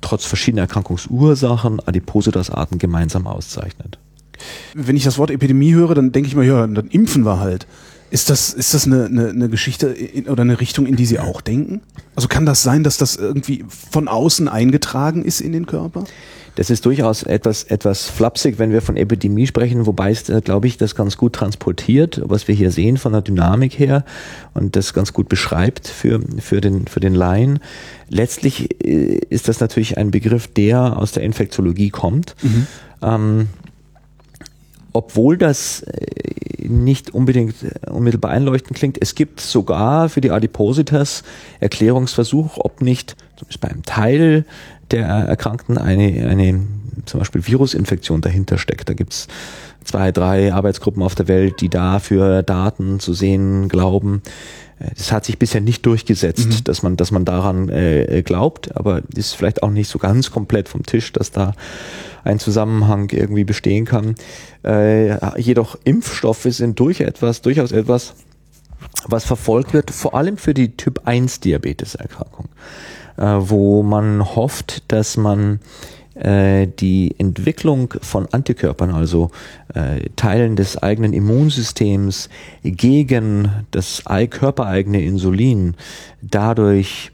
trotz 0.00 0.24
verschiedener 0.24 0.62
Erkrankungsursachen 0.62 1.80
Adipositas-Arten 1.80 2.78
gemeinsam 2.78 3.26
auszeichnet. 3.26 3.98
Wenn 4.74 4.96
ich 4.96 5.04
das 5.04 5.18
Wort 5.18 5.30
Epidemie 5.30 5.74
höre, 5.74 5.94
dann 5.94 6.12
denke 6.12 6.28
ich 6.28 6.36
mir, 6.36 6.44
ja, 6.44 6.66
dann 6.66 6.88
impfen 6.88 7.24
wir 7.24 7.40
halt. 7.40 7.66
Ist 8.14 8.30
das, 8.30 8.52
ist 8.54 8.74
das 8.74 8.86
eine, 8.86 9.06
eine, 9.06 9.30
eine 9.30 9.48
Geschichte 9.48 9.88
in, 9.88 10.28
oder 10.28 10.42
eine 10.42 10.60
Richtung, 10.60 10.86
in 10.86 10.94
die 10.94 11.04
Sie 11.04 11.18
auch 11.18 11.40
denken? 11.40 11.80
Also 12.14 12.28
kann 12.28 12.46
das 12.46 12.62
sein, 12.62 12.84
dass 12.84 12.96
das 12.96 13.16
irgendwie 13.16 13.64
von 13.68 14.06
außen 14.06 14.46
eingetragen 14.46 15.24
ist 15.24 15.40
in 15.40 15.50
den 15.50 15.66
Körper? 15.66 16.04
Das 16.54 16.70
ist 16.70 16.86
durchaus 16.86 17.24
etwas, 17.24 17.64
etwas 17.64 18.08
flapsig, 18.08 18.60
wenn 18.60 18.70
wir 18.70 18.82
von 18.82 18.96
Epidemie 18.96 19.48
sprechen, 19.48 19.84
wobei 19.86 20.12
es, 20.12 20.28
äh, 20.28 20.40
glaube 20.42 20.68
ich, 20.68 20.76
das 20.76 20.94
ganz 20.94 21.16
gut 21.16 21.32
transportiert, 21.32 22.22
was 22.24 22.46
wir 22.46 22.54
hier 22.54 22.70
sehen 22.70 22.98
von 22.98 23.10
der 23.10 23.22
Dynamik 23.22 23.76
her 23.80 24.04
und 24.52 24.76
das 24.76 24.94
ganz 24.94 25.12
gut 25.12 25.28
beschreibt 25.28 25.88
für, 25.88 26.20
für, 26.38 26.60
den, 26.60 26.86
für 26.86 27.00
den 27.00 27.16
Laien. 27.16 27.58
Letztlich 28.10 28.80
äh, 28.84 29.22
ist 29.28 29.48
das 29.48 29.58
natürlich 29.58 29.98
ein 29.98 30.12
Begriff, 30.12 30.46
der 30.46 30.98
aus 30.98 31.10
der 31.10 31.24
Infektiologie 31.24 31.90
kommt. 31.90 32.36
Mhm. 32.42 32.66
Ähm, 33.02 33.48
obwohl 34.94 35.36
das 35.36 35.82
äh, 35.82 36.66
nicht 36.66 37.12
unbedingt 37.12 37.56
unmittelbar 37.86 38.30
einleuchtend 38.30 38.78
klingt, 38.78 38.96
es 39.02 39.14
gibt 39.14 39.40
sogar 39.40 40.08
für 40.08 40.22
die 40.22 40.30
Adipositas 40.30 41.22
Erklärungsversuch, 41.60 42.56
ob 42.56 42.80
nicht 42.80 43.16
zumindest 43.36 43.60
bei 43.60 43.74
Teil 43.84 44.46
der 44.90 45.06
Erkrankten 45.06 45.76
eine, 45.76 46.28
eine 46.28 46.62
zum 47.04 47.20
Beispiel 47.20 47.46
Virusinfektion 47.46 48.22
dahinter 48.22 48.56
steckt. 48.56 48.88
Da 48.88 48.94
gibt's 48.94 49.28
zwei, 49.84 50.12
drei 50.12 50.52
Arbeitsgruppen 50.52 51.02
auf 51.02 51.14
der 51.14 51.28
Welt, 51.28 51.60
die 51.60 51.68
dafür 51.68 52.42
Daten 52.42 53.00
zu 53.00 53.12
sehen 53.12 53.68
glauben. 53.68 54.22
Das 54.78 55.12
hat 55.12 55.24
sich 55.24 55.38
bisher 55.38 55.60
nicht 55.60 55.86
durchgesetzt, 55.86 56.48
mhm. 56.48 56.64
dass 56.64 56.82
man, 56.82 56.96
dass 56.96 57.10
man 57.10 57.24
daran 57.24 57.68
äh, 57.68 58.22
glaubt, 58.24 58.76
aber 58.76 59.02
ist 59.14 59.34
vielleicht 59.34 59.62
auch 59.62 59.70
nicht 59.70 59.88
so 59.88 59.98
ganz 59.98 60.30
komplett 60.30 60.68
vom 60.68 60.84
Tisch, 60.84 61.12
dass 61.12 61.30
da 61.30 61.52
ein 62.24 62.38
Zusammenhang 62.38 63.10
irgendwie 63.10 63.44
bestehen 63.44 63.84
kann. 63.84 64.14
Äh, 64.64 65.40
jedoch 65.40 65.78
Impfstoffe 65.84 66.46
sind 66.48 66.80
durch 66.80 67.00
etwas, 67.00 67.42
durchaus 67.42 67.72
etwas, 67.72 68.14
was 69.06 69.24
verfolgt 69.24 69.74
wird, 69.74 69.90
vor 69.90 70.14
allem 70.14 70.36
für 70.36 70.54
die 70.54 70.76
Typ 70.76 71.02
1 71.04 71.40
Diabeteserkrankung 71.40 72.48
äh, 73.16 73.22
wo 73.22 73.82
man 73.82 74.34
hofft, 74.34 74.90
dass 74.92 75.16
man 75.16 75.60
äh, 76.14 76.66
die 76.66 77.14
Entwicklung 77.18 77.94
von 78.00 78.26
Antikörpern, 78.30 78.90
also 78.90 79.30
äh, 79.74 80.08
Teilen 80.16 80.56
des 80.56 80.82
eigenen 80.82 81.12
Immunsystems 81.12 82.28
gegen 82.62 83.50
das 83.70 84.02
körpereigene 84.30 85.02
Insulin, 85.02 85.74
dadurch 86.22 87.12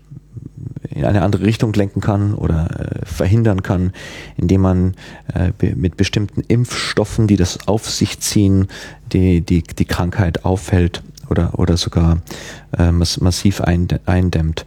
in 0.91 1.05
eine 1.05 1.23
andere 1.23 1.45
Richtung 1.45 1.73
lenken 1.73 2.01
kann 2.01 2.35
oder 2.35 2.69
äh, 3.03 3.07
verhindern 3.07 3.63
kann, 3.63 3.93
indem 4.37 4.61
man 4.63 4.95
äh, 5.35 5.53
mit 5.75 5.97
bestimmten 5.97 6.43
Impfstoffen, 6.43 7.27
die 7.27 7.37
das 7.37 7.69
auf 7.69 7.89
sich 7.89 8.21
ziehen, 8.21 8.69
die, 9.13 9.41
die, 9.41 9.63
die 9.63 9.85
Krankheit 9.85 10.45
auffällt 10.45 11.03
oder, 11.29 11.59
oder 11.59 11.77
sogar 11.77 12.23
äh, 12.77 12.91
massiv 12.91 13.61
eindämmt. 13.61 14.65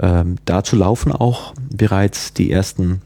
Ähm, 0.00 0.36
dazu 0.44 0.76
laufen 0.76 1.12
auch 1.12 1.54
bereits 1.70 2.32
die 2.32 2.50
ersten 2.50 3.02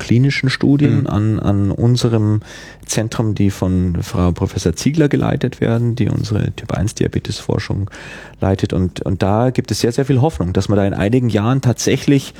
klinischen 0.00 0.50
Studien 0.50 1.02
mhm. 1.02 1.06
an, 1.06 1.38
an 1.38 1.70
unserem 1.70 2.40
Zentrum, 2.84 3.36
die 3.36 3.50
von 3.50 4.02
Frau 4.02 4.32
Professor 4.32 4.74
Ziegler 4.74 5.08
geleitet 5.08 5.60
werden, 5.60 5.94
die 5.94 6.08
unsere 6.08 6.50
Typ-1-Diabetes-Forschung 6.50 7.88
leitet. 8.40 8.72
Und, 8.72 9.02
und 9.02 9.22
da 9.22 9.50
gibt 9.50 9.70
es 9.70 9.80
sehr, 9.80 9.92
sehr 9.92 10.04
viel 10.06 10.20
Hoffnung, 10.20 10.52
dass 10.52 10.68
man 10.68 10.76
da 10.76 10.86
in 10.86 10.94
einigen 10.94 11.28
Jahren 11.28 11.60
tatsächlich, 11.60 12.34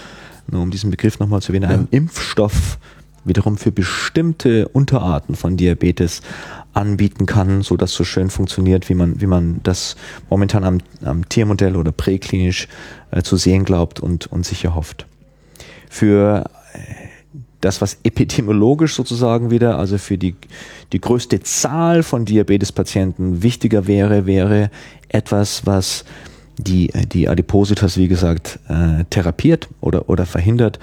nur 0.48 0.62
um 0.62 0.72
diesen 0.72 0.90
Begriff 0.90 1.20
nochmal 1.20 1.42
zu 1.42 1.52
erwähnen, 1.52 1.70
ja. 1.70 1.76
einen 1.76 1.88
Impfstoff 1.92 2.78
wiederum 3.24 3.58
für 3.58 3.70
bestimmte 3.70 4.66
Unterarten 4.68 5.36
von 5.36 5.56
Diabetes 5.56 6.22
anbieten 6.72 7.26
kann, 7.26 7.62
so 7.62 7.76
dass 7.76 7.92
so 7.92 8.04
schön 8.04 8.30
funktioniert, 8.30 8.88
wie 8.88 8.94
man, 8.94 9.20
wie 9.20 9.26
man 9.26 9.60
das 9.62 9.96
momentan 10.30 10.64
am, 10.64 10.78
am 11.04 11.28
Tiermodell 11.28 11.76
oder 11.76 11.92
präklinisch 11.92 12.68
äh, 13.10 13.22
zu 13.22 13.36
sehen 13.36 13.64
glaubt 13.64 14.00
und, 14.00 14.26
und 14.28 14.46
sicher 14.46 14.74
hofft. 14.74 15.06
Für 15.90 16.44
äh, 16.72 16.99
das, 17.60 17.80
was 17.80 17.98
epidemiologisch 18.04 18.94
sozusagen 18.94 19.50
wieder, 19.50 19.78
also 19.78 19.98
für 19.98 20.18
die, 20.18 20.34
die 20.92 21.00
größte 21.00 21.40
Zahl 21.40 22.02
von 22.02 22.24
Diabetespatienten 22.24 23.42
wichtiger 23.42 23.86
wäre, 23.86 24.26
wäre 24.26 24.70
etwas, 25.08 25.66
was 25.66 26.04
die, 26.58 26.90
die 27.12 27.28
Adipositas, 27.28 27.96
wie 27.96 28.08
gesagt, 28.08 28.58
äh, 28.68 29.04
therapiert 29.10 29.68
oder, 29.80 30.08
oder 30.08 30.26
verhindert. 30.26 30.78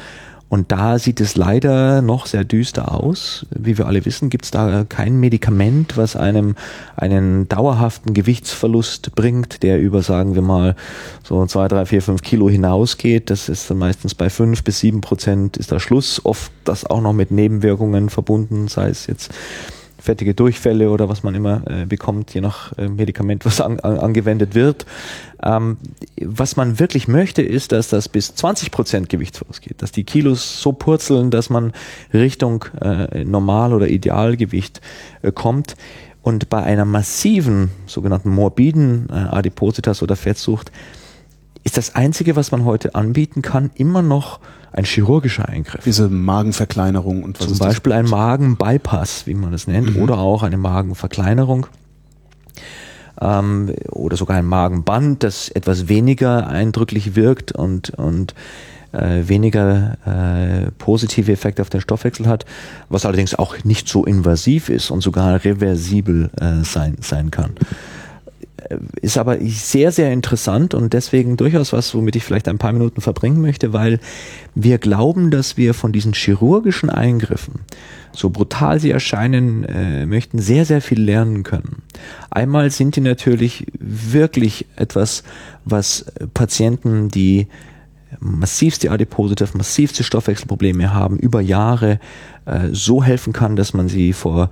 Und 0.49 0.71
da 0.71 0.97
sieht 0.97 1.19
es 1.19 1.35
leider 1.35 2.01
noch 2.01 2.25
sehr 2.25 2.45
düster 2.45 2.93
aus. 2.93 3.45
Wie 3.49 3.77
wir 3.77 3.85
alle 3.85 4.05
wissen, 4.05 4.29
gibt 4.29 4.45
es 4.45 4.51
da 4.51 4.85
kein 4.87 5.19
Medikament, 5.19 5.97
was 5.97 6.15
einem 6.15 6.55
einen 6.95 7.49
dauerhaften 7.49 8.13
Gewichtsverlust 8.13 9.13
bringt, 9.15 9.61
der 9.61 9.81
über, 9.81 10.01
sagen 10.01 10.35
wir 10.35 10.41
mal, 10.41 10.75
so 11.23 11.45
zwei, 11.47 11.67
drei, 11.67 11.85
vier, 11.85 12.01
fünf 12.01 12.21
Kilo 12.21 12.49
hinausgeht. 12.49 13.29
Das 13.29 13.49
ist 13.49 13.69
dann 13.69 13.77
meistens 13.77 14.15
bei 14.15 14.29
fünf 14.29 14.63
bis 14.63 14.79
sieben 14.79 15.01
Prozent 15.01 15.57
ist 15.57 15.71
der 15.71 15.79
Schluss. 15.79 16.23
Oft 16.23 16.51
das 16.63 16.85
auch 16.85 17.01
noch 17.01 17.13
mit 17.13 17.29
Nebenwirkungen 17.31 18.09
verbunden, 18.09 18.69
sei 18.69 18.89
es 18.89 19.07
jetzt 19.07 19.31
fettige 20.07 20.33
Durchfälle 20.33 20.89
oder 20.89 21.09
was 21.09 21.23
man 21.23 21.35
immer 21.35 21.61
äh, 21.67 21.85
bekommt, 21.85 22.33
je 22.33 22.39
nach 22.39 22.71
äh, 22.77 22.87
Medikament, 22.87 23.45
was 23.45 23.59
an, 23.59 23.81
an, 23.81 23.99
angewendet 23.99 24.55
wird. 24.55 24.85
Ähm, 25.43 25.75
was 26.21 26.55
man 26.55 26.79
wirklich 26.79 27.09
möchte, 27.09 27.41
ist, 27.41 27.73
dass 27.73 27.89
das 27.89 28.07
bis 28.07 28.33
20 28.33 28.71
Prozent 28.71 29.09
Gewichtsverlust 29.09 29.61
geht, 29.61 29.81
dass 29.81 29.91
die 29.91 30.05
Kilos 30.05 30.61
so 30.61 30.71
purzeln, 30.71 31.29
dass 31.29 31.49
man 31.49 31.73
Richtung 32.13 32.63
äh, 32.79 33.25
Normal- 33.25 33.73
oder 33.73 33.89
Idealgewicht 33.89 34.79
äh, 35.23 35.33
kommt. 35.33 35.75
Und 36.21 36.49
bei 36.49 36.63
einer 36.63 36.85
massiven, 36.85 37.69
sogenannten 37.85 38.29
morbiden 38.29 39.07
äh, 39.09 39.13
Adipositas 39.13 40.01
oder 40.01 40.15
Fettsucht 40.15 40.71
ist 41.65 41.75
das 41.75 41.95
Einzige, 41.95 42.37
was 42.37 42.51
man 42.51 42.63
heute 42.63 42.95
anbieten 42.95 43.41
kann, 43.41 43.71
immer 43.75 44.01
noch 44.01 44.39
ein 44.71 44.85
chirurgischer 44.85 45.47
Eingriff. 45.47 45.83
Diese 45.83 46.09
Magenverkleinerung 46.09 47.23
und 47.23 47.39
was 47.39 47.47
Zum 47.47 47.57
Beispiel 47.57 47.93
ein 47.93 48.05
Magenbypass, 48.05 49.27
wie 49.27 49.33
man 49.33 49.51
das 49.51 49.67
nennt, 49.67 49.95
mhm. 49.95 50.01
oder 50.01 50.17
auch 50.17 50.43
eine 50.43 50.57
Magenverkleinerung. 50.57 51.67
Ähm, 53.19 53.73
oder 53.89 54.15
sogar 54.17 54.37
ein 54.37 54.45
Magenband, 54.45 55.23
das 55.23 55.49
etwas 55.49 55.87
weniger 55.87 56.47
eindrücklich 56.47 57.15
wirkt 57.15 57.51
und, 57.51 57.89
und 57.91 58.35
äh, 58.91 59.27
weniger 59.27 59.97
äh, 60.05 60.71
positive 60.77 61.31
Effekte 61.31 61.61
auf 61.61 61.69
den 61.69 61.81
Stoffwechsel 61.81 62.27
hat, 62.27 62.45
was 62.89 63.05
allerdings 63.05 63.33
auch 63.33 63.63
nicht 63.63 63.87
so 63.87 64.05
invasiv 64.05 64.69
ist 64.69 64.91
und 64.91 65.01
sogar 65.01 65.43
reversibel 65.43 66.29
äh, 66.39 66.63
sein, 66.63 66.97
sein 67.01 67.31
kann 67.31 67.55
ist 69.01 69.17
aber 69.17 69.37
sehr, 69.41 69.91
sehr 69.91 70.11
interessant 70.11 70.73
und 70.73 70.93
deswegen 70.93 71.37
durchaus 71.37 71.73
was, 71.73 71.93
womit 71.93 72.15
ich 72.15 72.23
vielleicht 72.23 72.47
ein 72.47 72.57
paar 72.57 72.73
Minuten 72.73 73.01
verbringen 73.01 73.41
möchte, 73.41 73.73
weil 73.73 73.99
wir 74.55 74.77
glauben, 74.77 75.31
dass 75.31 75.57
wir 75.57 75.73
von 75.73 75.91
diesen 75.91 76.13
chirurgischen 76.13 76.89
Eingriffen, 76.89 77.61
so 78.11 78.29
brutal 78.29 78.79
sie 78.79 78.91
erscheinen 78.91 79.63
äh, 79.65 80.05
möchten, 80.05 80.39
sehr, 80.39 80.65
sehr 80.65 80.81
viel 80.81 81.01
lernen 81.01 81.43
können. 81.43 81.83
Einmal 82.29 82.71
sind 82.71 82.95
die 82.95 83.01
natürlich 83.01 83.67
wirklich 83.79 84.65
etwas, 84.75 85.23
was 85.65 86.05
Patienten, 86.33 87.09
die 87.09 87.47
massivste 88.19 88.89
Adipositive, 88.89 89.57
massivste 89.57 90.03
Stoffwechselprobleme 90.03 90.93
haben, 90.93 91.19
über 91.19 91.41
Jahre 91.41 91.99
äh, 92.45 92.69
so 92.71 93.03
helfen 93.03 93.33
kann, 93.33 93.55
dass 93.55 93.73
man 93.73 93.87
sie 93.87 94.13
vor 94.13 94.49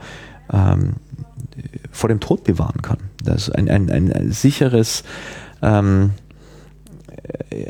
ähm, 0.53 0.95
vor 1.91 2.09
dem 2.09 2.19
Tod 2.19 2.43
bewahren 2.43 2.81
kann. 2.81 2.97
Das 3.25 3.49
ein, 3.49 3.69
ein, 3.69 3.89
ein 3.89 4.31
sicheres, 4.31 5.03
ähm, 5.61 6.11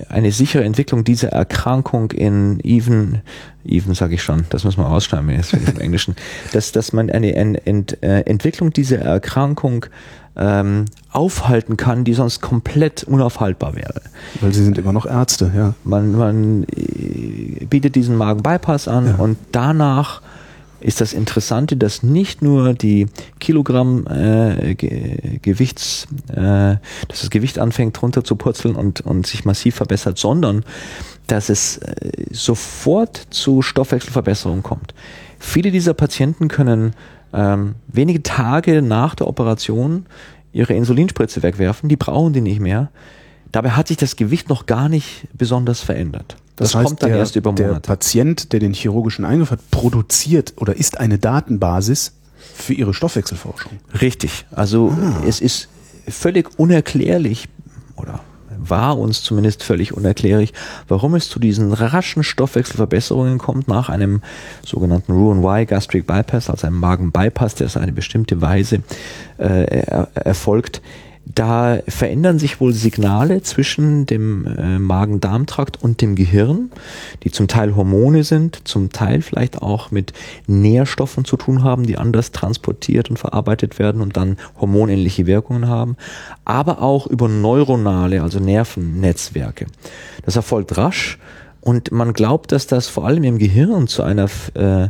eine 0.10 0.32
sichere 0.32 0.64
Entwicklung 0.64 1.04
dieser 1.04 1.30
Erkrankung 1.30 2.12
in 2.12 2.60
even, 2.64 3.22
even 3.64 3.94
sage 3.94 4.16
ich 4.16 4.24
schon, 4.24 4.46
das 4.50 4.64
muss 4.64 4.78
man 4.78 4.88
ausschreiben 4.88 5.30
jetzt 5.30 5.54
im 5.54 5.80
Englischen, 5.80 6.16
dass, 6.52 6.72
dass 6.72 6.94
man 6.94 7.10
eine 7.10 7.36
Ent, 7.36 7.66
Ent, 7.66 8.04
äh, 8.04 8.22
Entwicklung 8.22 8.72
dieser 8.72 9.00
Erkrankung 9.00 9.86
ähm, 10.36 10.86
aufhalten 11.12 11.78
kann, 11.78 12.04
die 12.04 12.14
sonst 12.14 12.42
komplett 12.42 13.04
unaufhaltbar 13.04 13.76
wäre. 13.76 14.02
Weil 14.42 14.54
sie 14.54 14.64
sind 14.64 14.78
immer 14.78 14.92
noch 14.92 15.06
Ärzte, 15.06 15.52
ja. 15.56 15.74
Man, 15.84 16.12
man 16.14 16.64
äh, 16.64 17.66
bietet 17.66 17.96
diesen 17.96 18.18
Magen-Bypass 18.18 18.88
an 18.88 19.08
ja. 19.08 19.16
und 19.16 19.38
danach 19.52 20.22
ist 20.86 21.02
das 21.02 21.14
Interessante, 21.14 21.78
dass 21.78 22.04
nicht 22.04 22.44
nur 22.44 22.76
die 22.76 23.08
Kilogramm 23.40 24.06
äh, 24.06 24.76
Ge 24.76 25.40
Gewichts, 25.42 26.08
äh, 26.30 26.36
dass 27.08 27.22
das 27.22 27.32
Gewicht 27.32 27.58
anfängt 27.58 28.00
runter 28.04 28.24
zu 28.24 28.36
purzeln 28.36 28.76
und, 28.76 29.02
und 29.02 29.26
sich 29.26 29.46
massiv 29.46 29.74
verbessert, 29.76 30.20
sondern 30.20 30.64
dass 31.26 31.50
es 31.50 31.80
äh, 31.80 32.26
sofort 32.30 33.20
zu 33.32 33.64
Stoffwechselverbesserungen 33.64 34.62
kommt. 34.62 34.94
Viele 35.40 35.72
dieser 35.72 35.96
Patienten 35.96 36.50
können 36.50 36.94
ähm, 37.34 37.74
wenige 37.88 38.22
Tage 38.22 38.84
nach 38.84 39.16
der 39.16 39.28
Operation 39.28 40.06
ihre 40.54 40.76
Insulinspritze 40.76 41.42
wegwerfen, 41.42 41.90
die 41.90 41.98
brauchen 41.98 42.34
die 42.34 42.42
nicht 42.42 42.60
mehr. 42.60 42.92
Dabei 43.56 43.70
hat 43.70 43.88
sich 43.88 43.96
das 43.96 44.18
Gewicht 44.18 44.50
noch 44.50 44.66
gar 44.66 44.90
nicht 44.90 45.30
besonders 45.32 45.80
verändert. 45.80 46.36
Das, 46.58 46.72
das 46.72 46.76
heißt, 46.76 46.88
kommt 46.88 47.04
dann 47.04 47.12
der, 47.12 47.20
erst 47.20 47.38
über 47.38 47.54
Monate. 47.54 47.74
Der 47.76 47.80
Patient, 47.80 48.52
der 48.52 48.60
den 48.60 48.74
chirurgischen 48.74 49.24
Eingriff 49.24 49.50
hat, 49.50 49.72
produziert 49.72 50.52
oder 50.58 50.76
ist 50.76 51.00
eine 51.00 51.20
Datenbasis 51.20 52.12
für 52.54 52.74
ihre 52.74 52.94
Stoffwechselforschung. 52.94 53.72
Richtig. 54.02 54.46
Also 54.52 54.94
ah. 55.02 55.24
es 55.26 55.40
ist 55.40 55.70
völlig 56.06 56.60
unerklärlich 56.60 57.48
oder 57.96 58.20
war 58.58 58.98
uns 58.98 59.22
zumindest 59.22 59.64
völlig 59.64 59.94
unerklärlich, 59.94 60.52
warum 60.90 61.16
es 61.16 61.30
zu 61.30 61.40
diesen 61.40 61.72
raschen 61.72 62.24
Stoffwechselverbesserungen 62.24 63.38
kommt 63.38 63.70
nach 63.70 63.88
einem 63.88 64.22
sogenannten 64.66 65.14
Roux-en-Y 65.14 65.66
Gastric 65.66 66.06
Bypass, 66.06 66.50
also 66.50 66.68
einem 66.68 66.80
Magen-Bypass, 66.80 67.56
der 67.56 67.68
auf 67.68 67.78
eine 67.78 67.94
bestimmte 67.94 68.42
Weise 68.42 68.82
äh, 69.38 69.64
er, 69.64 70.10
erfolgt 70.14 70.82
da 71.34 71.80
verändern 71.88 72.38
sich 72.38 72.60
wohl 72.60 72.74
Signale 72.74 73.42
zwischen 73.42 74.06
dem 74.06 74.46
äh, 74.46 74.78
Magen-Darm-Trakt 74.78 75.82
und 75.82 76.02
dem 76.02 76.16
Gehirn, 76.16 76.72
die 77.24 77.32
zum 77.32 77.48
Teil 77.48 77.76
Hormone 77.76 78.24
sind, 78.24 78.68
zum 78.68 78.92
Teil 78.92 79.22
vielleicht 79.22 79.62
auch 79.62 79.90
mit 79.90 80.14
Nährstoffen 80.46 81.26
zu 81.26 81.36
tun 81.36 81.64
haben, 81.64 81.86
die 81.88 81.98
anders 81.98 82.32
transportiert 82.32 83.10
und 83.10 83.18
verarbeitet 83.18 83.80
werden 83.80 84.02
und 84.02 84.18
dann 84.18 84.38
hormonähnliche 84.60 85.26
Wirkungen 85.26 85.68
haben, 85.68 85.98
aber 86.46 86.82
auch 86.82 87.08
über 87.08 87.28
neuronale, 87.28 88.22
also 88.22 88.40
Nervennetzwerke. 88.40 89.66
Das 90.26 90.36
erfolgt 90.36 90.78
rasch 90.78 91.18
und 91.62 91.92
man 91.92 92.14
glaubt, 92.14 92.52
dass 92.52 92.68
das 92.68 92.88
vor 92.88 93.08
allem 93.08 93.24
im 93.24 93.40
Gehirn 93.40 93.88
zu 93.88 94.04
einer 94.04 94.30
äh, 94.54 94.90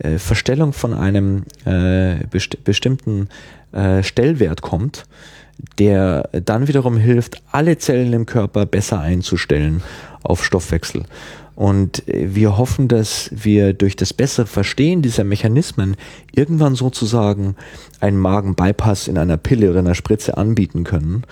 äh 0.00 0.18
Verstellung 0.18 0.72
von 0.72 0.92
einem 0.92 1.44
äh, 1.64 2.16
best 2.28 2.64
bestimmten 2.64 3.28
äh, 3.72 4.02
Stellwert 4.02 4.60
kommt, 4.60 5.04
der 5.78 6.28
dann 6.32 6.68
wiederum 6.68 6.96
hilft, 6.96 7.42
alle 7.50 7.78
Zellen 7.78 8.12
im 8.12 8.26
Körper 8.26 8.66
besser 8.66 9.00
einzustellen 9.00 9.82
auf 10.22 10.44
Stoffwechsel. 10.44 11.04
Und 11.56 12.06
äh, 12.08 12.34
wir 12.34 12.56
hoffen, 12.56 12.86
dass 12.86 13.30
wir 13.32 13.72
durch 13.72 13.96
das 13.96 14.12
bessere 14.12 14.46
Verstehen 14.46 15.02
dieser 15.02 15.24
Mechanismen 15.24 15.96
irgendwann 16.32 16.76
sozusagen 16.76 17.56
einen 18.00 18.18
Magen-Bypass 18.18 19.08
in 19.08 19.18
einer 19.18 19.38
Pille 19.38 19.70
oder 19.70 19.80
einer 19.80 19.94
Spritze 19.94 20.36
anbieten 20.36 20.84
können, 20.84 21.22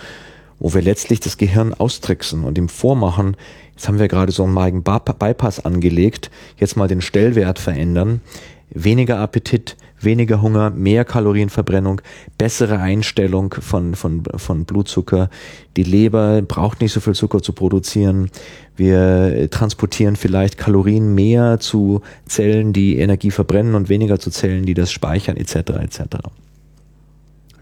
wo 0.58 0.72
wir 0.72 0.82
letztlich 0.82 1.20
das 1.20 1.36
Gehirn 1.36 1.74
austricksen 1.74 2.44
und 2.44 2.56
ihm 2.56 2.70
vormachen, 2.70 3.36
jetzt 3.74 3.86
haben 3.86 3.98
wir 3.98 4.08
gerade 4.08 4.32
so 4.32 4.44
einen 4.44 4.54
Magen-Bypass 4.54 5.64
angelegt, 5.64 6.30
jetzt 6.56 6.76
mal 6.76 6.88
den 6.88 7.02
Stellwert 7.02 7.58
verändern, 7.58 8.22
weniger 8.70 9.18
Appetit, 9.18 9.76
weniger 10.00 10.42
Hunger, 10.42 10.70
mehr 10.70 11.04
Kalorienverbrennung, 11.04 12.00
bessere 12.38 12.78
Einstellung 12.78 13.54
von, 13.58 13.94
von, 13.94 14.22
von 14.36 14.64
Blutzucker. 14.64 15.30
Die 15.76 15.82
Leber 15.82 16.42
braucht 16.42 16.80
nicht 16.80 16.92
so 16.92 17.00
viel 17.00 17.14
Zucker 17.14 17.42
zu 17.42 17.52
produzieren. 17.52 18.30
Wir 18.76 19.48
transportieren 19.50 20.16
vielleicht 20.16 20.58
Kalorien 20.58 21.14
mehr 21.14 21.58
zu 21.60 22.02
Zellen, 22.26 22.72
die 22.72 22.98
Energie 22.98 23.30
verbrennen 23.30 23.74
und 23.74 23.88
weniger 23.88 24.18
zu 24.18 24.30
Zellen, 24.30 24.66
die 24.66 24.74
das 24.74 24.92
speichern, 24.92 25.36
etc. 25.36 25.54
etc. 25.54 26.00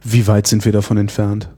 Wie 0.02 0.26
weit 0.26 0.46
sind 0.46 0.64
wir 0.64 0.72
davon 0.72 0.96
entfernt? 0.96 1.48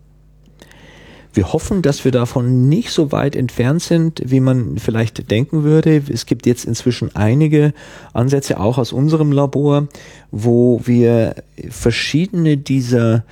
Wir 1.35 1.53
hoffen, 1.53 1.83
dass 1.83 2.05
wir 2.05 2.13
davon 2.13 2.69
nicht 2.69 2.91
so 2.91 3.11
weit 3.11 3.35
entfernt 3.35 3.83
sind, 3.83 4.23
wie 4.25 4.39
man 4.39 4.79
vielleicht 4.79 5.33
denken 5.33 5.65
würde. 5.65 6.01
Es 6.09 6.27
gibt 6.27 6.47
jetzt 6.47 6.65
inzwischen 6.65 7.15
einige 7.17 7.75
Ansätze, 8.13 8.61
auch 8.61 8.79
aus 8.79 8.93
unserem 8.93 9.33
Labor, 9.33 9.89
wo 10.31 10.81
wir 10.85 11.35
verschiedene 11.71 12.57
dieser 12.57 13.25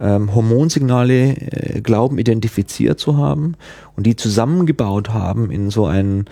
ähm, 0.00 0.34
Hormonsignale 0.34 1.36
äh, 1.36 1.80
glauben 1.80 2.18
identifiziert 2.18 2.98
zu 2.98 3.16
haben 3.18 3.54
und 3.96 4.04
die 4.04 4.16
zusammengebaut 4.16 5.10
haben 5.10 5.52
in 5.52 5.70
so 5.70 5.86
einen 5.86 6.24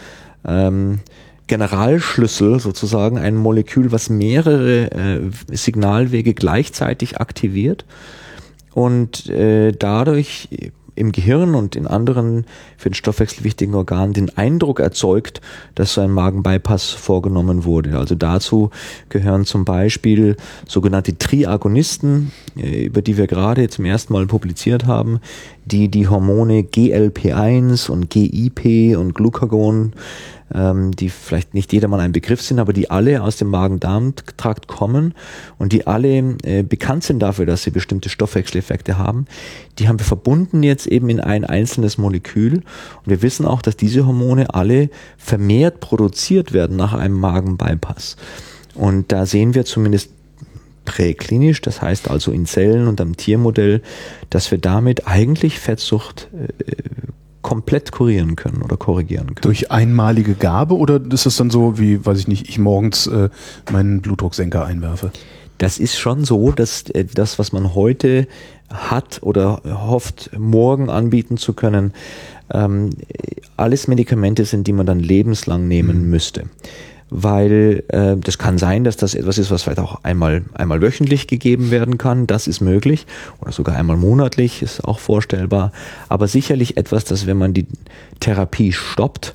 ähm, 0.44 1.00
Generalschlüssel 1.46 2.58
sozusagen, 2.58 3.18
ein 3.18 3.36
Molekül, 3.36 3.92
was 3.92 4.10
mehrere 4.10 4.90
äh, 4.90 5.20
Signalwege 5.52 6.34
gleichzeitig 6.34 7.18
aktiviert 7.20 7.84
und 8.74 9.28
äh, 9.28 9.70
dadurch 9.70 10.48
im 10.94 11.12
Gehirn 11.12 11.54
und 11.54 11.74
in 11.74 11.86
anderen 11.86 12.44
für 12.76 12.90
den 12.90 12.94
Stoffwechsel 12.94 13.44
wichtigen 13.44 13.74
Organen 13.74 14.12
den 14.12 14.36
Eindruck 14.36 14.80
erzeugt, 14.80 15.40
dass 15.74 15.94
so 15.94 16.00
ein 16.00 16.10
Magenbypass 16.10 16.90
vorgenommen 16.90 17.64
wurde. 17.64 17.98
Also 17.98 18.14
dazu 18.14 18.70
gehören 19.08 19.44
zum 19.44 19.64
Beispiel 19.64 20.36
sogenannte 20.68 21.16
Triagonisten, 21.16 22.32
äh, 22.56 22.84
über 22.86 23.02
die 23.02 23.16
wir 23.16 23.26
gerade 23.26 23.68
zum 23.68 23.84
ersten 23.84 24.12
Mal 24.12 24.26
publiziert 24.26 24.86
haben, 24.86 25.20
die 25.64 25.88
die 25.88 26.08
Hormone 26.08 26.60
GLP1 26.62 27.90
und 27.90 28.10
GIP 28.10 28.96
und 28.96 29.14
Glucagon 29.14 29.92
ähm, 30.54 30.92
die 30.92 31.08
vielleicht 31.08 31.54
nicht 31.54 31.72
jedermann 31.72 32.00
ein 32.00 32.12
Begriff 32.12 32.42
sind, 32.42 32.58
aber 32.58 32.72
die 32.72 32.90
alle 32.90 33.22
aus 33.22 33.36
dem 33.36 33.48
Magen-Darm-Trakt 33.48 34.66
kommen 34.66 35.14
und 35.58 35.72
die 35.72 35.86
alle 35.86 36.36
äh, 36.44 36.62
bekannt 36.62 37.04
sind 37.04 37.20
dafür, 37.20 37.46
dass 37.46 37.62
sie 37.62 37.70
bestimmte 37.70 38.08
Stoffwechseleffekte 38.08 38.98
haben. 38.98 39.26
Die 39.78 39.88
haben 39.88 39.98
wir 39.98 40.06
verbunden 40.06 40.62
jetzt 40.62 40.86
eben 40.86 41.08
in 41.08 41.20
ein 41.20 41.44
einzelnes 41.44 41.98
Molekül 41.98 42.54
und 42.54 43.06
wir 43.06 43.22
wissen 43.22 43.46
auch, 43.46 43.62
dass 43.62 43.76
diese 43.76 44.06
Hormone 44.06 44.54
alle 44.54 44.90
vermehrt 45.16 45.80
produziert 45.80 46.52
werden 46.52 46.76
nach 46.76 46.94
einem 46.94 47.18
Magenbypass. 47.18 48.16
Und 48.74 49.12
da 49.12 49.26
sehen 49.26 49.54
wir 49.54 49.64
zumindest 49.64 50.10
präklinisch, 50.84 51.60
das 51.60 51.80
heißt 51.80 52.10
also 52.10 52.32
in 52.32 52.46
Zellen 52.46 52.88
und 52.88 53.00
am 53.00 53.16
Tiermodell, 53.16 53.82
dass 54.30 54.50
wir 54.50 54.58
damit 54.58 55.06
eigentlich 55.06 55.58
Fettsucht 55.58 56.28
äh, 56.32 56.72
komplett 57.42 57.92
kurieren 57.92 58.36
können 58.36 58.62
oder 58.62 58.76
korrigieren 58.76 59.26
können. 59.26 59.42
Durch 59.42 59.70
einmalige 59.70 60.34
Gabe 60.34 60.76
oder 60.76 61.00
ist 61.12 61.26
das 61.26 61.36
dann 61.36 61.50
so, 61.50 61.78
wie, 61.78 62.04
weiß 62.04 62.18
ich 62.18 62.28
nicht, 62.28 62.48
ich 62.48 62.58
morgens 62.58 63.06
äh, 63.06 63.28
meinen 63.70 64.00
Blutdrucksenker 64.00 64.64
einwerfe? 64.64 65.12
Das 65.58 65.78
ist 65.78 65.98
schon 65.98 66.24
so, 66.24 66.52
dass 66.52 66.88
äh, 66.90 67.04
das, 67.04 67.38
was 67.38 67.52
man 67.52 67.74
heute 67.74 68.26
hat 68.68 69.18
oder 69.22 69.60
hofft, 69.64 70.30
morgen 70.38 70.88
anbieten 70.88 71.36
zu 71.36 71.52
können, 71.52 71.92
ähm, 72.52 72.90
alles 73.56 73.86
Medikamente 73.86 74.44
sind, 74.44 74.66
die 74.66 74.72
man 74.72 74.86
dann 74.86 75.00
lebenslang 75.00 75.68
nehmen 75.68 76.04
mhm. 76.04 76.10
müsste 76.10 76.44
weil 77.14 77.84
äh, 77.88 78.16
das 78.16 78.38
kann 78.38 78.56
sein, 78.56 78.84
dass 78.84 78.96
das 78.96 79.14
etwas 79.14 79.36
ist, 79.36 79.50
was 79.50 79.62
vielleicht 79.62 79.80
auch 79.80 80.02
einmal, 80.02 80.44
einmal 80.54 80.80
wöchentlich 80.80 81.26
gegeben 81.26 81.70
werden 81.70 81.98
kann. 81.98 82.26
Das 82.26 82.46
ist 82.46 82.60
möglich. 82.60 83.06
Oder 83.40 83.52
sogar 83.52 83.76
einmal 83.76 83.98
monatlich 83.98 84.62
ist 84.62 84.82
auch 84.84 84.98
vorstellbar. 84.98 85.72
Aber 86.08 86.26
sicherlich 86.26 86.78
etwas, 86.78 87.04
das, 87.04 87.26
wenn 87.26 87.36
man 87.36 87.52
die 87.52 87.66
Therapie 88.20 88.72
stoppt 88.72 89.34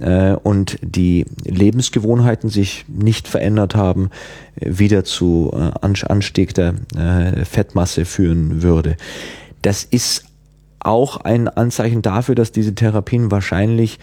äh, 0.00 0.34
und 0.34 0.78
die 0.82 1.26
Lebensgewohnheiten 1.44 2.48
sich 2.48 2.84
nicht 2.86 3.26
verändert 3.26 3.74
haben, 3.74 4.10
wieder 4.54 5.02
zu 5.02 5.52
äh, 5.52 6.04
Anstieg 6.06 6.54
der 6.54 6.74
äh, 6.96 7.44
Fettmasse 7.44 8.04
führen 8.04 8.62
würde. 8.62 8.96
Das 9.62 9.82
ist 9.82 10.24
auch 10.78 11.16
ein 11.16 11.48
Anzeichen 11.48 12.02
dafür, 12.02 12.36
dass 12.36 12.52
diese 12.52 12.76
Therapien 12.76 13.32
wahrscheinlich 13.32 13.98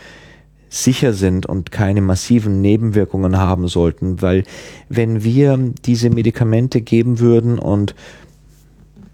sicher 0.73 1.13
sind 1.13 1.45
und 1.45 1.71
keine 1.71 2.01
massiven 2.01 2.59
Nebenwirkungen 2.59 3.37
haben 3.37 3.67
sollten, 3.67 4.23
weil 4.23 4.43
wenn 4.89 5.23
wir 5.23 5.57
diese 5.85 6.09
Medikamente 6.09 6.81
geben 6.81 7.19
würden 7.19 7.59
und 7.59 7.93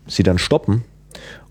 sie 0.07 0.23
dann 0.23 0.37
stoppen 0.37 0.85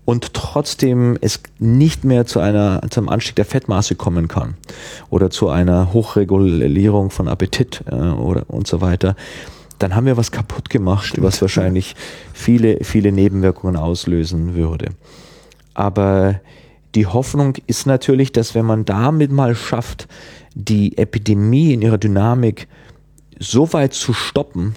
und 0.05 0.33
trotzdem 0.33 1.15
es 1.21 1.41
nicht 1.59 2.05
mehr 2.05 2.25
zu 2.25 2.39
einer 2.39 2.81
zum 2.89 3.07
Anstieg 3.07 3.35
der 3.35 3.45
Fettmaße 3.45 3.93
kommen 3.93 4.27
kann 4.27 4.55
oder 5.11 5.29
zu 5.29 5.49
einer 5.49 5.93
Hochregulierung 5.93 7.11
von 7.11 7.27
Appetit 7.27 7.83
äh, 7.85 7.93
oder 7.93 8.45
und 8.47 8.65
so 8.65 8.81
weiter, 8.81 9.15
dann 9.77 9.95
haben 9.95 10.07
wir 10.07 10.17
was 10.17 10.31
kaputt 10.31 10.71
gemacht, 10.71 11.05
Stimmt. 11.05 11.27
was 11.27 11.39
wahrscheinlich 11.39 11.95
viele 12.33 12.83
viele 12.83 13.11
Nebenwirkungen 13.11 13.75
auslösen 13.75 14.55
würde. 14.55 14.87
Aber 15.75 16.41
die 16.95 17.05
Hoffnung 17.05 17.55
ist 17.67 17.85
natürlich, 17.85 18.31
dass 18.31 18.55
wenn 18.55 18.65
man 18.65 18.85
damit 18.85 19.31
mal 19.31 19.55
schafft, 19.55 20.07
die 20.55 20.97
Epidemie 20.97 21.73
in 21.73 21.81
ihrer 21.81 21.97
Dynamik 21.97 22.67
so 23.39 23.71
weit 23.73 23.93
zu 23.93 24.13
stoppen, 24.13 24.75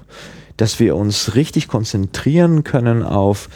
dass 0.57 0.79
wir 0.79 0.97
uns 0.97 1.35
richtig 1.35 1.69
konzentrieren 1.69 2.65
können 2.65 3.03
auf 3.03 3.49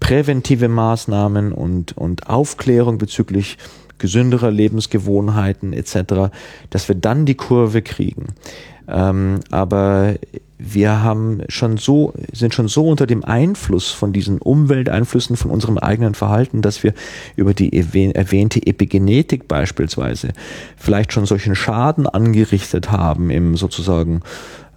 präventive 0.00 0.68
Maßnahmen 0.68 1.52
und, 1.52 1.96
und 1.96 2.28
Aufklärung 2.28 2.98
bezüglich 2.98 3.58
gesünderer 3.98 4.50
Lebensgewohnheiten 4.50 5.72
etc., 5.72 6.32
dass 6.70 6.88
wir 6.88 6.94
dann 6.94 7.26
die 7.26 7.34
Kurve 7.34 7.82
kriegen. 7.82 8.26
Ähm, 8.88 9.40
aber 9.50 10.14
wir 10.58 11.02
haben 11.02 11.42
schon 11.48 11.76
so, 11.76 12.12
sind 12.32 12.52
schon 12.52 12.66
so 12.66 12.88
unter 12.88 13.06
dem 13.06 13.24
Einfluss 13.24 13.90
von 13.90 14.12
diesen 14.12 14.38
Umwelteinflüssen 14.38 15.36
von 15.36 15.52
unserem 15.52 15.78
eigenen 15.78 16.14
Verhalten, 16.14 16.62
dass 16.62 16.82
wir 16.82 16.94
über 17.36 17.54
die 17.54 17.72
erwähnte 17.72 18.66
Epigenetik 18.66 19.46
beispielsweise 19.46 20.30
vielleicht 20.76 21.12
schon 21.12 21.26
solchen 21.26 21.54
Schaden 21.54 22.08
angerichtet 22.08 22.90
haben 22.90 23.30
im 23.30 23.56
sozusagen 23.56 24.22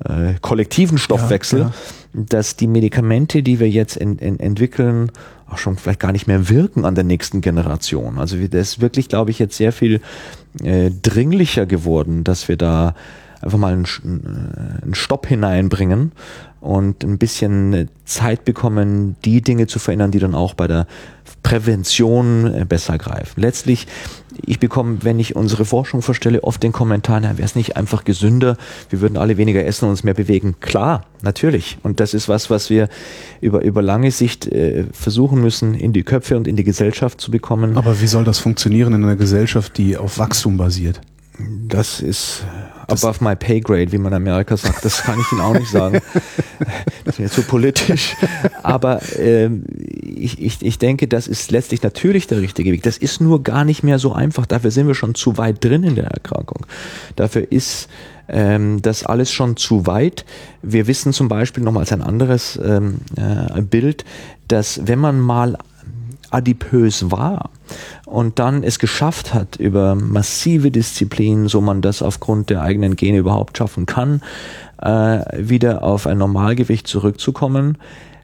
äh, 0.05 0.35
kollektiven 0.41 0.99
Stoffwechsel, 0.99 1.59
ja, 1.59 1.65
ja. 1.65 1.73
dass 2.13 2.55
die 2.55 2.67
Medikamente, 2.67 3.41
die 3.41 3.59
wir 3.59 3.69
jetzt 3.69 3.97
ent 3.97 4.21
ent 4.21 4.39
entwickeln, 4.39 5.11
auch 5.49 5.57
schon 5.57 5.77
vielleicht 5.77 5.99
gar 5.99 6.11
nicht 6.11 6.27
mehr 6.27 6.47
wirken 6.47 6.85
an 6.85 6.95
der 6.95 7.03
nächsten 7.03 7.41
Generation. 7.41 8.19
Also 8.19 8.37
das 8.37 8.69
ist 8.69 8.81
wirklich, 8.81 9.09
glaube 9.09 9.31
ich, 9.31 9.39
jetzt 9.39 9.57
sehr 9.57 9.71
viel 9.71 9.99
äh, 10.63 10.91
dringlicher 10.91 11.65
geworden, 11.65 12.23
dass 12.23 12.47
wir 12.47 12.55
da 12.55 12.95
einfach 13.41 13.57
mal 13.57 13.73
einen, 13.73 13.85
einen 14.83 14.93
Stopp 14.93 15.27
hineinbringen 15.27 16.11
und 16.61 17.03
ein 17.03 17.17
bisschen 17.17 17.89
Zeit 18.05 18.45
bekommen, 18.45 19.15
die 19.25 19.41
Dinge 19.41 19.67
zu 19.67 19.79
verändern, 19.79 20.11
die 20.11 20.19
dann 20.19 20.35
auch 20.35 20.53
bei 20.53 20.67
der 20.67 20.85
Prävention 21.41 22.53
äh, 22.53 22.65
besser 22.65 22.99
greifen. 22.99 23.41
Letztlich, 23.41 23.87
ich 24.45 24.59
bekomme, 24.59 24.99
wenn 25.01 25.19
ich 25.19 25.35
unsere 25.35 25.65
Forschung 25.65 26.03
vorstelle, 26.03 26.43
oft 26.43 26.61
den 26.61 26.71
Kommentar, 26.71 27.19
na, 27.19 27.37
wäre 27.37 27.45
es 27.45 27.55
nicht 27.55 27.77
einfach 27.77 28.03
gesünder, 28.03 28.57
wir 28.91 29.01
würden 29.01 29.17
alle 29.17 29.37
weniger 29.37 29.65
essen 29.65 29.85
und 29.85 29.91
uns 29.91 30.03
mehr 30.03 30.13
bewegen. 30.13 30.55
Klar, 30.59 31.05
natürlich. 31.23 31.79
Und 31.81 31.99
das 31.99 32.13
ist 32.13 32.29
was, 32.29 32.51
was 32.51 32.69
wir 32.69 32.89
über, 33.41 33.63
über 33.63 33.81
lange 33.81 34.11
Sicht 34.11 34.45
äh, 34.47 34.85
versuchen 34.93 35.41
müssen, 35.41 35.73
in 35.73 35.93
die 35.93 36.03
Köpfe 36.03 36.37
und 36.37 36.47
in 36.47 36.55
die 36.55 36.63
Gesellschaft 36.63 37.19
zu 37.19 37.31
bekommen. 37.31 37.75
Aber 37.75 38.01
wie 38.01 38.07
soll 38.07 38.23
das 38.23 38.37
funktionieren 38.37 38.93
in 38.93 39.03
einer 39.03 39.15
Gesellschaft, 39.15 39.77
die 39.77 39.97
auf 39.97 40.19
Wachstum 40.19 40.57
basiert? 40.57 41.01
Das 41.67 42.01
ist 42.01 42.43
above 42.91 43.23
my 43.23 43.35
pay 43.35 43.59
grade, 43.59 43.91
wie 43.91 43.97
man 43.97 44.13
in 44.13 44.17
Amerika 44.17 44.57
sagt. 44.57 44.83
Das 44.85 45.01
kann 45.01 45.19
ich 45.19 45.31
Ihnen 45.31 45.41
auch 45.41 45.53
nicht 45.53 45.71
sagen. 45.71 46.01
Das 47.03 47.15
ist 47.15 47.19
mir 47.19 47.29
zu 47.29 47.41
politisch. 47.41 48.15
Aber 48.61 49.01
ähm, 49.17 49.63
ich, 49.67 50.39
ich, 50.39 50.61
ich 50.61 50.77
denke, 50.77 51.07
das 51.07 51.27
ist 51.27 51.49
letztlich 51.49 51.81
natürlich 51.81 52.27
der 52.27 52.39
richtige 52.39 52.71
Weg. 52.71 52.83
Das 52.83 52.97
ist 52.97 53.21
nur 53.21 53.41
gar 53.41 53.65
nicht 53.65 53.81
mehr 53.81 53.97
so 53.97 54.13
einfach. 54.13 54.45
Dafür 54.45 54.69
sind 54.69 54.85
wir 54.85 54.93
schon 54.93 55.15
zu 55.15 55.37
weit 55.39 55.63
drin 55.63 55.83
in 55.83 55.95
der 55.95 56.05
Erkrankung. 56.05 56.67
Dafür 57.15 57.51
ist 57.51 57.89
ähm, 58.27 58.81
das 58.83 59.03
alles 59.03 59.31
schon 59.31 59.57
zu 59.57 59.87
weit. 59.87 60.25
Wir 60.61 60.85
wissen 60.85 61.13
zum 61.13 61.27
Beispiel 61.27 61.63
nochmals 61.63 61.91
ein 61.91 62.03
anderes 62.03 62.59
ähm, 62.63 62.99
äh, 63.15 63.61
Bild, 63.61 64.05
dass 64.47 64.81
wenn 64.85 64.99
man 64.99 65.19
mal 65.19 65.57
adipös 66.29 67.11
war 67.11 67.49
und 68.05 68.39
dann 68.39 68.63
es 68.63 68.79
geschafft 68.79 69.33
hat, 69.33 69.55
über 69.55 69.95
massive 69.95 70.71
Disziplinen, 70.71 71.47
so 71.47 71.61
man 71.61 71.81
das 71.81 72.01
aufgrund 72.01 72.49
der 72.49 72.61
eigenen 72.61 72.95
Gene 72.95 73.17
überhaupt 73.17 73.57
schaffen 73.57 73.85
kann, 73.85 74.21
äh, 74.81 75.19
wieder 75.37 75.83
auf 75.83 76.07
ein 76.07 76.17
Normalgewicht 76.17 76.87
zurückzukommen, 76.87 77.77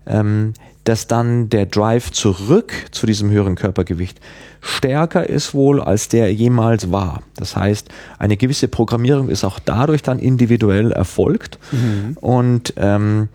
ähm, 0.05 0.53
dass 0.83 1.07
dann 1.07 1.49
der 1.49 1.65
Drive 1.65 2.11
zurück 2.11 2.73
zu 2.91 3.05
diesem 3.05 3.29
höheren 3.29 3.55
Körpergewicht 3.55 4.21
stärker 4.61 5.27
ist 5.29 5.53
wohl, 5.53 5.81
als 5.81 6.07
der 6.07 6.33
jemals 6.33 6.91
war. 6.91 7.23
Das 7.35 7.55
heißt, 7.55 7.89
eine 8.19 8.37
gewisse 8.37 8.69
Programmierung 8.69 9.27
ist 9.29 9.43
auch 9.43 9.59
dadurch 9.59 10.01
dann 10.01 10.19
individuell 10.19 10.91
erfolgt 10.93 11.59
mhm. 11.71 12.17
und 12.21 12.73
ähm, 12.77 13.27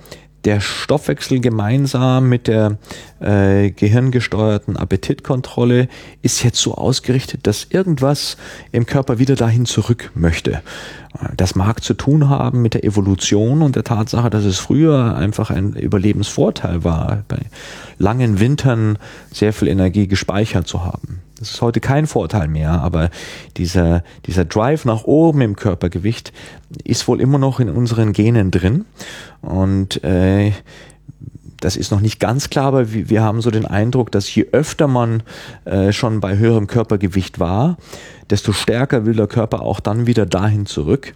der 0.44 0.60
Stoffwechsel 0.60 1.40
gemeinsam 1.40 2.28
mit 2.28 2.48
der 2.48 2.78
äh, 3.20 3.70
gehirngesteuerten 3.70 4.76
Appetitkontrolle 4.76 5.88
ist 6.22 6.42
jetzt 6.42 6.60
so 6.60 6.74
ausgerichtet, 6.74 7.46
dass 7.46 7.68
irgendwas 7.70 8.36
im 8.72 8.86
Körper 8.86 9.18
wieder 9.18 9.36
dahin 9.36 9.66
zurück 9.66 10.10
möchte. 10.14 10.62
Das 11.36 11.54
mag 11.54 11.82
zu 11.84 11.94
tun 11.94 12.28
haben 12.28 12.62
mit 12.62 12.74
der 12.74 12.84
Evolution 12.84 13.62
und 13.62 13.76
der 13.76 13.84
Tatsache, 13.84 14.30
dass 14.30 14.44
es 14.44 14.58
früher 14.58 15.14
einfach 15.16 15.50
ein 15.50 15.74
Überlebensvorteil 15.74 16.84
war, 16.84 17.22
bei 17.28 17.38
langen 17.98 18.40
Wintern 18.40 18.98
sehr 19.30 19.52
viel 19.52 19.68
Energie 19.68 20.08
gespeichert 20.08 20.66
zu 20.66 20.84
haben. 20.84 21.21
Das 21.42 21.54
ist 21.54 21.60
heute 21.60 21.80
kein 21.80 22.06
Vorteil 22.06 22.46
mehr, 22.46 22.70
aber 22.70 23.10
dieser, 23.56 24.04
dieser 24.26 24.44
Drive 24.44 24.84
nach 24.84 25.02
oben 25.02 25.40
im 25.40 25.56
Körpergewicht 25.56 26.32
ist 26.84 27.08
wohl 27.08 27.20
immer 27.20 27.38
noch 27.38 27.58
in 27.58 27.68
unseren 27.68 28.12
Genen 28.12 28.52
drin. 28.52 28.84
Und 29.40 30.04
äh, 30.04 30.52
das 31.62 31.76
ist 31.76 31.92
noch 31.92 32.00
nicht 32.00 32.18
ganz 32.18 32.50
klar, 32.50 32.66
aber 32.66 32.92
wir 32.92 33.22
haben 33.22 33.40
so 33.40 33.50
den 33.50 33.66
Eindruck, 33.66 34.10
dass 34.10 34.32
je 34.34 34.48
öfter 34.50 34.88
man 34.88 35.22
äh, 35.64 35.92
schon 35.92 36.20
bei 36.20 36.36
höherem 36.36 36.66
Körpergewicht 36.66 37.38
war, 37.38 37.76
desto 38.30 38.52
stärker 38.52 39.06
will 39.06 39.14
der 39.14 39.28
Körper 39.28 39.62
auch 39.62 39.78
dann 39.78 40.06
wieder 40.06 40.26
dahin 40.26 40.66
zurück. 40.66 41.14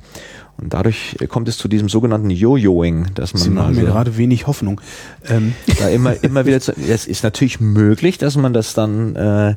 Und 0.58 0.72
dadurch 0.72 1.16
kommt 1.28 1.48
es 1.48 1.58
zu 1.58 1.68
diesem 1.68 1.88
sogenannten 1.88 2.30
Jojoing, 2.30 3.08
dass 3.14 3.34
man 3.34 3.42
Sie 3.42 3.50
machen 3.50 3.68
also 3.68 3.80
mir 3.80 3.86
gerade 3.88 4.16
wenig 4.16 4.46
Hoffnung. 4.46 4.80
Ähm, 5.28 5.54
da 5.78 5.88
immer, 5.88 6.22
immer 6.22 6.46
wieder 6.46 6.60
zu, 6.60 6.72
es 6.76 7.06
ist 7.06 7.24
natürlich 7.24 7.60
möglich, 7.60 8.16
dass 8.16 8.36
man 8.36 8.54
das 8.54 8.72
dann 8.72 9.16
äh, 9.16 9.50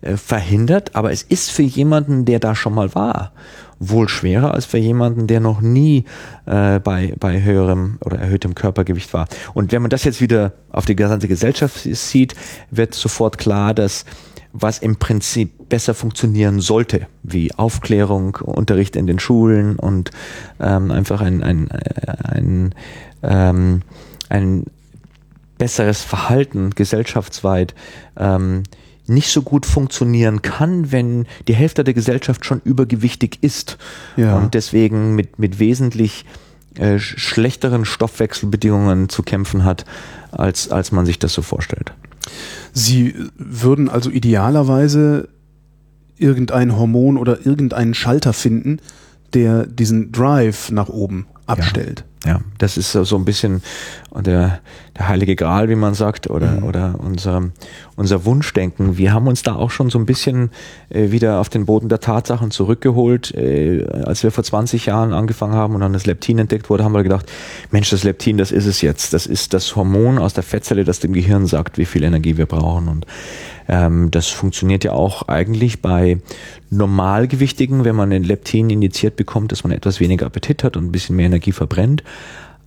äh, 0.00 0.16
verhindert, 0.16 0.94
aber 0.94 1.12
es 1.12 1.22
ist 1.22 1.50
für 1.50 1.62
jemanden, 1.62 2.24
der 2.24 2.38
da 2.38 2.54
schon 2.54 2.72
mal 2.72 2.94
war, 2.94 3.32
wohl 3.78 4.08
schwerer 4.08 4.54
als 4.54 4.64
für 4.64 4.78
jemanden, 4.78 5.26
der 5.26 5.40
noch 5.40 5.60
nie 5.60 6.04
äh, 6.46 6.78
bei, 6.80 7.14
bei 7.18 7.42
höherem 7.42 7.98
oder 8.04 8.18
erhöhtem 8.18 8.54
Körpergewicht 8.54 9.12
war. 9.12 9.28
Und 9.54 9.72
wenn 9.72 9.82
man 9.82 9.90
das 9.90 10.04
jetzt 10.04 10.20
wieder 10.20 10.52
auf 10.70 10.86
die 10.86 10.96
gesamte 10.96 11.28
Gesellschaft 11.28 11.80
sieht, 11.82 12.34
wird 12.70 12.94
sofort 12.94 13.38
klar, 13.38 13.74
dass 13.74 14.04
was 14.52 14.78
im 14.78 14.96
Prinzip 14.96 15.68
besser 15.68 15.92
funktionieren 15.94 16.60
sollte, 16.60 17.06
wie 17.22 17.52
Aufklärung, 17.54 18.36
Unterricht 18.36 18.96
in 18.96 19.06
den 19.06 19.18
Schulen 19.18 19.76
und 19.76 20.10
ähm, 20.60 20.90
einfach 20.90 21.20
ein, 21.20 21.42
ein, 21.42 21.68
ein, 21.70 22.74
ähm, 23.22 23.82
ein 24.30 24.64
besseres 25.58 26.02
Verhalten 26.02 26.70
gesellschaftsweit 26.70 27.74
ähm, 28.16 28.62
nicht 29.08 29.30
so 29.30 29.42
gut 29.42 29.66
funktionieren 29.66 30.42
kann, 30.42 30.92
wenn 30.92 31.26
die 31.48 31.54
Hälfte 31.54 31.84
der 31.84 31.94
Gesellschaft 31.94 32.44
schon 32.44 32.60
übergewichtig 32.64 33.38
ist 33.40 33.78
Ja. 34.16 34.36
und 34.36 34.54
deswegen 34.54 35.14
mit, 35.14 35.38
mit 35.38 35.58
wesentlich 35.58 36.24
äh, 36.78 36.98
schlechteren 36.98 37.84
Stoffwechselbedingungen 37.84 39.08
zu 39.08 39.22
kämpfen 39.22 39.64
hat, 39.64 39.84
als, 40.32 40.70
als 40.70 40.92
man 40.92 41.06
sich 41.06 41.18
das 41.18 41.32
so 41.32 41.42
vorstellt. 41.42 41.92
Sie 42.72 43.14
würden 43.36 43.88
also 43.88 44.10
idealerweise 44.10 45.28
irgendein 46.18 46.76
Hormon 46.76 47.16
oder 47.16 47.46
irgendeinen 47.46 47.94
Schalter 47.94 48.32
finden, 48.32 48.78
der 49.34 49.66
diesen 49.66 50.12
Drive 50.12 50.70
nach 50.70 50.88
oben 50.88 51.26
abstellt. 51.46 52.00
Ja, 52.00 52.04
das 52.58 52.76
ist 52.76 52.92
so 52.92 53.16
ein 53.16 53.24
bisschen 53.24 53.62
der, 54.14 54.60
der 54.96 55.08
heilige 55.08 55.36
Gral, 55.36 55.68
wie 55.68 55.74
man 55.74 55.94
sagt, 55.94 56.30
oder, 56.30 56.62
oder 56.62 56.94
unser, 56.98 57.50
unser 57.96 58.24
Wunschdenken. 58.24 58.96
Wir 58.96 59.12
haben 59.12 59.26
uns 59.26 59.42
da 59.42 59.54
auch 59.54 59.70
schon 59.70 59.90
so 59.90 59.98
ein 59.98 60.06
bisschen 60.06 60.50
äh, 60.88 61.10
wieder 61.10 61.40
auf 61.40 61.48
den 61.48 61.66
Boden 61.66 61.88
der 61.88 62.00
Tatsachen 62.00 62.50
zurückgeholt. 62.50 63.34
Äh, 63.34 63.84
als 64.04 64.22
wir 64.22 64.30
vor 64.30 64.44
20 64.44 64.86
Jahren 64.86 65.12
angefangen 65.12 65.54
haben 65.54 65.74
und 65.74 65.80
dann 65.80 65.92
das 65.92 66.06
Leptin 66.06 66.38
entdeckt 66.38 66.70
wurde, 66.70 66.84
haben 66.84 66.92
wir 66.92 67.02
gedacht, 67.02 67.26
Mensch, 67.70 67.90
das 67.90 68.04
Leptin, 68.04 68.38
das 68.38 68.52
ist 68.52 68.66
es 68.66 68.80
jetzt. 68.80 69.12
Das 69.12 69.26
ist 69.26 69.54
das 69.54 69.76
Hormon 69.76 70.18
aus 70.18 70.34
der 70.34 70.42
Fettzelle, 70.42 70.84
das 70.84 71.00
dem 71.00 71.12
Gehirn 71.12 71.46
sagt, 71.46 71.78
wie 71.78 71.86
viel 71.86 72.04
Energie 72.04 72.36
wir 72.36 72.46
brauchen. 72.46 72.88
Und 72.88 73.06
ähm, 73.68 74.10
das 74.10 74.28
funktioniert 74.28 74.84
ja 74.84 74.92
auch 74.92 75.28
eigentlich 75.28 75.82
bei 75.82 76.18
Normalgewichtigen, 76.70 77.84
wenn 77.84 77.96
man 77.96 78.12
ein 78.12 78.24
Leptin 78.24 78.70
injiziert 78.70 79.16
bekommt, 79.16 79.52
dass 79.52 79.64
man 79.64 79.72
etwas 79.72 80.00
weniger 80.00 80.26
Appetit 80.26 80.64
hat 80.64 80.76
und 80.76 80.86
ein 80.86 80.92
bisschen 80.92 81.16
mehr 81.16 81.26
Energie 81.26 81.52
verbrennt. 81.52 82.02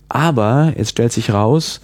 Aber 0.08 0.72
jetzt 0.76 0.90
stellt 0.90 1.12
sich 1.12 1.32
raus, 1.32 1.80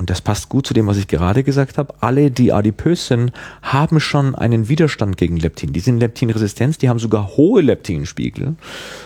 und 0.00 0.08
das 0.08 0.22
passt 0.22 0.48
gut 0.48 0.66
zu 0.66 0.72
dem, 0.72 0.86
was 0.86 0.96
ich 0.96 1.08
gerade 1.08 1.44
gesagt 1.44 1.76
habe, 1.76 1.92
alle, 2.00 2.30
die 2.30 2.54
adipös 2.54 3.08
sind, 3.08 3.32
haben 3.60 4.00
schon 4.00 4.34
einen 4.34 4.70
Widerstand 4.70 5.18
gegen 5.18 5.36
Leptin. 5.36 5.74
Die 5.74 5.80
sind 5.80 6.00
leptinresistent, 6.00 6.80
die 6.80 6.88
haben 6.88 6.98
sogar 6.98 7.36
hohe 7.36 7.60
Leptinspiegel 7.60 8.54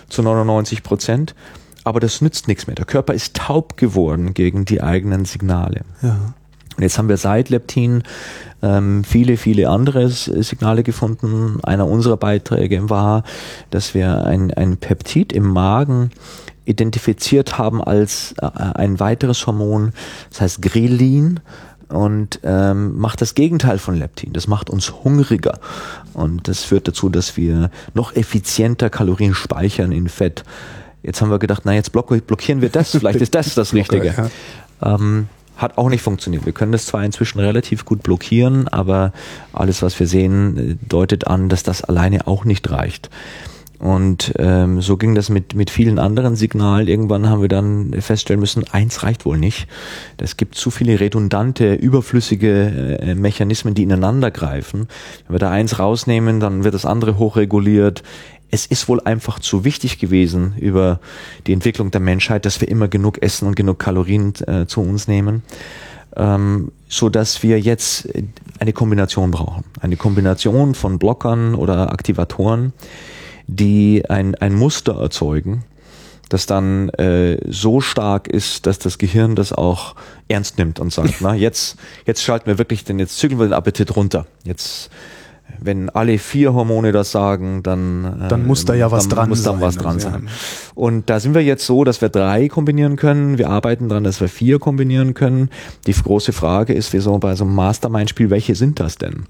zu 0.07 0.21
99 0.23 0.83
Prozent. 0.83 1.35
Aber 1.83 1.99
das 1.99 2.21
nützt 2.21 2.47
nichts 2.47 2.65
mehr. 2.65 2.77
Der 2.77 2.85
Körper 2.85 3.13
ist 3.13 3.35
taub 3.35 3.75
geworden 3.75 4.33
gegen 4.33 4.63
die 4.63 4.81
eigenen 4.81 5.25
Signale. 5.25 5.81
Ja. 6.01 6.33
Und 6.75 6.83
jetzt 6.83 6.97
haben 6.97 7.09
wir 7.09 7.17
seit 7.17 7.49
Leptin 7.49 8.03
ähm, 8.61 9.03
viele, 9.03 9.37
viele 9.37 9.69
andere 9.69 10.09
Signale 10.09 10.83
gefunden. 10.83 11.59
Einer 11.63 11.87
unserer 11.87 12.17
Beiträge 12.17 12.89
war, 12.89 13.23
dass 13.69 13.93
wir 13.93 14.25
ein, 14.25 14.53
ein 14.53 14.77
Peptid 14.77 15.31
im 15.33 15.47
Magen 15.47 16.11
identifiziert 16.65 17.57
haben 17.57 17.83
als 17.83 18.33
äh, 18.41 18.47
ein 18.47 18.99
weiteres 18.99 19.45
Hormon, 19.45 19.93
das 20.31 20.41
heißt 20.41 20.61
Grelin 20.61 21.39
und 21.89 22.39
ähm, 22.43 22.97
macht 22.97 23.21
das 23.21 23.35
Gegenteil 23.35 23.77
von 23.77 23.95
Leptin. 23.95 24.33
Das 24.33 24.47
macht 24.47 24.69
uns 24.69 24.91
hungriger 24.91 25.59
und 26.13 26.47
das 26.47 26.63
führt 26.63 26.87
dazu, 26.87 27.09
dass 27.09 27.37
wir 27.37 27.69
noch 27.93 28.15
effizienter 28.15 28.89
Kalorien 28.89 29.35
speichern 29.35 29.91
in 29.91 30.09
Fett. 30.09 30.43
Jetzt 31.03 31.21
haben 31.21 31.29
wir 31.29 31.37
gedacht, 31.37 31.61
na 31.65 31.73
jetzt 31.73 31.91
block 31.91 32.09
blockieren 32.25 32.61
wir 32.61 32.69
das, 32.69 32.91
vielleicht 32.91 33.21
ist 33.21 33.35
das 33.35 33.53
das 33.53 33.73
Richtige. 33.75 34.31
Ähm, 34.81 35.27
hat 35.57 35.77
auch 35.77 35.89
nicht 35.89 36.01
funktioniert. 36.01 36.45
Wir 36.45 36.53
können 36.53 36.71
das 36.71 36.85
zwar 36.85 37.03
inzwischen 37.03 37.39
relativ 37.39 37.85
gut 37.85 38.03
blockieren, 38.03 38.67
aber 38.67 39.13
alles, 39.53 39.81
was 39.81 39.99
wir 39.99 40.07
sehen, 40.07 40.79
deutet 40.87 41.27
an, 41.27 41.49
dass 41.49 41.63
das 41.63 41.83
alleine 41.83 42.27
auch 42.27 42.45
nicht 42.45 42.69
reicht. 42.71 43.09
Und 43.79 44.33
ähm, 44.39 44.81
so 44.81 44.97
ging 44.97 45.15
das 45.15 45.29
mit, 45.29 45.53
mit 45.53 45.69
vielen 45.69 45.99
anderen 45.99 46.35
Signalen. 46.35 46.87
Irgendwann 46.87 47.29
haben 47.29 47.41
wir 47.41 47.49
dann 47.49 47.93
feststellen 47.99 48.39
müssen, 48.39 48.63
eins 48.71 49.03
reicht 49.03 49.25
wohl 49.25 49.37
nicht. 49.37 49.67
Es 50.17 50.37
gibt 50.37 50.55
zu 50.55 50.71
viele 50.71 50.99
redundante, 50.99 51.73
überflüssige 51.73 52.99
äh, 53.01 53.15
Mechanismen, 53.15 53.73
die 53.73 53.83
ineinander 53.83 54.31
greifen. 54.31 54.87
Wenn 55.27 55.35
wir 55.35 55.39
da 55.39 55.51
eins 55.51 55.77
rausnehmen, 55.77 56.39
dann 56.39 56.63
wird 56.63 56.73
das 56.73 56.85
andere 56.85 57.17
hochreguliert. 57.17 58.03
Es 58.51 58.65
ist 58.65 58.87
wohl 58.87 59.01
einfach 59.01 59.39
zu 59.39 59.65
wichtig 59.65 59.99
gewesen 59.99 60.55
über 60.59 60.99
die 61.47 61.53
Entwicklung 61.53 61.91
der 61.91 62.01
Menschheit, 62.01 62.45
dass 62.45 62.61
wir 62.61 62.67
immer 62.67 62.87
genug 62.87 63.21
essen 63.21 63.47
und 63.47 63.55
genug 63.55 63.79
Kalorien 63.79 64.33
äh, 64.47 64.65
zu 64.65 64.81
uns 64.81 65.07
nehmen 65.07 65.43
ähm, 66.15 66.71
so 66.87 67.09
dass 67.09 67.43
wir 67.43 67.59
jetzt 67.59 68.07
eine 68.59 68.73
Kombination 68.73 69.31
brauchen. 69.31 69.63
Eine 69.81 69.97
Kombination 69.97 70.75
von 70.75 70.99
Blockern 70.99 71.55
oder 71.55 71.91
Aktivatoren, 71.91 72.73
die 73.47 74.09
ein, 74.09 74.35
ein 74.35 74.53
Muster 74.53 74.99
erzeugen, 74.99 75.63
das 76.29 76.45
dann 76.45 76.89
äh, 76.89 77.37
so 77.51 77.81
stark 77.81 78.27
ist, 78.27 78.65
dass 78.65 78.79
das 78.79 78.97
Gehirn 78.97 79.35
das 79.35 79.53
auch 79.53 79.95
ernst 80.27 80.57
nimmt 80.57 80.79
und 80.79 80.91
sagt, 80.91 81.15
na, 81.19 81.35
jetzt, 81.35 81.77
jetzt 82.05 82.23
schalten 82.23 82.47
wir 82.47 82.57
wirklich 82.57 82.83
den, 82.83 82.99
jetzt 82.99 83.17
zügeln 83.17 83.39
wir 83.39 83.47
den 83.47 83.53
Appetit 83.53 83.95
runter. 83.95 84.25
Jetzt, 84.43 84.89
wenn 85.59 85.89
alle 85.89 86.17
vier 86.17 86.53
Hormone 86.53 86.91
das 86.91 87.11
sagen, 87.11 87.63
dann, 87.63 88.21
äh, 88.21 88.27
Dann 88.27 88.45
muss 88.45 88.65
da 88.65 88.73
ja 88.73 88.91
was 88.91 89.07
dran 89.07 89.29
muss 89.29 89.43
dann 89.43 89.55
sein, 89.55 89.61
was 89.61 89.77
dran 89.77 89.99
sein. 89.99 90.27
Und 90.75 91.09
da 91.09 91.19
sind 91.19 91.33
wir 91.33 91.43
jetzt 91.43 91.65
so, 91.65 91.83
dass 91.83 92.01
wir 92.01 92.09
drei 92.09 92.47
kombinieren 92.47 92.95
können. 92.95 93.37
Wir 93.37 93.49
arbeiten 93.49 93.89
daran, 93.89 94.03
dass 94.03 94.21
wir 94.21 94.27
vier 94.27 94.59
kombinieren 94.59 95.13
können. 95.13 95.49
Die 95.87 95.93
große 95.93 96.33
Frage 96.33 96.73
ist, 96.73 96.93
wie 96.93 96.99
so 96.99 97.17
bei 97.17 97.35
so 97.35 97.45
einem 97.45 97.55
Mastermind-Spiel, 97.55 98.29
welche 98.29 98.55
sind 98.55 98.79
das 98.79 98.97
denn? 98.97 99.25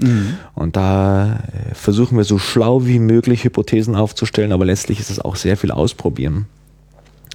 Und 0.54 0.76
da 0.76 1.36
äh, 1.36 1.74
versuchen 1.74 2.18
wir 2.18 2.24
so 2.24 2.38
schlau 2.38 2.86
wie 2.86 3.00
möglich 3.00 3.44
Hypothesen 3.44 3.96
aufzustellen, 3.96 4.52
aber 4.52 4.66
letztlich 4.66 5.00
ist 5.00 5.10
es 5.10 5.20
auch 5.20 5.36
sehr 5.36 5.58
viel 5.58 5.72
ausprobieren. 5.72 6.46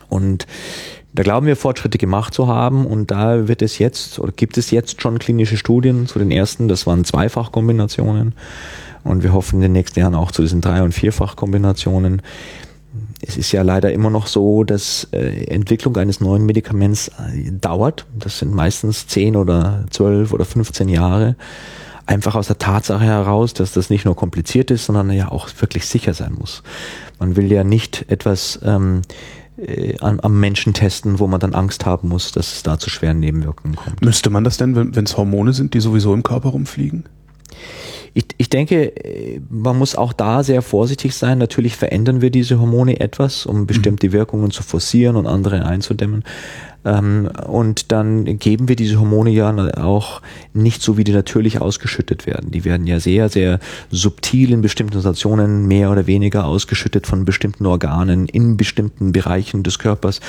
Und 0.08 0.46
da 1.12 1.22
glauben 1.22 1.46
wir, 1.46 1.56
Fortschritte 1.56 1.98
gemacht 1.98 2.34
zu 2.34 2.46
haben. 2.46 2.86
Und 2.86 3.10
da 3.10 3.48
wird 3.48 3.62
es 3.62 3.78
jetzt 3.78 4.18
oder 4.18 4.32
gibt 4.32 4.58
es 4.58 4.70
jetzt 4.70 5.02
schon 5.02 5.18
klinische 5.18 5.56
Studien 5.56 6.06
zu 6.06 6.18
den 6.18 6.30
ersten. 6.30 6.68
Das 6.68 6.86
waren 6.86 7.04
Zweifachkombinationen. 7.04 8.34
Und 9.02 9.22
wir 9.22 9.32
hoffen 9.32 9.56
in 9.56 9.62
den 9.62 9.72
nächsten 9.72 9.98
Jahren 10.00 10.14
auch 10.14 10.30
zu 10.30 10.42
diesen 10.42 10.60
Drei- 10.60 10.82
und 10.82 10.92
Vierfachkombinationen. 10.92 12.22
Es 13.22 13.36
ist 13.36 13.52
ja 13.52 13.62
leider 13.62 13.92
immer 13.92 14.10
noch 14.10 14.26
so, 14.26 14.64
dass 14.64 15.08
äh, 15.12 15.44
Entwicklung 15.44 15.96
eines 15.96 16.20
neuen 16.20 16.46
Medikaments 16.46 17.08
äh, 17.08 17.50
dauert. 17.50 18.06
Das 18.18 18.38
sind 18.38 18.54
meistens 18.54 19.06
10 19.06 19.36
oder 19.36 19.84
12 19.90 20.32
oder 20.32 20.44
15 20.44 20.88
Jahre. 20.88 21.36
Einfach 22.06 22.34
aus 22.34 22.48
der 22.48 22.58
Tatsache 22.58 23.04
heraus, 23.04 23.54
dass 23.54 23.72
das 23.72 23.90
nicht 23.90 24.04
nur 24.04 24.16
kompliziert 24.16 24.70
ist, 24.70 24.86
sondern 24.86 25.10
ja 25.12 25.30
auch 25.30 25.48
wirklich 25.60 25.86
sicher 25.86 26.14
sein 26.14 26.34
muss. 26.38 26.62
Man 27.18 27.36
will 27.36 27.52
ja 27.52 27.62
nicht 27.62 28.06
etwas 28.08 28.58
ähm, 28.64 29.02
äh, 29.66 29.96
am, 30.00 30.20
am 30.20 30.40
Menschen 30.40 30.74
testen, 30.74 31.18
wo 31.18 31.26
man 31.26 31.40
dann 31.40 31.54
Angst 31.54 31.86
haben 31.86 32.08
muss, 32.08 32.32
dass 32.32 32.52
es 32.52 32.62
da 32.62 32.78
zu 32.78 32.90
schweren 32.90 33.20
Nebenwirkungen 33.20 33.76
kommt. 33.76 34.02
Müsste 34.02 34.30
man 34.30 34.44
das 34.44 34.56
denn, 34.56 34.74
wenn 34.76 35.04
es 35.04 35.16
Hormone 35.16 35.52
sind, 35.52 35.74
die 35.74 35.80
sowieso 35.80 36.14
im 36.14 36.22
Körper 36.22 36.50
rumfliegen? 36.50 37.04
Ich, 38.12 38.24
ich 38.38 38.50
denke, 38.50 38.96
äh, 39.04 39.40
man 39.48 39.78
muss 39.78 39.94
auch 39.94 40.12
da 40.12 40.42
sehr 40.42 40.62
vorsichtig 40.62 41.14
sein. 41.14 41.38
Natürlich 41.38 41.76
verändern 41.76 42.20
wir 42.20 42.30
diese 42.30 42.58
Hormone 42.58 43.00
etwas, 43.00 43.46
um 43.46 43.66
bestimmte 43.66 44.12
Wirkungen 44.12 44.50
zu 44.50 44.62
forcieren 44.62 45.16
und 45.16 45.26
andere 45.26 45.64
einzudämmen. 45.64 46.24
Ähm, 46.84 47.28
und 47.46 47.92
dann 47.92 48.38
geben 48.38 48.68
wir 48.68 48.76
diese 48.76 48.98
Hormone 48.98 49.30
ja 49.30 49.50
auch 49.76 50.22
nicht 50.54 50.82
so, 50.82 50.96
wie 50.96 51.04
die 51.04 51.12
natürlich 51.12 51.60
ausgeschüttet 51.60 52.26
werden. 52.26 52.50
Die 52.50 52.64
werden 52.64 52.86
ja 52.86 53.00
sehr, 53.00 53.28
sehr 53.28 53.58
subtil 53.90 54.52
in 54.52 54.62
bestimmten 54.62 54.96
Situationen 54.96 55.66
mehr 55.66 55.90
oder 55.90 56.06
weniger 56.06 56.46
ausgeschüttet 56.46 57.06
von 57.06 57.24
bestimmten 57.24 57.66
Organen 57.66 58.26
in 58.26 58.56
bestimmten 58.56 59.12
Bereichen 59.12 59.62
des 59.62 59.78
Körpers. 59.78 60.20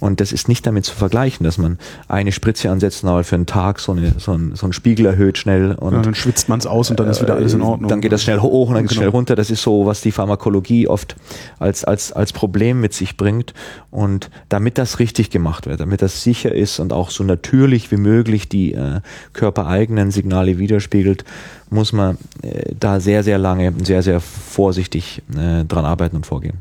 Und 0.00 0.20
das 0.20 0.32
ist 0.32 0.48
nicht 0.48 0.66
damit 0.66 0.84
zu 0.84 0.94
vergleichen, 0.94 1.44
dass 1.44 1.58
man 1.58 1.78
eine 2.08 2.32
Spritze 2.32 2.70
ansetzt, 2.70 3.04
aber 3.04 3.24
für 3.24 3.34
einen 3.36 3.46
Tag 3.46 3.80
so, 3.80 3.92
eine, 3.92 4.14
so, 4.18 4.32
ein, 4.32 4.54
so 4.54 4.66
ein 4.66 4.72
Spiegel 4.72 5.06
erhöht 5.06 5.38
schnell 5.38 5.72
und 5.72 5.94
Ja, 5.94 6.02
dann 6.02 6.14
schwitzt 6.14 6.48
man 6.48 6.58
es 6.58 6.66
aus 6.66 6.90
und 6.90 7.00
dann 7.00 7.08
ist 7.08 7.22
wieder 7.22 7.34
alles 7.34 7.54
in 7.54 7.62
Ordnung. 7.62 7.88
Äh, 7.88 7.92
dann 7.92 8.00
geht 8.00 8.12
das 8.12 8.22
schnell 8.22 8.40
hoch 8.40 8.68
und 8.68 8.74
dann 8.74 8.84
geht 8.84 8.90
es 8.90 8.96
Genau. 8.96 9.02
schnell 9.04 9.10
runter. 9.10 9.36
Das 9.36 9.50
ist 9.50 9.62
so, 9.62 9.86
was 9.86 10.00
die 10.00 10.12
Pharmakologie 10.12 10.88
oft 10.88 11.16
als, 11.58 11.84
als, 11.84 12.12
als 12.12 12.32
Problem 12.32 12.80
mit 12.80 12.92
sich 12.94 13.16
bringt. 13.16 13.54
Und 13.90 14.30
damit 14.48 14.78
das 14.78 14.98
richtig 14.98 15.30
gemacht 15.30 15.66
wird, 15.66 15.80
damit 15.80 16.02
das 16.02 16.22
sicher 16.22 16.54
ist 16.54 16.78
und 16.80 16.92
auch 16.92 17.10
so 17.10 17.24
natürlich 17.24 17.90
wie 17.90 17.96
möglich 17.96 18.48
die 18.48 18.74
äh, 18.74 19.00
körpereigenen 19.32 20.10
Signale 20.10 20.58
widerspiegelt, 20.58 21.24
muss 21.70 21.92
man 21.92 22.18
äh, 22.42 22.74
da 22.78 23.00
sehr, 23.00 23.22
sehr 23.22 23.38
lange, 23.38 23.72
sehr, 23.82 24.02
sehr 24.02 24.20
vorsichtig 24.20 25.22
äh, 25.36 25.64
dran 25.64 25.84
arbeiten 25.84 26.16
und 26.16 26.26
vorgehen. 26.26 26.58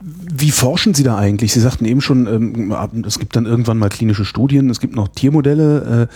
Wie 0.00 0.50
forschen 0.50 0.94
Sie 0.94 1.02
da 1.02 1.16
eigentlich? 1.16 1.52
Sie 1.52 1.60
sagten 1.60 1.84
eben 1.84 2.00
schon, 2.00 2.26
ähm, 2.26 3.04
es 3.06 3.18
gibt 3.18 3.36
dann 3.36 3.46
irgendwann 3.46 3.78
mal 3.78 3.88
klinische 3.88 4.24
Studien, 4.24 4.68
es 4.68 4.80
gibt 4.80 4.94
noch 4.94 5.08
Tiermodelle. 5.08 6.08
Äh, 6.08 6.14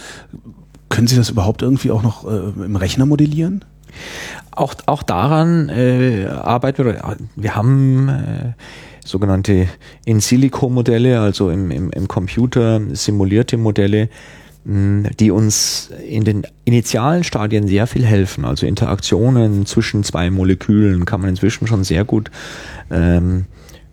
können 0.90 1.06
Sie 1.06 1.16
das 1.16 1.30
überhaupt 1.30 1.62
irgendwie 1.62 1.90
auch 1.90 2.02
noch 2.02 2.30
äh, 2.30 2.64
im 2.64 2.76
Rechner 2.76 3.06
modellieren? 3.06 3.64
Auch, 4.50 4.74
auch 4.86 5.02
daran 5.02 5.68
äh, 5.68 6.26
arbeiten 6.26 6.84
wir. 6.84 7.16
Wir 7.36 7.54
haben 7.54 8.08
äh, 8.08 8.52
sogenannte 9.04 9.68
In-Silico-Modelle, 10.04 11.20
also 11.20 11.50
im, 11.50 11.70
im, 11.70 11.90
im 11.90 12.08
Computer 12.08 12.80
simulierte 12.92 13.56
Modelle, 13.56 14.08
die 14.64 15.30
uns 15.30 15.90
in 16.06 16.24
den 16.24 16.46
initialen 16.64 17.24
Stadien 17.24 17.68
sehr 17.68 17.86
viel 17.86 18.04
helfen. 18.04 18.44
Also 18.44 18.66
Interaktionen 18.66 19.64
zwischen 19.64 20.04
zwei 20.04 20.30
Molekülen 20.30 21.04
kann 21.04 21.20
man 21.20 21.30
inzwischen 21.30 21.66
schon 21.66 21.84
sehr 21.84 22.04
gut 22.04 22.30
ähm, 22.90 23.46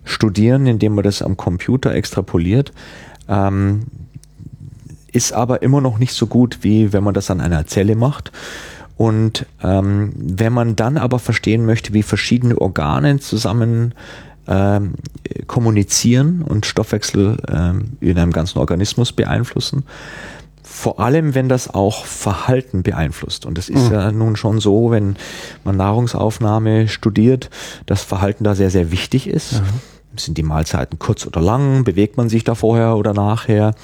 studieren, 0.04 0.66
indem 0.66 0.94
man 0.94 1.04
das 1.04 1.22
am 1.22 1.36
Computer 1.36 1.94
extrapoliert. 1.94 2.72
Ähm, 3.28 3.84
ist 5.12 5.32
aber 5.32 5.62
immer 5.62 5.80
noch 5.80 5.98
nicht 5.98 6.12
so 6.12 6.26
gut, 6.26 6.58
wie 6.60 6.92
wenn 6.92 7.02
man 7.02 7.14
das 7.14 7.30
an 7.30 7.40
einer 7.40 7.66
Zelle 7.66 7.96
macht. 7.96 8.30
Und 8.96 9.46
ähm, 9.62 10.12
wenn 10.16 10.52
man 10.52 10.76
dann 10.76 10.96
aber 10.96 11.18
verstehen 11.18 11.64
möchte, 11.66 11.92
wie 11.92 12.02
verschiedene 12.02 12.58
Organe 12.58 13.18
zusammen 13.18 13.94
ähm, 14.46 14.94
kommunizieren 15.46 16.42
und 16.42 16.66
Stoffwechsel 16.66 17.38
ähm, 17.48 17.96
in 18.00 18.18
einem 18.18 18.32
ganzen 18.32 18.58
Organismus 18.58 19.12
beeinflussen, 19.12 19.84
vor 20.68 20.98
allem, 20.98 21.36
wenn 21.36 21.48
das 21.48 21.72
auch 21.72 22.04
Verhalten 22.04 22.82
beeinflusst. 22.82 23.46
Und 23.46 23.56
das 23.56 23.68
ist 23.68 23.86
mhm. 23.86 23.94
ja 23.94 24.12
nun 24.12 24.34
schon 24.34 24.58
so, 24.58 24.90
wenn 24.90 25.16
man 25.62 25.76
Nahrungsaufnahme 25.76 26.88
studiert, 26.88 27.50
dass 27.86 28.02
Verhalten 28.02 28.42
da 28.42 28.56
sehr, 28.56 28.70
sehr 28.70 28.90
wichtig 28.90 29.28
ist. 29.28 29.62
Mhm. 29.62 30.18
Sind 30.18 30.38
die 30.38 30.42
Mahlzeiten 30.42 30.98
kurz 30.98 31.24
oder 31.24 31.40
lang? 31.40 31.84
Bewegt 31.84 32.16
man 32.16 32.28
sich 32.28 32.42
da 32.42 32.56
vorher 32.56 32.96
oder 32.96 33.14
nachher? 33.14 33.74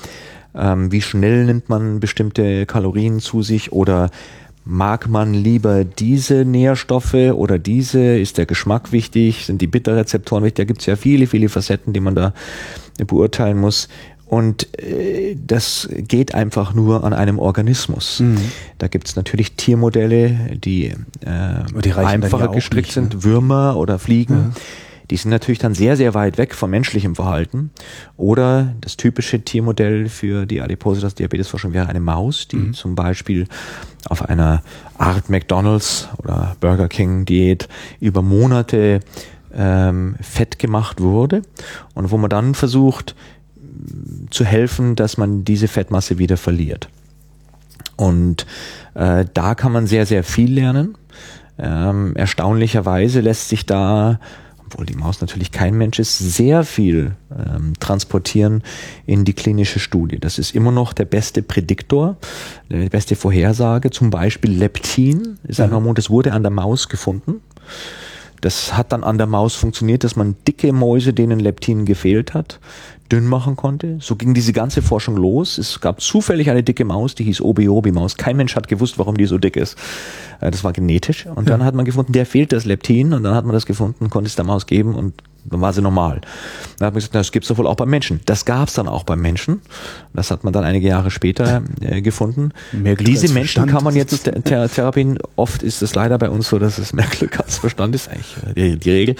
Ähm, 0.57 0.91
wie 0.91 1.01
schnell 1.01 1.45
nimmt 1.45 1.69
man 1.69 2.01
bestimmte 2.01 2.67
Kalorien 2.67 3.21
zu 3.21 3.43
sich? 3.43 3.73
Oder 3.73 4.11
mag 4.65 5.09
man 5.09 5.35
lieber 5.35 5.85
diese 5.85 6.45
Nährstoffe 6.45 7.15
oder 7.15 7.61
diese? 7.61 8.19
Ist 8.19 8.39
der 8.39 8.47
Geschmack 8.47 8.91
wichtig? 8.91 9.47
Sind 9.47 9.63
die 9.63 9.69
Bitterrezeptoren 9.69 10.45
wichtig? 10.45 10.65
Da 10.65 10.65
gibt 10.65 10.81
es 10.81 10.87
ja 10.87 10.97
viele, 10.97 11.29
viele 11.29 11.49
Facetten, 11.49 11.93
die 11.93 12.01
man 12.01 12.17
da 12.17 12.35
beurteilen 13.07 13.59
muss. 13.59 13.89
Und 14.33 14.79
äh, 14.79 15.37
das 15.47 15.91
geht 15.93 16.35
einfach 16.35 16.73
nur 16.73 17.05
an 17.05 17.13
einem 17.13 17.39
Organismus. 17.39 18.21
Mhm. 18.21 18.39
Da 18.79 18.89
gibt 18.89 19.07
es 19.07 19.15
natürlich 19.15 19.57
Tiermodelle, 19.57 20.57
die, 20.57 20.87
äh, 20.87 21.81
die 21.85 21.93
einfacher 21.93 22.47
ja 22.47 22.51
gestrickt 22.51 22.87
nicht, 22.87 22.95
sind, 22.95 23.13
ne? 23.13 23.25
Würmer 23.25 23.77
oder 23.77 23.99
Fliegen. 23.99 24.55
Ja. 24.55 24.61
Die 25.11 25.19
sind 25.19 25.33
natürlich 25.33 25.59
dann 25.59 25.75
sehr, 25.75 25.99
sehr 25.99 26.15
weit 26.15 26.39
weg 26.39 26.55
von 26.55 26.71
menschlichem 26.71 27.15
Verhalten. 27.15 27.73
Oder 28.17 28.75
das 28.81 28.97
typische 28.97 29.43
Tiermodell 29.43 30.09
für 30.09 30.47
die 30.47 30.63
Adipositas 30.63 31.15
Diabetesforschung 31.15 31.75
wäre 31.75 31.91
eine 31.91 32.01
Maus, 32.01 32.49
die 32.49 32.57
mhm. 32.57 32.73
zum 32.73 32.95
Beispiel 32.95 33.47
auf 34.09 34.27
einer 34.31 34.63
Art 34.97 35.29
McDonalds 35.29 36.09
oder 36.17 36.57
Burger 36.59 36.89
King 36.89 37.27
Diät 37.27 37.69
über 38.01 38.23
Monate 38.23 39.01
ähm, 39.55 40.15
fett 40.23 40.59
gemacht 40.59 41.03
wurde 41.03 41.43
und 41.93 42.11
wo 42.11 42.17
man 42.17 42.31
dann 42.31 42.55
versucht, 42.55 43.15
zu 44.31 44.45
helfen, 44.45 44.97
dass 44.97 45.17
man 45.17 45.45
diese 45.45 45.69
Fettmasse 45.69 46.19
wieder 46.19 46.37
verliert. 46.37 46.89
Und 47.97 48.47
äh, 48.95 49.25
da 49.33 49.55
kann 49.55 49.73
man 49.73 49.87
sehr, 49.87 50.07
sehr 50.07 50.25
viel 50.25 50.53
lernen. 50.53 50.97
Ähm, 51.59 52.15
erstaunlicherweise 52.17 53.21
lässt 53.21 53.49
sich 53.49 53.67
da, 53.67 54.19
obwohl 54.59 54.87
die 54.87 54.95
Maus 54.95 55.21
natürlich 55.21 55.53
kein 55.53 55.77
Mensch 55.77 55.99
ist, 55.99 56.19
sehr 56.19 56.65
viel 56.65 57.13
ähm, 57.31 57.75
transportieren 57.79 58.63
in 59.07 59.25
die 59.25 59.35
klinische 59.35 59.79
Studie. 59.79 60.19
Das 60.19 60.39
ist 60.39 60.55
immer 60.55 60.73
noch 60.73 60.93
der 60.93 61.05
beste 61.05 61.43
Prädiktor, 61.43 62.17
die 62.71 62.89
beste 62.89 63.17
Vorhersage. 63.17 63.91
Zum 63.91 64.11
Beispiel 64.11 64.51
Leptin 64.53 65.39
ist 65.47 65.61
ein 65.61 65.73
Hormon, 65.73 65.95
das 65.95 66.11
wurde 66.11 66.33
an 66.33 66.43
der 66.43 66.51
Maus 66.51 66.89
gefunden. 66.89 67.41
Das 68.41 68.77
hat 68.77 68.91
dann 68.91 69.05
an 69.05 69.19
der 69.19 69.29
Maus 69.29 69.55
funktioniert, 69.55 70.03
dass 70.03 70.17
man 70.17 70.35
dicke 70.49 70.73
Mäuse, 70.73 71.13
denen 71.13 71.39
Leptin 71.39 71.85
gefehlt 71.85 72.35
hat, 72.35 72.59
dünn 73.13 73.27
machen 73.27 73.57
konnte. 73.57 73.99
So 74.01 74.17
ging 74.17 74.33
diese 74.33 74.53
ganze 74.53 74.81
Forschung 74.81 75.17
los. 75.17 75.59
Es 75.59 75.81
gab 75.81 76.01
zufällig 76.01 76.51
eine 76.51 76.63
dicke 76.63 76.85
Maus, 76.85 77.15
die 77.15 77.25
hieß 77.25 77.43
Obi-Obi-Maus. 77.43 78.17
Kein 78.17 78.37
Mensch 78.37 78.57
hat 78.57 78.69
gewusst, 78.69 78.99
warum 78.99 79.19
die 79.19 79.27
so 79.27 79.37
dick 79.37 79.57
ist. 79.57 79.77
Äh, 80.41 80.51
das 80.51 80.65
war 80.65 80.73
genetisch. 80.73 81.27
Und 81.27 81.51
dann 81.51 81.63
hat 81.63 81.75
man 81.75 81.85
gefunden, 81.85 82.13
der 82.13 82.25
fehlt 82.25 82.53
das 82.53 82.65
Leptin. 82.65 83.13
Und 83.13 83.23
dann 83.23 83.35
hat 83.35 83.45
man 83.45 83.53
das 83.53 83.67
gefunden, 83.67 84.09
konnte 84.09 84.29
es 84.29 84.37
der 84.37 84.47
Maus 84.47 84.67
geben 84.67 84.95
und 84.95 85.15
dann 85.45 85.61
war 85.61 85.73
sie 85.73 85.83
normal. 85.83 86.21
Dann 86.79 86.87
hat 86.87 86.95
man 86.95 86.99
gesagt, 87.01 87.15
das 87.15 87.33
gibt's 87.33 87.49
doch 87.49 87.59
wohl 87.59 87.67
auch 87.67 87.75
beim 87.75 87.91
Menschen. 87.91 88.21
Das 88.27 88.45
gab's 88.45 88.75
dann 88.75 88.89
auch 88.89 89.03
beim 89.03 89.21
Menschen. 89.21 89.61
Das 90.13 90.31
hat 90.31 90.45
man 90.45 90.53
dann 90.53 90.65
einige 90.65 90.89
Jahre 90.89 91.11
später 91.11 91.63
äh, 91.81 92.01
gefunden. 92.01 92.53
Mehr 92.73 92.95
Glück 92.95 93.07
Diese 93.07 93.33
Menschen 93.33 93.67
kann 93.67 93.83
man 93.83 93.97
jetzt 93.97 94.31
thera 94.45 94.69
therapien. 94.69 95.19
Oft 95.37 95.63
ist 95.63 95.83
es 95.83 95.95
leider 95.95 96.19
bei 96.19 96.31
uns 96.31 96.49
so, 96.49 96.59
dass 96.59 96.79
es 96.79 96.93
mehr 96.93 97.07
Glück 97.07 97.41
als 97.41 97.59
Verstand 97.59 97.95
ist, 97.95 98.09
eigentlich 98.09 98.37
äh, 98.55 98.55
die, 98.55 98.79
die 98.79 98.91
Regel. 98.91 99.17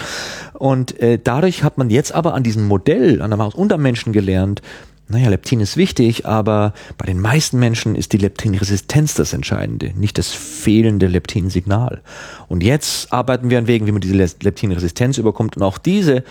Und 0.53 0.99
äh, 0.99 1.19
dadurch 1.21 1.63
hat 1.63 1.77
man 1.77 1.89
jetzt 1.89 2.13
aber 2.13 2.33
an 2.33 2.43
diesem 2.43 2.67
Modell, 2.67 3.21
an 3.21 3.29
der 3.29 3.37
Maus 3.37 3.55
und 3.55 3.73
am 3.73 3.81
Menschen 3.81 4.13
gelernt, 4.13 4.61
naja, 5.09 5.29
Leptin 5.29 5.59
ist 5.59 5.75
wichtig, 5.75 6.25
aber 6.25 6.73
bei 6.97 7.05
den 7.05 7.19
meisten 7.19 7.59
Menschen 7.59 7.95
ist 7.95 8.13
die 8.13 8.17
Leptinresistenz 8.17 9.13
das 9.13 9.33
Entscheidende, 9.33 9.91
nicht 9.95 10.17
das 10.17 10.31
fehlende 10.31 11.07
Leptinsignal. 11.07 12.01
Und 12.47 12.63
jetzt 12.63 13.11
arbeiten 13.11 13.49
wir 13.49 13.57
an 13.57 13.67
Wegen, 13.67 13.85
wie 13.85 13.91
man 13.91 14.01
diese 14.01 14.15
Leptinresistenz 14.15 15.17
überkommt. 15.17 15.57
Und 15.57 15.63
auch 15.63 15.77
diese 15.77 16.23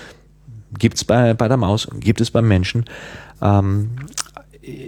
gibt 0.78 0.96
es 0.96 1.04
bei, 1.04 1.34
bei 1.34 1.48
der 1.48 1.58
Maus, 1.58 1.86
gibt 2.00 2.20
es 2.22 2.30
beim 2.30 2.48
Menschen. 2.48 2.86
Ähm, 3.42 3.90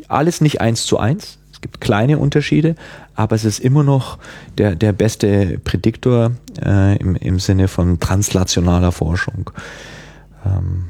alles 0.08 0.40
nicht 0.40 0.60
eins 0.62 0.86
zu 0.86 0.98
eins. 0.98 1.38
Es 1.52 1.60
gibt 1.60 1.80
kleine 1.80 2.18
Unterschiede, 2.18 2.76
aber 3.14 3.36
es 3.36 3.44
ist 3.44 3.58
immer 3.58 3.82
noch 3.82 4.18
der, 4.56 4.76
der 4.76 4.92
beste 4.92 5.58
Prädiktor 5.62 6.32
äh, 6.64 6.96
im, 6.96 7.16
im 7.16 7.38
Sinne 7.38 7.68
von 7.68 8.00
translationaler 8.00 8.92
Forschung. 8.92 9.50
Ähm, 10.44 10.86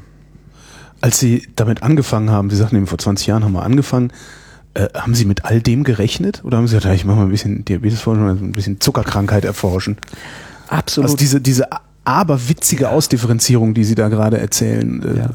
als 1.01 1.19
Sie 1.19 1.47
damit 1.55 1.83
angefangen 1.83 2.29
haben, 2.29 2.49
Sie 2.49 2.55
sagten 2.55 2.77
eben 2.77 2.87
vor 2.87 2.97
20 2.97 3.27
Jahren 3.27 3.43
haben 3.43 3.53
wir 3.53 3.63
angefangen, 3.63 4.11
äh, 4.73 4.87
haben 4.93 5.15
Sie 5.15 5.25
mit 5.25 5.45
all 5.45 5.61
dem 5.61 5.83
gerechnet? 5.83 6.43
Oder 6.43 6.57
haben 6.57 6.67
Sie 6.67 6.75
gesagt, 6.75 6.95
ich 6.95 7.05
mache 7.05 7.17
mal 7.17 7.25
ein 7.25 7.31
bisschen 7.31 7.65
Diabetesforschung, 7.65 8.27
ein 8.27 8.51
bisschen 8.51 8.79
Zuckerkrankheit 8.79 9.45
erforschen? 9.45 9.97
Absolut. 10.67 11.05
Also 11.05 11.17
diese, 11.17 11.41
diese 11.41 11.67
aberwitzige 12.03 12.89
Ausdifferenzierung, 12.89 13.73
die 13.73 13.83
Sie 13.83 13.95
da 13.95 14.09
gerade 14.09 14.37
erzählen. 14.37 15.03
Äh, 15.03 15.19
ja. 15.19 15.29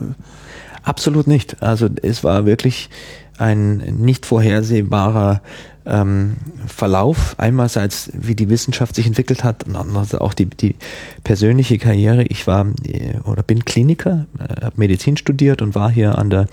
Absolut 0.83 1.27
nicht. 1.27 1.63
Also 1.63 1.89
es 2.03 2.25
war 2.25 2.47
wirklich 2.47 2.91
ein 3.39 3.79
nicht 3.99 4.27
vorhersehbarer 4.27 5.41
ähm, 5.87 6.37
Verlauf, 6.67 7.35
einerseits 7.39 8.11
wie 8.13 8.35
die 8.35 8.49
Wissenschaft 8.49 8.95
sich 8.95 9.07
entwickelt 9.07 9.45
hat 9.45 9.65
und 9.65 9.77
andererseits 9.77 10.21
auch 10.21 10.35
die, 10.35 10.47
die 10.47 10.77
persönliche 11.25 11.79
Karriere. 11.79 12.25
Ich 12.25 12.47
war 12.47 12.67
äh, 12.85 13.19
oder 13.25 13.43
bin 13.43 13.65
Kliniker, 13.65 14.27
äh, 14.39 14.65
habe 14.65 14.75
Medizin 14.77 15.17
studiert 15.17 15.63
und 15.63 15.75
war 15.75 15.91
hier 15.91 16.19
an 16.19 16.31
der 16.31 16.47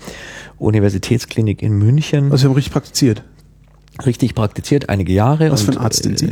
Universitätsklinik 0.58 1.62
in 1.62 1.72
München. 1.72 2.24
Also 2.24 2.38
Sie 2.38 2.44
haben 2.46 2.54
richtig 2.54 2.72
praktiziert? 2.72 3.22
Richtig 4.04 4.34
praktiziert, 4.34 4.88
einige 4.88 5.12
Jahre. 5.12 5.50
Was 5.50 5.62
für 5.62 5.72
ein 5.72 5.78
Arzt 5.78 6.04
sind 6.04 6.18
Sie? 6.18 6.30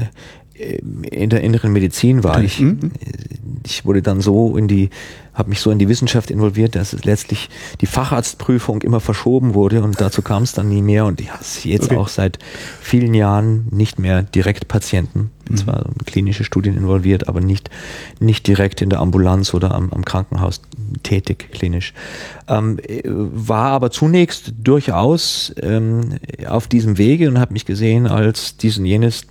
Äh, 0.54 0.78
in 1.10 1.30
der 1.30 1.42
inneren 1.42 1.72
Medizin 1.72 2.24
war 2.24 2.42
ich. 2.42 2.60
Mhm. 2.60 2.92
Ich 3.64 3.84
wurde 3.84 4.02
dann 4.02 4.20
so 4.20 4.56
in 4.56 4.68
die 4.68 4.90
habe 5.36 5.50
mich 5.50 5.60
so 5.60 5.70
in 5.70 5.78
die 5.78 5.88
Wissenschaft 5.88 6.30
involviert, 6.30 6.74
dass 6.74 6.94
es 6.94 7.04
letztlich 7.04 7.50
die 7.82 7.86
Facharztprüfung 7.86 8.80
immer 8.80 9.00
verschoben 9.00 9.54
wurde 9.54 9.82
und 9.82 10.00
dazu 10.00 10.22
kam 10.22 10.42
es 10.42 10.52
dann 10.52 10.68
nie 10.70 10.82
mehr 10.82 11.04
und 11.04 11.20
ich 11.20 11.30
habe 11.30 11.44
jetzt 11.62 11.84
okay. 11.84 11.96
auch 11.96 12.08
seit 12.08 12.38
vielen 12.80 13.12
Jahren 13.12 13.68
nicht 13.70 13.98
mehr 13.98 14.22
direkt 14.22 14.66
Patienten, 14.66 15.30
mhm. 15.48 15.56
zwar 15.56 15.86
in 15.86 16.06
klinische 16.06 16.42
Studien 16.42 16.76
involviert, 16.76 17.28
aber 17.28 17.40
nicht, 17.40 17.68
nicht 18.18 18.46
direkt 18.46 18.80
in 18.80 18.88
der 18.88 19.00
Ambulanz 19.00 19.52
oder 19.52 19.74
am, 19.74 19.92
am 19.92 20.06
Krankenhaus 20.06 20.62
tätig 21.02 21.50
klinisch. 21.52 21.92
Ähm, 22.48 22.78
war 23.04 23.72
aber 23.72 23.90
zunächst 23.90 24.54
durchaus 24.58 25.54
ähm, 25.60 26.18
auf 26.46 26.66
diesem 26.66 26.96
Wege 26.96 27.28
und 27.28 27.38
habe 27.38 27.52
mich 27.52 27.66
gesehen 27.66 28.06
als 28.06 28.56
dies 28.56 28.78
und 28.78 28.86
jenes, 28.86 29.26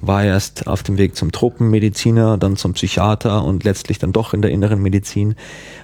war 0.00 0.24
erst 0.24 0.66
auf 0.66 0.82
dem 0.82 0.98
Weg 0.98 1.16
zum 1.16 1.32
Tropenmediziner, 1.32 2.38
dann 2.38 2.56
zum 2.56 2.72
Psychiater 2.74 3.44
und 3.44 3.64
letztlich 3.64 3.98
dann 3.98 4.12
doch 4.12 4.34
in 4.34 4.42
der 4.42 4.50
inneren 4.50 4.80
Medizin. 4.80 5.34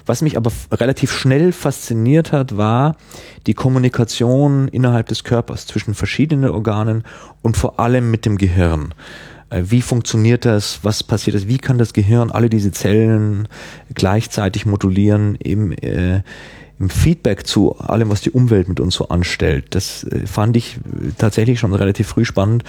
Was 0.07 0.23
mich 0.23 0.37
aber 0.37 0.51
relativ 0.73 1.13
schnell 1.13 1.53
fasziniert 1.53 2.33
hat, 2.33 2.57
war 2.57 2.97
die 3.47 3.55
Kommunikation 3.55 4.69
innerhalb 4.69 5.09
des 5.09 5.23
Körpers 5.23 5.67
zwischen 5.67 5.95
verschiedenen 5.95 6.51
Organen 6.51 7.05
und 7.43 7.57
vor 7.57 7.79
allem 7.79 8.11
mit 8.11 8.25
dem 8.25 8.39
Gehirn. 8.39 8.95
Äh, 9.51 9.65
wie 9.67 9.83
funktioniert 9.83 10.45
das? 10.45 10.81
Was 10.83 11.03
passiert 11.03 11.37
das? 11.37 11.49
Wie 11.49 11.59
kann 11.59 11.79
das 11.79 11.93
Gehirn 11.93 12.31
alle 12.31 12.49
diese 12.49 12.73
Zellen 12.73 13.49
gleichzeitig 13.95 14.67
modulieren 14.67 15.35
im, 15.37 15.73
äh, 15.73 16.23
im 16.81 16.91
Feedback 16.91 17.47
zu 17.47 17.77
allem, 17.77 18.09
was 18.09 18.21
die 18.21 18.31
Umwelt 18.31 18.69
mit 18.69 18.79
uns 18.79 18.95
so 18.95 19.09
anstellt. 19.09 19.67
Das 19.71 20.05
äh, 20.05 20.27
fand 20.27 20.57
ich 20.57 20.77
äh, 20.77 21.11
tatsächlich 21.19 21.59
schon 21.59 21.75
relativ 21.75 22.07
früh 22.09 22.25
spannend 22.25 22.65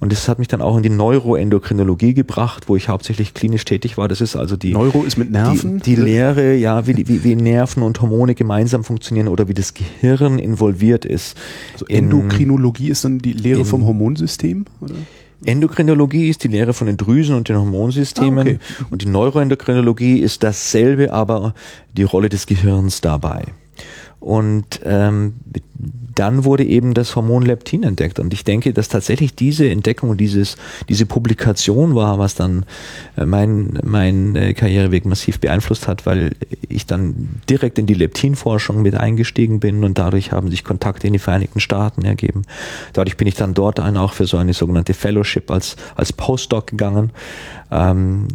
und 0.00 0.12
das 0.12 0.28
hat 0.28 0.38
mich 0.38 0.48
dann 0.48 0.62
auch 0.62 0.76
in 0.76 0.82
die 0.82 0.90
Neuroendokrinologie 0.90 2.14
gebracht, 2.14 2.68
wo 2.68 2.76
ich 2.76 2.88
hauptsächlich 2.88 3.34
klinisch 3.34 3.64
tätig 3.64 3.98
war. 3.98 4.08
Das 4.08 4.20
ist 4.20 4.36
also 4.36 4.56
die 4.56 4.72
Neuro 4.72 5.02
ist 5.02 5.18
mit 5.18 5.30
Nerven. 5.30 5.80
Die, 5.80 5.94
die 5.94 6.00
Lehre, 6.00 6.54
ja, 6.54 6.86
wie, 6.86 7.06
wie, 7.06 7.22
wie 7.24 7.36
Nerven 7.36 7.82
und 7.82 8.00
Hormone 8.00 8.34
gemeinsam 8.34 8.84
funktionieren 8.84 9.28
oder 9.28 9.48
wie 9.48 9.54
das 9.54 9.74
Gehirn 9.74 10.38
involviert 10.38 11.04
ist. 11.04 11.36
Also 11.74 11.86
Endokrinologie 11.86 12.88
ist 12.88 13.04
dann 13.04 13.18
die 13.18 13.32
Lehre 13.32 13.64
vom 13.64 13.84
Hormonsystem, 13.84 14.64
oder? 14.80 14.94
Endokrinologie 15.44 16.28
ist 16.28 16.44
die 16.44 16.48
Lehre 16.48 16.72
von 16.74 16.86
den 16.86 16.96
Drüsen 16.96 17.34
und 17.34 17.48
den 17.48 17.56
Hormonsystemen 17.56 18.38
ah, 18.38 18.50
okay. 18.50 18.58
und 18.90 19.02
die 19.02 19.06
Neuroendokrinologie 19.06 20.18
ist 20.18 20.42
dasselbe, 20.42 21.12
aber 21.12 21.54
die 21.96 22.02
Rolle 22.02 22.28
des 22.28 22.46
Gehirns 22.46 23.00
dabei. 23.00 23.44
Und 24.18 24.80
ähm, 24.84 25.34
dann 26.14 26.44
wurde 26.44 26.64
eben 26.64 26.94
das 26.94 27.16
Hormon 27.16 27.44
Leptin 27.44 27.82
entdeckt. 27.82 28.18
Und 28.18 28.32
ich 28.32 28.44
denke, 28.44 28.72
dass 28.72 28.88
tatsächlich 28.88 29.34
diese 29.34 29.68
Entdeckung, 29.68 30.16
dieses, 30.16 30.56
diese 30.88 31.06
Publikation 31.06 31.94
war, 31.94 32.18
was 32.18 32.34
dann 32.34 32.64
äh, 33.16 33.26
mein, 33.26 33.78
mein 33.84 34.36
äh, 34.36 34.54
Karriereweg 34.54 35.04
massiv 35.06 35.40
beeinflusst 35.40 35.88
hat, 35.88 36.06
weil 36.06 36.32
ich 36.68 36.86
dann 36.86 37.40
direkt 37.48 37.78
in 37.78 37.86
die 37.86 37.94
Leptinforschung 37.94 38.82
mit 38.82 38.94
eingestiegen 38.94 39.60
bin 39.60 39.84
und 39.84 39.98
dadurch 39.98 40.32
haben 40.32 40.50
sich 40.50 40.64
Kontakte 40.64 41.06
in 41.06 41.12
die 41.12 41.18
Vereinigten 41.18 41.60
Staaten 41.60 42.04
ergeben. 42.04 42.42
Dadurch 42.92 43.16
bin 43.16 43.26
ich 43.26 43.34
dann 43.34 43.54
dort 43.54 43.80
auch 43.80 44.12
für 44.12 44.26
so 44.26 44.36
eine 44.36 44.52
sogenannte 44.52 44.94
Fellowship 44.94 45.50
als, 45.50 45.76
als 45.96 46.12
Postdoc 46.12 46.68
gegangen. 46.68 47.10
Ähm, 47.70 48.28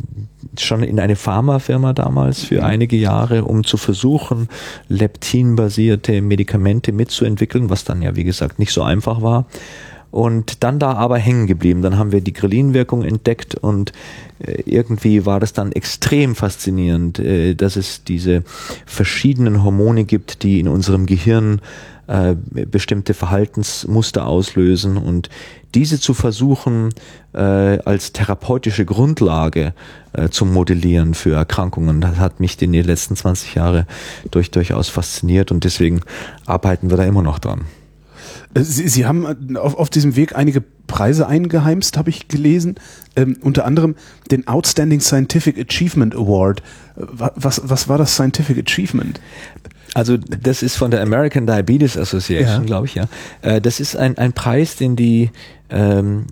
schon 0.60 0.84
in 0.84 1.00
eine 1.00 1.16
Pharmafirma 1.16 1.94
damals 1.94 2.44
für 2.44 2.64
einige 2.64 2.96
Jahre, 2.96 3.46
um 3.46 3.64
zu 3.64 3.78
versuchen, 3.78 4.50
leptinbasierte 4.88 6.22
Medikamente 6.22 6.92
mitzuentwickeln, 6.92 7.70
was 7.70 7.84
dann 7.84 8.02
ja, 8.02 8.16
wie 8.16 8.24
gesagt, 8.24 8.60
nicht 8.60 8.72
so 8.72 8.84
einfach 8.84 9.22
war. 9.22 9.46
Und 10.12 10.64
dann 10.64 10.80
da 10.80 10.94
aber 10.94 11.18
hängen 11.18 11.46
geblieben. 11.46 11.82
Dann 11.82 11.98
haben 11.98 12.14
wir 12.14 12.22
die 12.22 12.32
Ghrelin-Wirkung 12.32 13.04
entdeckt 13.04 13.56
und 13.56 13.92
äh, 14.40 14.62
irgendwie 14.66 15.26
war 15.26 15.42
das 15.42 15.52
dann 15.52 15.74
extrem 15.74 16.36
faszinierend, 16.36 17.20
äh, 17.20 17.54
dass 17.54 17.76
es 17.76 18.06
diese 18.06 18.44
verschiedenen 18.86 19.64
Hormone 19.64 20.06
gibt, 20.06 20.44
die 20.44 20.62
in 20.62 20.70
unserem 20.70 21.06
Gehirn 21.06 21.60
äh, 21.60 21.95
bestimmte 22.52 23.14
Verhaltensmuster 23.14 24.28
auslösen 24.28 24.98
und 24.98 25.30
diese 25.76 26.00
zu 26.00 26.14
versuchen 26.14 26.90
äh, 27.34 27.38
als 27.38 28.14
therapeutische 28.14 28.86
Grundlage 28.86 29.74
äh, 30.14 30.30
zu 30.30 30.46
modellieren 30.46 31.14
für 31.14 31.36
Erkrankungen, 31.36 32.00
das 32.00 32.18
hat 32.18 32.40
mich 32.40 32.62
in 32.62 32.72
den 32.72 32.86
letzten 32.86 33.16
20 33.16 33.56
Jahren 33.56 33.86
durch, 34.32 34.52
durchaus 34.52 34.88
fasziniert 34.88 35.52
und 35.52 35.64
deswegen 35.64 36.02
arbeiten 36.46 36.90
wir 36.90 36.98
da 36.98 37.04
immer 37.04 37.22
noch 37.22 37.40
dran. 37.40 37.66
Äh, 38.54 38.62
Sie, 38.62 38.88
Sie 38.88 39.06
haben 39.06 39.58
auf, 39.58 39.76
auf 39.76 39.90
diesem 39.90 40.16
Weg 40.16 40.36
einige 40.36 40.64
Preise 40.88 41.28
eingeheimst, 41.28 41.98
habe 41.98 42.10
ich 42.10 42.28
gelesen. 42.28 42.76
Ähm, 43.16 43.38
unter 43.42 43.66
anderem 43.66 43.96
den 44.32 44.48
Outstanding 44.48 45.02
Scientific 45.02 45.58
Achievement 45.60 46.16
Award. 46.16 46.62
Äh, 46.96 47.02
was, 47.36 47.62
was 47.66 47.88
war 47.88 47.98
das 47.98 48.14
Scientific 48.14 48.58
Achievement? 48.58 49.20
Also 49.96 50.18
das 50.18 50.62
ist 50.62 50.76
von 50.76 50.92
der 50.92 51.02
American 51.02 51.48
Diabetes 51.48 51.98
Association, 51.98 52.62
ja. 52.62 52.66
glaube 52.66 52.86
ich, 52.88 52.96
ja. 52.96 53.06
Äh, 53.42 53.62
das 53.62 53.80
ist 53.80 53.96
ein, 53.96 54.18
ein 54.18 54.34
Preis, 54.34 54.76
den 54.76 54.98
die 54.98 55.32
ähm, 55.70 56.26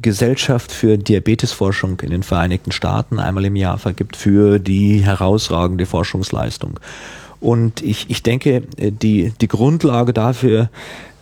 Gesellschaft 0.00 0.70
für 0.70 0.96
Diabetesforschung 0.96 1.98
in 2.00 2.10
den 2.10 2.22
Vereinigten 2.22 2.70
Staaten 2.70 3.18
einmal 3.18 3.44
im 3.44 3.56
Jahr 3.56 3.78
vergibt 3.78 4.14
für 4.14 4.60
die 4.60 5.00
herausragende 5.04 5.84
Forschungsleistung. 5.84 6.78
Und 7.40 7.82
ich, 7.82 8.08
ich 8.08 8.22
denke, 8.22 8.62
äh, 8.76 8.92
die, 8.92 9.32
die 9.40 9.48
Grundlage 9.48 10.12
dafür, 10.12 10.70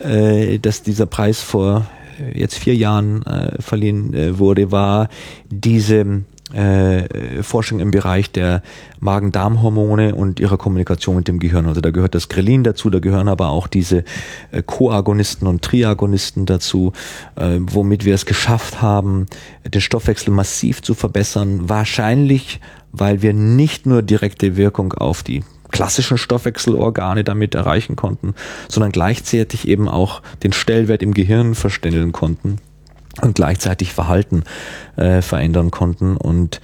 äh, 0.00 0.58
dass 0.58 0.82
dieser 0.82 1.06
Preis 1.06 1.40
vor 1.40 1.86
äh, 2.20 2.38
jetzt 2.38 2.56
vier 2.56 2.76
Jahren 2.76 3.24
äh, 3.24 3.60
verliehen 3.62 4.12
äh, 4.12 4.38
wurde, 4.38 4.70
war 4.70 5.08
diese 5.48 6.24
äh, 6.54 7.42
Forschung 7.42 7.80
im 7.80 7.90
Bereich 7.90 8.30
der 8.30 8.62
Magen-Darm-Hormone 9.00 10.14
und 10.14 10.40
ihrer 10.40 10.56
Kommunikation 10.56 11.16
mit 11.16 11.28
dem 11.28 11.38
Gehirn. 11.38 11.66
Also 11.66 11.80
da 11.80 11.90
gehört 11.90 12.14
das 12.14 12.28
Grelin 12.28 12.64
dazu, 12.64 12.90
da 12.90 13.00
gehören 13.00 13.28
aber 13.28 13.48
auch 13.48 13.66
diese 13.66 14.04
äh, 14.50 14.62
Koagonisten 14.64 15.46
und 15.46 15.62
Triagonisten 15.62 16.46
dazu, 16.46 16.92
äh, 17.36 17.58
womit 17.60 18.04
wir 18.04 18.14
es 18.14 18.26
geschafft 18.26 18.80
haben, 18.80 19.26
den 19.66 19.80
Stoffwechsel 19.80 20.32
massiv 20.32 20.82
zu 20.82 20.94
verbessern. 20.94 21.68
Wahrscheinlich, 21.68 22.60
weil 22.92 23.22
wir 23.22 23.32
nicht 23.32 23.86
nur 23.86 24.02
direkte 24.02 24.56
Wirkung 24.56 24.92
auf 24.92 25.22
die 25.22 25.42
klassischen 25.72 26.18
Stoffwechselorgane 26.18 27.24
damit 27.24 27.56
erreichen 27.56 27.96
konnten, 27.96 28.34
sondern 28.68 28.92
gleichzeitig 28.92 29.66
eben 29.66 29.88
auch 29.88 30.22
den 30.44 30.52
Stellwert 30.52 31.02
im 31.02 31.14
Gehirn 31.14 31.56
verständigen 31.56 32.12
konnten 32.12 32.60
und 33.22 33.34
gleichzeitig 33.34 33.92
Verhalten 33.92 34.44
äh, 34.96 35.22
verändern 35.22 35.70
konnten. 35.70 36.16
Und 36.16 36.60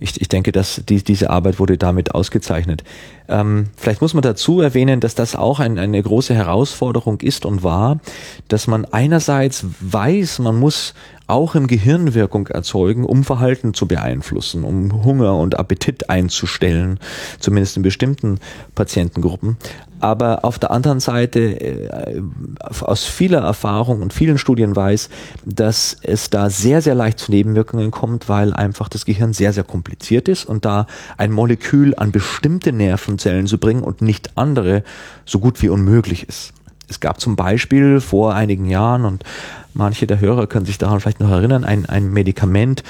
ich, 0.00 0.20
ich 0.20 0.28
denke, 0.28 0.52
dass 0.52 0.82
die, 0.86 1.02
diese 1.02 1.30
Arbeit 1.30 1.58
wurde 1.58 1.78
damit 1.78 2.14
ausgezeichnet. 2.14 2.84
Ähm, 3.26 3.68
vielleicht 3.76 4.02
muss 4.02 4.12
man 4.12 4.22
dazu 4.22 4.60
erwähnen, 4.60 5.00
dass 5.00 5.14
das 5.14 5.34
auch 5.34 5.60
ein, 5.60 5.78
eine 5.78 6.02
große 6.02 6.34
Herausforderung 6.34 7.20
ist 7.20 7.46
und 7.46 7.62
war, 7.62 8.00
dass 8.48 8.66
man 8.66 8.84
einerseits 8.84 9.64
weiß, 9.80 10.40
man 10.40 10.58
muss 10.58 10.94
auch 11.26 11.54
im 11.54 11.68
Gehirn 11.68 12.12
Wirkung 12.12 12.48
erzeugen, 12.48 13.04
um 13.04 13.24
Verhalten 13.24 13.72
zu 13.72 13.86
beeinflussen, 13.86 14.62
um 14.62 15.04
Hunger 15.04 15.38
und 15.38 15.58
Appetit 15.58 16.10
einzustellen, 16.10 17.00
zumindest 17.40 17.78
in 17.78 17.82
bestimmten 17.82 18.40
Patientengruppen. 18.74 19.56
Aber 20.04 20.44
auf 20.44 20.58
der 20.58 20.70
anderen 20.70 21.00
Seite 21.00 21.40
äh, 21.40 22.20
aus 22.60 23.04
vieler 23.04 23.38
Erfahrung 23.38 24.02
und 24.02 24.12
vielen 24.12 24.36
Studien 24.36 24.76
weiß, 24.76 25.08
dass 25.46 25.96
es 26.02 26.28
da 26.28 26.50
sehr, 26.50 26.82
sehr 26.82 26.94
leicht 26.94 27.18
zu 27.18 27.32
Nebenwirkungen 27.32 27.90
kommt, 27.90 28.28
weil 28.28 28.52
einfach 28.52 28.90
das 28.90 29.06
Gehirn 29.06 29.32
sehr, 29.32 29.54
sehr 29.54 29.64
kompliziert 29.64 30.28
ist 30.28 30.44
und 30.44 30.66
da 30.66 30.86
ein 31.16 31.32
Molekül 31.32 31.94
an 31.96 32.12
bestimmte 32.12 32.70
Nervenzellen 32.70 33.46
zu 33.46 33.56
bringen 33.56 33.82
und 33.82 34.02
nicht 34.02 34.36
andere 34.36 34.84
so 35.24 35.38
gut 35.38 35.62
wie 35.62 35.70
unmöglich 35.70 36.28
ist. 36.28 36.52
Es 36.86 37.00
gab 37.00 37.18
zum 37.18 37.34
Beispiel 37.34 38.02
vor 38.02 38.34
einigen 38.34 38.66
Jahren 38.66 39.06
und 39.06 39.24
manche 39.72 40.06
der 40.06 40.20
Hörer 40.20 40.46
können 40.48 40.66
sich 40.66 40.76
daran 40.76 41.00
vielleicht 41.00 41.20
noch 41.20 41.30
erinnern, 41.30 41.64
ein, 41.64 41.86
ein 41.86 42.12
Medikament, 42.12 42.82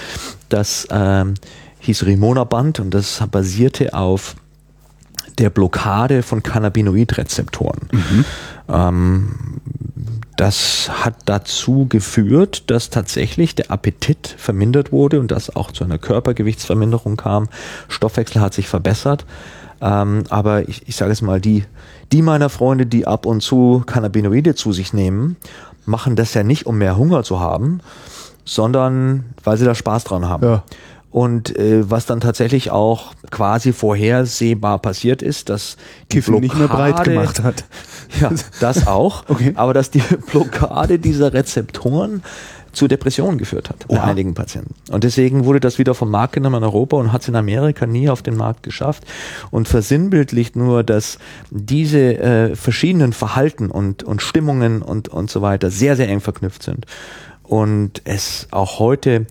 das 0.48 0.88
ähm, 0.90 1.34
hieß 1.78 2.06
Rimonaband 2.06 2.80
und 2.80 2.92
das 2.92 3.22
basierte 3.30 3.94
auf 3.94 4.34
der 5.38 5.50
Blockade 5.50 6.22
von 6.22 6.42
Cannabinoidrezeptoren. 6.42 7.88
Mhm. 7.92 8.24
Ähm, 8.68 9.34
das 10.36 10.90
hat 10.92 11.14
dazu 11.26 11.86
geführt, 11.88 12.70
dass 12.70 12.90
tatsächlich 12.90 13.54
der 13.54 13.70
Appetit 13.70 14.34
vermindert 14.36 14.90
wurde 14.90 15.20
und 15.20 15.30
dass 15.30 15.54
auch 15.54 15.70
zu 15.70 15.84
einer 15.84 15.98
Körpergewichtsverminderung 15.98 17.16
kam. 17.16 17.48
Stoffwechsel 17.88 18.40
hat 18.40 18.54
sich 18.54 18.68
verbessert. 18.68 19.24
Ähm, 19.80 20.24
aber 20.30 20.68
ich, 20.68 20.88
ich 20.88 20.96
sage 20.96 21.12
es 21.12 21.22
mal, 21.22 21.40
die, 21.40 21.64
die 22.10 22.22
meiner 22.22 22.48
Freunde, 22.48 22.86
die 22.86 23.06
ab 23.06 23.26
und 23.26 23.42
zu 23.42 23.82
Cannabinoide 23.86 24.54
zu 24.54 24.72
sich 24.72 24.92
nehmen, 24.92 25.36
machen 25.86 26.16
das 26.16 26.34
ja 26.34 26.42
nicht, 26.42 26.66
um 26.66 26.78
mehr 26.78 26.96
Hunger 26.96 27.22
zu 27.22 27.38
haben, 27.38 27.80
sondern 28.44 29.24
weil 29.44 29.56
sie 29.56 29.64
da 29.64 29.74
Spaß 29.74 30.04
dran 30.04 30.28
haben. 30.28 30.44
Ja. 30.44 30.62
Und 31.14 31.56
äh, 31.56 31.88
was 31.88 32.06
dann 32.06 32.18
tatsächlich 32.18 32.72
auch 32.72 33.14
quasi 33.30 33.72
vorhersehbar 33.72 34.80
passiert 34.80 35.22
ist, 35.22 35.48
dass 35.48 35.76
die 36.10 36.16
Kiffen 36.16 36.32
Blockade, 36.32 36.42
nicht 36.42 36.58
mehr 36.58 36.66
breit 36.66 37.04
gemacht 37.04 37.40
hat. 37.44 37.64
Ja, 38.20 38.30
das 38.60 38.86
auch. 38.86 39.24
okay. 39.28 39.52
Aber 39.54 39.74
dass 39.74 39.90
die 39.90 40.02
Blockade 40.32 40.98
dieser 40.98 41.32
Rezeptoren 41.32 42.22
zu 42.72 42.88
Depressionen 42.88 43.38
geführt 43.38 43.70
hat 43.70 43.86
Oha. 43.88 43.98
bei 43.98 44.04
einigen 44.04 44.34
Patienten. 44.34 44.74
Und 44.90 45.04
deswegen 45.04 45.44
wurde 45.44 45.60
das 45.60 45.78
wieder 45.78 45.94
vom 45.94 46.10
Markt 46.10 46.32
genommen 46.32 46.56
in 46.56 46.64
Europa 46.64 46.96
und 46.96 47.12
hat 47.12 47.22
es 47.22 47.28
in 47.28 47.36
Amerika 47.36 47.86
nie 47.86 48.08
auf 48.08 48.22
den 48.22 48.36
Markt 48.36 48.64
geschafft 48.64 49.04
und 49.52 49.68
versinnbildlicht 49.68 50.56
nur, 50.56 50.82
dass 50.82 51.18
diese 51.50 52.18
äh, 52.18 52.56
verschiedenen 52.56 53.12
Verhalten 53.12 53.70
und, 53.70 54.02
und 54.02 54.20
Stimmungen 54.20 54.82
und, 54.82 55.08
und 55.08 55.30
so 55.30 55.42
weiter 55.42 55.70
sehr, 55.70 55.94
sehr 55.94 56.08
eng 56.08 56.20
verknüpft 56.20 56.64
sind. 56.64 56.86
Und 57.44 58.02
es 58.04 58.48
auch 58.50 58.80
heute 58.80 59.26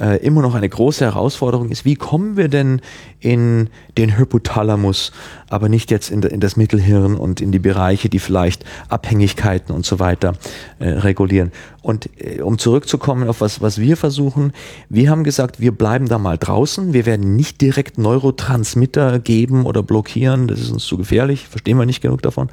äh, 0.00 0.18
immer 0.24 0.42
noch 0.42 0.54
eine 0.54 0.68
große 0.68 1.04
Herausforderung 1.04 1.70
ist, 1.70 1.84
wie 1.84 1.94
kommen 1.94 2.36
wir 2.36 2.48
denn 2.48 2.80
in 3.20 3.68
den 3.96 4.18
Hypothalamus, 4.18 5.12
aber 5.48 5.68
nicht 5.68 5.90
jetzt 5.90 6.10
in, 6.10 6.22
in 6.22 6.40
das 6.40 6.56
Mittelhirn 6.56 7.16
und 7.16 7.40
in 7.40 7.52
die 7.52 7.58
Bereiche, 7.58 8.08
die 8.08 8.18
vielleicht 8.18 8.64
Abhängigkeiten 8.88 9.74
und 9.74 9.86
so 9.86 9.98
weiter 9.98 10.34
äh, 10.78 10.88
regulieren. 10.88 11.52
Und 11.82 12.10
äh, 12.18 12.40
um 12.40 12.58
zurückzukommen 12.58 13.28
auf 13.28 13.40
was, 13.40 13.60
was 13.60 13.78
wir 13.78 13.96
versuchen, 13.96 14.52
wir 14.88 15.10
haben 15.10 15.24
gesagt, 15.24 15.60
wir 15.60 15.72
bleiben 15.72 16.08
da 16.08 16.18
mal 16.18 16.38
draußen, 16.38 16.92
wir 16.92 17.06
werden 17.06 17.36
nicht 17.36 17.60
direkt 17.60 17.98
Neurotransmitter 17.98 19.18
geben 19.18 19.66
oder 19.66 19.82
blockieren, 19.82 20.48
das 20.48 20.60
ist 20.60 20.70
uns 20.70 20.84
zu 20.84 20.96
gefährlich, 20.96 21.46
verstehen 21.48 21.78
wir 21.78 21.86
nicht 21.86 22.02
genug 22.02 22.22
davon. 22.22 22.48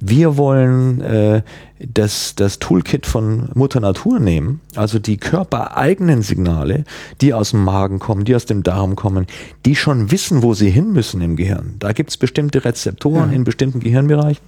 Wir 0.00 0.36
wollen 0.36 1.00
äh, 1.00 1.42
das, 1.80 2.34
das 2.36 2.58
Toolkit 2.60 3.04
von 3.06 3.48
Mutter 3.54 3.80
Natur 3.80 4.20
nehmen, 4.20 4.60
also 4.76 4.98
die 4.98 5.16
körpereigenen 5.16 6.22
Signale, 6.22 6.84
die 7.20 7.34
aus 7.34 7.50
dem 7.50 7.64
Magen 7.64 7.98
kommen, 7.98 8.24
die 8.24 8.36
aus 8.36 8.46
dem 8.46 8.62
Darm 8.62 8.94
kommen, 8.94 9.26
die 9.66 9.74
schon 9.74 10.10
wissen, 10.10 10.42
wo 10.42 10.54
sie 10.54 10.70
hin 10.70 10.92
müssen 10.92 11.20
im 11.20 11.34
Gehirn. 11.34 11.74
Da 11.78 11.92
gibt 11.92 12.10
es 12.10 12.16
bestimmte 12.16 12.64
Rezeptoren 12.64 13.30
ja. 13.30 13.36
in 13.36 13.44
bestimmten 13.44 13.80
Gehirnbereichen. 13.80 14.44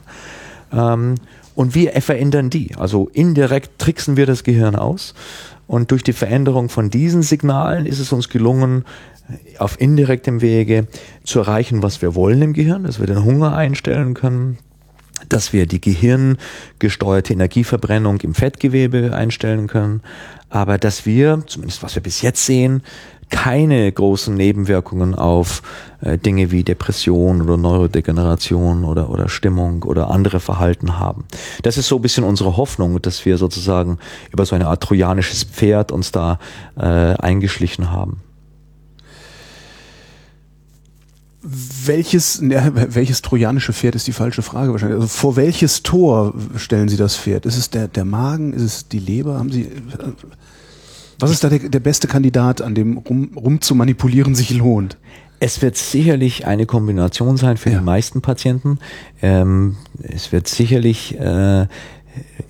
Ähm, 0.72 1.16
und 1.56 1.74
wir 1.74 1.92
verändern 2.00 2.48
die. 2.48 2.76
Also 2.76 3.08
indirekt 3.12 3.78
tricksen 3.78 4.16
wir 4.16 4.26
das 4.26 4.44
Gehirn 4.44 4.76
aus. 4.76 5.14
Und 5.66 5.90
durch 5.90 6.02
die 6.02 6.12
Veränderung 6.12 6.68
von 6.68 6.90
diesen 6.90 7.22
Signalen 7.22 7.86
ist 7.86 7.98
es 7.98 8.12
uns 8.12 8.28
gelungen, 8.28 8.84
auf 9.58 9.80
indirektem 9.80 10.40
Wege 10.40 10.86
zu 11.24 11.40
erreichen, 11.40 11.82
was 11.82 12.02
wir 12.02 12.14
wollen 12.14 12.42
im 12.42 12.52
Gehirn, 12.52 12.84
dass 12.84 12.98
wir 12.98 13.06
den 13.06 13.24
Hunger 13.24 13.54
einstellen 13.56 14.14
können, 14.14 14.58
dass 15.28 15.52
wir 15.52 15.66
die 15.66 15.80
gehirngesteuerte 15.80 17.32
Energieverbrennung 17.32 18.20
im 18.20 18.34
Fettgewebe 18.34 19.14
einstellen 19.14 19.66
können, 19.66 20.02
aber 20.48 20.78
dass 20.78 21.06
wir, 21.06 21.42
zumindest 21.46 21.82
was 21.82 21.94
wir 21.94 22.02
bis 22.02 22.22
jetzt 22.22 22.44
sehen, 22.44 22.82
keine 23.30 23.90
großen 23.90 24.34
Nebenwirkungen 24.34 25.14
auf 25.14 25.62
äh, 26.00 26.18
Dinge 26.18 26.50
wie 26.50 26.64
Depression 26.64 27.40
oder 27.40 27.56
Neurodegeneration 27.56 28.84
oder, 28.84 29.08
oder 29.08 29.28
Stimmung 29.28 29.84
oder 29.84 30.10
andere 30.10 30.40
Verhalten 30.40 30.98
haben. 30.98 31.24
Das 31.62 31.78
ist 31.78 31.86
so 31.86 31.96
ein 31.96 32.02
bisschen 32.02 32.24
unsere 32.24 32.56
Hoffnung, 32.56 33.00
dass 33.00 33.24
wir 33.24 33.38
sozusagen 33.38 33.98
über 34.32 34.44
so 34.44 34.56
eine 34.56 34.66
Art 34.66 34.82
trojanisches 34.82 35.44
Pferd 35.44 35.92
uns 35.92 36.10
da 36.10 36.38
äh, 36.76 36.82
eingeschlichen 36.82 37.92
haben. 37.92 38.20
Welches, 41.42 42.42
ne, 42.42 42.72
welches 42.90 43.22
trojanische 43.22 43.72
Pferd 43.72 43.94
ist 43.94 44.06
die 44.06 44.12
falsche 44.12 44.42
Frage 44.42 44.72
wahrscheinlich. 44.72 45.00
Also 45.00 45.08
vor 45.08 45.36
welches 45.36 45.82
Tor 45.82 46.34
stellen 46.56 46.88
Sie 46.88 46.98
das 46.98 47.16
Pferd? 47.16 47.46
Ist 47.46 47.56
es 47.56 47.70
der, 47.70 47.88
der 47.88 48.04
Magen? 48.04 48.52
Ist 48.52 48.62
es 48.62 48.88
die 48.88 48.98
Leber? 48.98 49.38
Haben 49.38 49.50
Sie, 49.50 49.70
was 51.18 51.30
ist 51.30 51.42
da 51.42 51.48
der, 51.48 51.60
der 51.60 51.80
beste 51.80 52.08
Kandidat, 52.08 52.60
an 52.60 52.74
dem 52.74 52.98
rum, 52.98 53.30
rum 53.36 53.60
zu 53.60 53.74
manipulieren 53.74 54.34
sich 54.34 54.50
lohnt? 54.50 54.98
Es 55.38 55.62
wird 55.62 55.78
sicherlich 55.78 56.46
eine 56.46 56.66
Kombination 56.66 57.38
sein 57.38 57.56
für 57.56 57.70
ja. 57.70 57.78
die 57.78 57.84
meisten 57.84 58.20
Patienten. 58.20 58.78
Ähm, 59.22 59.76
es 60.02 60.32
wird 60.32 60.46
sicherlich 60.48 61.18
äh, 61.18 61.66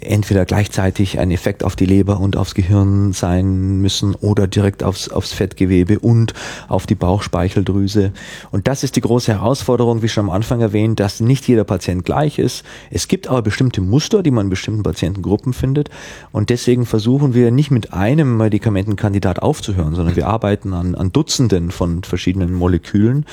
entweder 0.00 0.44
gleichzeitig 0.44 1.18
ein 1.18 1.30
Effekt 1.30 1.62
auf 1.62 1.76
die 1.76 1.84
Leber 1.84 2.20
und 2.20 2.36
aufs 2.36 2.54
Gehirn 2.54 3.12
sein 3.12 3.80
müssen 3.80 4.14
oder 4.14 4.46
direkt 4.46 4.82
aufs, 4.82 5.08
aufs 5.08 5.32
Fettgewebe 5.32 5.98
und 5.98 6.34
auf 6.68 6.86
die 6.86 6.94
Bauchspeicheldrüse. 6.94 8.12
Und 8.50 8.66
das 8.66 8.82
ist 8.82 8.96
die 8.96 9.00
große 9.02 9.32
Herausforderung, 9.32 10.02
wie 10.02 10.08
schon 10.08 10.26
am 10.26 10.30
Anfang 10.30 10.60
erwähnt, 10.60 11.00
dass 11.00 11.20
nicht 11.20 11.46
jeder 11.46 11.64
Patient 11.64 12.04
gleich 12.04 12.38
ist. 12.38 12.64
Es 12.90 13.08
gibt 13.08 13.28
aber 13.28 13.42
bestimmte 13.42 13.80
Muster, 13.80 14.22
die 14.22 14.30
man 14.30 14.46
in 14.46 14.50
bestimmten 14.50 14.82
Patientengruppen 14.82 15.52
findet. 15.52 15.90
Und 16.32 16.50
deswegen 16.50 16.86
versuchen 16.86 17.34
wir 17.34 17.50
nicht 17.50 17.70
mit 17.70 17.92
einem 17.92 18.36
Medikamentenkandidat 18.36 19.40
aufzuhören, 19.40 19.94
sondern 19.94 20.16
wir 20.16 20.26
arbeiten 20.26 20.72
an, 20.72 20.94
an 20.94 21.12
Dutzenden 21.12 21.70
von 21.70 22.02
verschiedenen 22.04 22.54
Molekülen, 22.54 23.26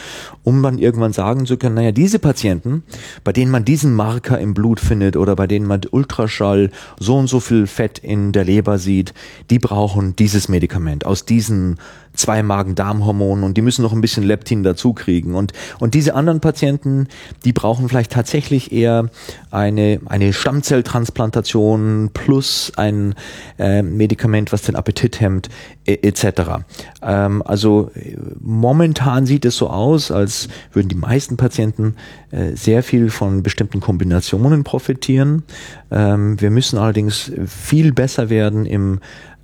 um 0.43 0.61
dann 0.63 0.77
irgendwann 0.77 1.13
sagen 1.13 1.45
zu 1.45 1.57
können, 1.57 1.75
naja, 1.75 1.91
diese 1.91 2.19
Patienten, 2.19 2.83
bei 3.23 3.31
denen 3.31 3.51
man 3.51 3.63
diesen 3.63 3.93
Marker 3.93 4.39
im 4.39 4.53
Blut 4.53 4.79
findet 4.79 5.15
oder 5.15 5.35
bei 5.35 5.47
denen 5.47 5.65
man 5.65 5.81
Ultraschall 6.17 6.71
so 6.99 7.17
und 7.17 7.27
so 7.27 7.39
viel 7.39 7.67
Fett 7.67 7.99
in 7.99 8.31
der 8.31 8.43
Leber 8.43 8.79
sieht, 8.79 9.13
die 9.49 9.59
brauchen 9.59 10.15
dieses 10.15 10.49
Medikament. 10.49 11.05
Aus 11.05 11.25
diesen 11.25 11.79
zwei 12.17 12.43
Magen-Darm-Hormonen 12.43 13.43
und 13.43 13.57
die 13.57 13.61
müssen 13.61 13.83
noch 13.83 13.93
ein 13.93 14.01
bisschen 14.01 14.23
Leptin 14.23 14.63
dazu 14.63 14.93
kriegen. 14.93 15.35
Und, 15.35 15.53
und 15.79 15.93
diese 15.93 16.15
anderen 16.15 16.39
Patienten, 16.39 17.07
die 17.45 17.53
brauchen 17.53 17.87
vielleicht 17.87 18.11
tatsächlich 18.11 18.71
eher 18.71 19.09
eine, 19.51 19.99
eine 20.05 20.33
Stammzelltransplantation 20.33 22.09
plus 22.13 22.73
ein 22.75 23.15
äh, 23.57 23.81
Medikament, 23.83 24.51
was 24.51 24.63
den 24.63 24.75
Appetit 24.75 25.21
hemmt, 25.21 25.49
etc. 25.85 26.65
Ähm, 27.01 27.41
also 27.45 27.91
momentan 28.39 29.25
sieht 29.25 29.45
es 29.45 29.57
so 29.57 29.69
aus, 29.69 30.11
als 30.11 30.49
würden 30.73 30.89
die 30.89 30.95
meisten 30.95 31.37
Patienten 31.37 31.95
äh, 32.31 32.55
sehr 32.55 32.83
viel 32.83 33.09
von 33.09 33.43
bestimmten 33.43 33.79
Kombinationen 33.79 34.63
profitieren. 34.63 35.43
Ähm, 35.91 36.39
wir 36.41 36.51
müssen 36.51 36.77
allerdings 36.77 37.31
viel 37.45 37.93
besser 37.93 38.29
werden 38.29 38.65
im 38.65 38.99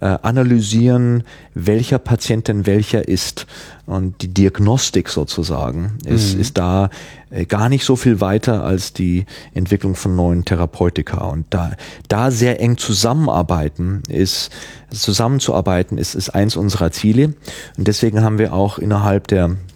analysieren, 0.07 1.23
welcher 1.53 1.99
Patient 1.99 2.47
denn 2.47 2.65
welcher 2.65 3.07
ist. 3.07 3.47
Und 3.85 4.21
die 4.21 4.29
Diagnostik 4.29 5.09
sozusagen 5.09 5.97
ist, 6.05 6.35
mhm. 6.35 6.41
ist 6.41 6.57
da 6.57 6.89
äh, 7.29 7.45
gar 7.45 7.69
nicht 7.69 7.83
so 7.83 7.95
viel 7.95 8.21
weiter 8.21 8.63
als 8.63 8.93
die 8.93 9.25
Entwicklung 9.53 9.95
von 9.95 10.15
neuen 10.15 10.45
Therapeutika. 10.45 11.25
Und 11.25 11.45
da, 11.49 11.73
da 12.07 12.31
sehr 12.31 12.59
eng 12.61 12.77
zusammenarbeiten 12.77 14.03
ist, 14.07 14.51
zusammenzuarbeiten 14.89 15.97
ist, 15.97 16.15
ist 16.15 16.29
eins 16.29 16.55
unserer 16.55 16.91
Ziele. 16.91 17.33
Und 17.77 17.87
deswegen 17.87 18.21
haben 18.21 18.37
wir 18.37 18.53
auch 18.53 18.79
innerhalb 18.79 19.27
der 19.27 19.45
äh, 19.45 19.51
äh, 19.51 19.72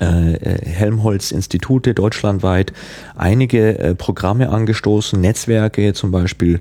Helmholtz-Institute 0.00 1.94
deutschlandweit 1.94 2.72
einige 3.16 3.78
äh, 3.78 3.94
Programme 3.94 4.50
angestoßen, 4.50 5.20
Netzwerke, 5.20 5.92
zum 5.94 6.10
Beispiel 6.10 6.60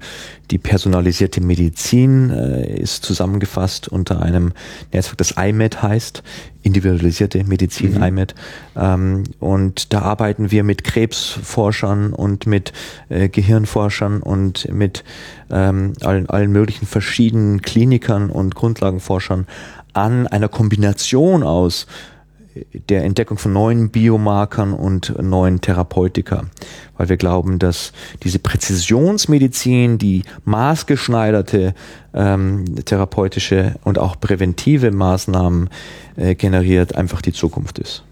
die 0.52 0.60
personalisierte 0.60 1.42
Medizin 1.42 2.30
äh, 2.30 2.78
ist 2.78 3.04
zusammengefasst 3.04 3.88
unter 3.88 4.22
einem 4.22 4.54
Netzwerk, 4.92 5.18
das 5.18 5.32
IMED 5.32 5.82
heißt, 5.82 6.22
individualisierte 6.62 7.44
Medizin 7.44 7.96
mhm. 7.96 8.04
IMED. 8.04 8.36
Ähm, 8.76 9.24
und 9.40 9.94
da 9.94 10.02
arbeiten 10.02 10.52
wir 10.52 10.64
mit 10.64 10.84
Krebsforschern 10.84 12.14
und 12.14 12.46
mit 12.46 12.72
äh, 13.10 13.30
Gehirnforschern 13.30 14.22
und 14.22 14.72
mit 14.72 15.04
ähm, 15.52 15.94
allen, 16.02 16.30
allen 16.30 16.52
möglichen 16.52 16.86
verschiedenen 16.86 17.62
Klinikern 17.62 18.30
und 18.30 18.56
Grundlagenforschern 18.56 19.48
an 19.94 20.28
einer 20.28 20.50
Kombination 20.50 21.44
aus 21.44 21.88
der 22.90 23.04
Entdeckung 23.04 23.38
von 23.38 23.54
neuen 23.54 23.90
Biomarkern 23.90 24.74
und 24.74 25.22
neuen 25.22 25.62
Therapeutika, 25.62 26.44
weil 26.98 27.10
wir 27.10 27.18
glauben, 27.18 27.60
dass 27.60 27.94
diese 28.24 28.40
Präzisionsmedizin, 28.40 29.98
die 29.98 30.24
maßgeschneiderte 30.46 31.74
ähm, 32.14 32.66
therapeutische 32.86 33.76
und 33.84 33.98
auch 33.98 34.20
präventive 34.20 34.92
Maßnahmen 34.92 35.70
äh, 36.16 36.36
generiert, 36.36 36.96
einfach 36.96 37.22
die 37.22 37.34
Zukunft 37.34 37.80
ist. 37.80 38.04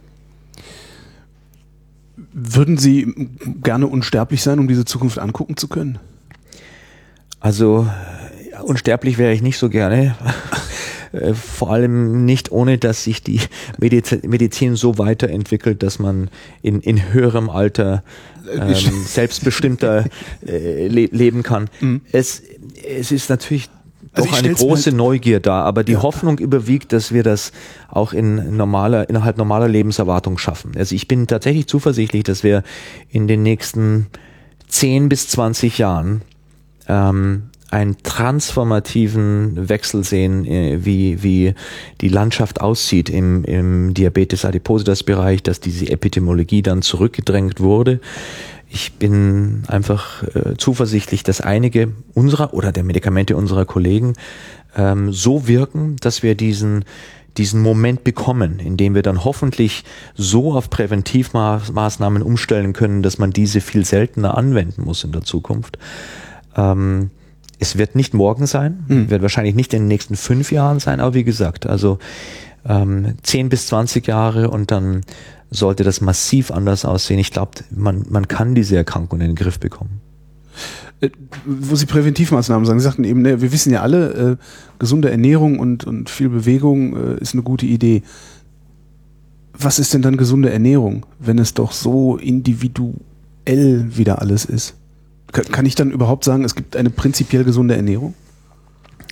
Würden 2.34 2.78
Sie 2.78 3.30
gerne 3.62 3.88
unsterblich 3.88 4.42
sein, 4.42 4.60
um 4.60 4.68
diese 4.68 4.86
Zukunft 4.86 5.20
angucken 5.20 5.58
zu 5.58 5.68
können? 5.68 6.00
Also 7.39 7.88
unsterblich 8.64 9.18
wäre 9.18 9.34
ich 9.34 9.42
nicht 9.42 9.58
so 9.58 9.70
gerne. 9.70 10.16
Äh, 11.12 11.34
vor 11.34 11.72
allem 11.72 12.26
nicht 12.26 12.51
ohne, 12.51 12.78
dass 12.78 13.03
sich 13.03 13.24
die 13.24 13.41
Medizin 13.80 14.76
so 14.76 14.97
weiterentwickelt, 14.97 15.84
dass 15.84 15.99
man 15.99 16.30
in, 16.62 16.82
in 16.82 17.14
höherem 17.14 17.49
Alter 17.49 18.03
ähm, 18.51 18.74
selbstbestimmter 19.05 20.05
äh, 20.45 20.88
le 20.88 21.05
leben 21.12 21.43
kann. 21.43 21.70
Mhm. 21.80 22.01
Es, 22.12 22.41
es 22.88 23.12
ist 23.12 23.30
natürlich 23.30 23.70
also 24.14 24.30
doch 24.30 24.38
eine 24.38 24.53
große 24.53 24.91
halt 24.91 24.97
Neugier 24.97 25.39
da, 25.39 25.62
aber 25.64 25.84
die 25.84 25.93
ja. 25.93 26.01
Hoffnung 26.01 26.38
überwiegt, 26.39 26.91
dass 26.91 27.14
wir 27.14 27.24
das 27.24 27.51
auch 27.89 28.14
in 28.14 28.57
normaler, 28.57 29.09
innerhalb 29.09 29.38
normaler 29.38 29.68
Lebenserwartung 29.68 30.38
schaffen. 30.38 30.74
Also 30.78 30.95
ich 30.95 31.07
bin 31.07 31.28
tatsächlich 31.28 31.68
zuversichtlich, 31.68 32.24
dass 32.24 32.43
wir 32.43 32.64
in 33.09 33.28
den 33.28 33.43
nächsten 33.43 34.07
10 34.68 35.07
bis 35.07 35.28
20 35.30 35.78
Jahren 35.78 36.22
ähm, 36.88 37.51
einen 37.72 37.97
transformativen 38.03 39.69
Wechsel 39.69 40.03
sehen, 40.03 40.45
äh, 40.45 40.86
wie, 40.86 41.24
wie 41.24 41.55
die 42.01 42.09
Landschaft 42.09 42.61
aussieht 42.61 43.09
im, 43.09 43.43
im 43.45 43.93
Diabetes 43.93 44.45
adipositas 44.45 45.03
Bereich, 45.03 45.41
dass 45.41 45.61
diese 45.61 45.89
Epidemiologie 45.89 46.61
dann 46.61 46.82
zurückgedrängt 46.82 47.61
wurde. 47.61 48.01
Ich 48.69 48.93
bin 48.93 49.63
einfach 49.67 50.24
äh, 50.36 50.55
zuversichtlich, 50.57 51.24
dass 51.24 51.41
einige 51.41 51.93
unserer 52.13 52.53
oder 52.53 52.72
der 52.72 52.84
Medikamente 52.84 53.36
unserer 53.36 53.65
Kollegen 53.65 54.13
ähm, 54.76 55.11
so 55.11 55.47
wirken, 55.47 55.95
dass 56.01 56.24
wir 56.24 56.36
diesen 56.36 56.86
diesen 57.38 57.61
Moment 57.61 58.03
bekommen, 58.03 58.59
in 58.59 58.76
dem 58.76 58.93
wir 58.93 59.03
dann 59.03 59.24
hoffentlich 59.24 59.86
so 60.15 60.53
auf 60.53 60.69
Präventivmaßnahmen 60.69 62.22
umstellen 62.22 62.74
können, 62.74 63.03
dass 63.03 63.19
man 63.19 63.32
diese 63.32 63.61
viel 63.61 63.86
seltener 63.86 64.38
anwenden 64.38 64.84
muss 64.84 65.05
in 65.05 65.13
der 65.13 65.22
Zukunft. 65.22 65.78
Ähm, 66.57 67.09
es 67.62 67.78
wird 67.78 67.95
nicht 67.95 68.14
morgen 68.16 68.47
sein, 68.47 68.84
mhm. 68.88 69.09
wird 69.12 69.22
wahrscheinlich 69.22 69.53
nicht 69.53 69.74
in 69.74 69.84
den 69.84 69.88
nächsten 69.88 70.16
fünf 70.16 70.51
Jahren 70.51 70.80
sein, 70.80 70.99
aber 70.99 71.14
wie 71.14 71.24
gesagt, 71.24 71.68
also 71.68 71.99
ähm, 72.66 73.14
10 73.22 73.49
bis 73.49 73.68
20 73.68 74.07
Jahre 74.07 74.49
und 74.49 74.72
dann 74.72 75.01
sollte 75.51 75.84
das 75.84 76.01
massiv 76.01 76.49
anders 76.49 76.86
aussehen. 76.86 77.20
Ich 77.20 77.32
glaube, 77.32 77.51
man, 77.70 78.05
man 78.09 78.28
kann 78.28 78.55
diese 78.55 78.76
Erkrankung 78.76 79.22
in 79.22 79.28
den 79.28 79.36
Griff 79.36 79.59
bekommen. 79.59 80.01
Äh, 81.01 81.12
wo 81.45 81.76
Sie 81.76 81.86
Präventivmaßnahmen 81.86 82.66
sagen, 82.66 82.80
Sie 82.80 82.84
sagten 82.86 83.03
eben, 83.03 83.22
ne, 83.22 83.41
wir 83.41 83.51
wissen 83.51 83.72
ja 83.72 83.82
alle, 83.82 84.09
äh, 84.09 84.38
gesunde 84.80 85.12
Ernährung 85.12 85.59
und, 85.59 85.84
und 85.84 86.09
viel 86.09 86.30
Bewegung 86.30 86.95
äh, 86.95 87.22
ist 87.22 87.34
eine 87.34 87.43
gute 87.43 87.68
Idee. 87.68 88.01
Was 89.53 89.78
ist 89.78 89.93
denn 89.93 90.01
dann 90.01 90.18
gesunde 90.18 90.51
Ernährung, 90.51 91.05
wenn 91.20 91.38
es 91.38 91.53
doch 91.53 91.74
so 91.74 92.18
individuell 92.18 93.05
wieder 93.45 94.20
alles 94.20 94.45
ist? 94.45 94.76
Kann 95.32 95.66
ich 95.66 95.76
dann 95.76 95.92
überhaupt 95.92 96.24
sagen, 96.24 96.44
es 96.44 96.56
gibt 96.56 96.76
eine 96.76 96.90
prinzipiell 96.90 97.44
gesunde 97.44 97.76
Ernährung? 97.76 98.14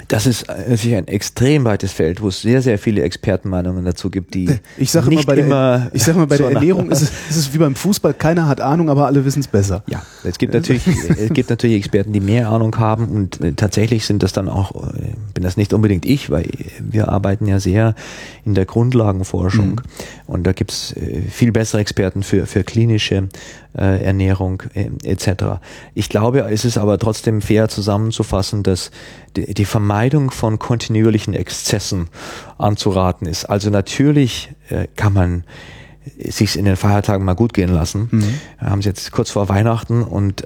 Das 0.08 0.26
ist 0.26 0.48
natürlich 0.48 0.96
ein 0.96 1.08
extrem 1.08 1.66
weites 1.66 1.92
Feld, 1.92 2.22
wo 2.22 2.30
es 2.30 2.42
sehr, 2.42 2.62
sehr 2.62 2.80
viele 2.80 3.04
Expertenmeinungen 3.04 3.86
dazu 3.86 4.10
gibt, 4.10 4.34
die 4.34 4.50
ich 4.78 4.90
sage 4.92 5.10
nicht 5.10 5.28
mal, 5.28 5.36
bei 5.36 5.42
immer 5.42 5.80
der, 5.80 5.92
ich 5.94 6.04
sag 6.04 6.16
mal, 6.16 6.26
bei 6.26 6.38
der 6.38 6.50
Ernährung 6.50 6.90
ist 6.90 7.02
es, 7.02 7.12
ist 7.30 7.36
es 7.36 7.54
wie 7.54 7.60
beim 7.60 7.76
Fußball, 7.76 8.14
keiner 8.14 8.48
hat 8.48 8.60
Ahnung, 8.62 8.90
aber 8.90 9.06
alle 9.06 9.24
wissen 9.24 9.42
es 9.42 9.48
besser. 9.48 9.84
Ja, 9.88 10.02
es 10.24 10.40
gibt 10.40 10.54
natürlich, 10.54 10.88
es 11.10 11.32
gibt 11.32 11.50
natürlich 11.50 11.78
Experten, 11.78 12.12
die 12.14 12.22
mehr 12.22 12.50
Ahnung 12.50 12.76
haben 12.80 13.10
und 13.10 13.42
äh, 13.42 13.54
tatsächlich 13.54 14.06
sind 14.06 14.24
das 14.24 14.34
dann 14.34 14.50
auch, 14.50 14.94
äh, 14.94 15.14
bin 15.40 15.46
das 15.46 15.56
nicht 15.56 15.72
unbedingt 15.72 16.06
ich, 16.06 16.30
weil 16.30 16.50
wir 16.82 17.08
arbeiten 17.08 17.46
ja 17.46 17.62
sehr 17.62 17.96
in 18.44 18.56
der 18.56 18.66
Grundlagenforschung 18.66 19.70
mhm. 19.70 19.82
und 20.28 20.44
da 20.44 20.52
gibt's 20.52 20.92
äh, 20.98 21.22
viel 21.22 21.54
bessere 21.54 21.80
Experten 21.80 22.24
für, 22.24 22.46
für 22.46 22.66
klinische 22.66 23.30
äh, 23.74 24.04
Ernährung 24.04 24.64
äh, 24.74 24.90
etc. 25.04 25.62
Ich 25.94 26.10
glaube, 26.10 26.42
es 26.42 26.66
ist 26.66 26.78
aber 26.78 27.00
trotzdem 27.00 27.42
fair 27.42 27.70
zusammenzufassen, 27.70 28.64
dass 28.64 28.92
die, 29.38 29.54
die 29.54 29.64
Vermeidung 29.64 30.30
von 30.30 30.60
kontinuierlichen 30.60 31.34
Exzessen 31.34 32.10
anzuraten 32.58 33.26
ist. 33.26 33.46
Also 33.46 33.70
natürlich 33.70 34.50
äh, 34.68 34.88
kann 34.98 35.14
man 35.14 35.46
sich 36.18 36.60
in 36.60 36.66
den 36.66 36.76
Feiertagen 36.76 37.24
mal 37.24 37.36
gut 37.36 37.54
gehen 37.54 37.72
lassen. 37.72 38.10
Mhm. 38.12 38.34
Wir 38.60 38.70
haben 38.72 38.80
es 38.80 38.86
jetzt 38.86 39.14
kurz 39.14 39.32
vor 39.32 39.48
Weihnachten 39.48 40.04
und 40.04 40.46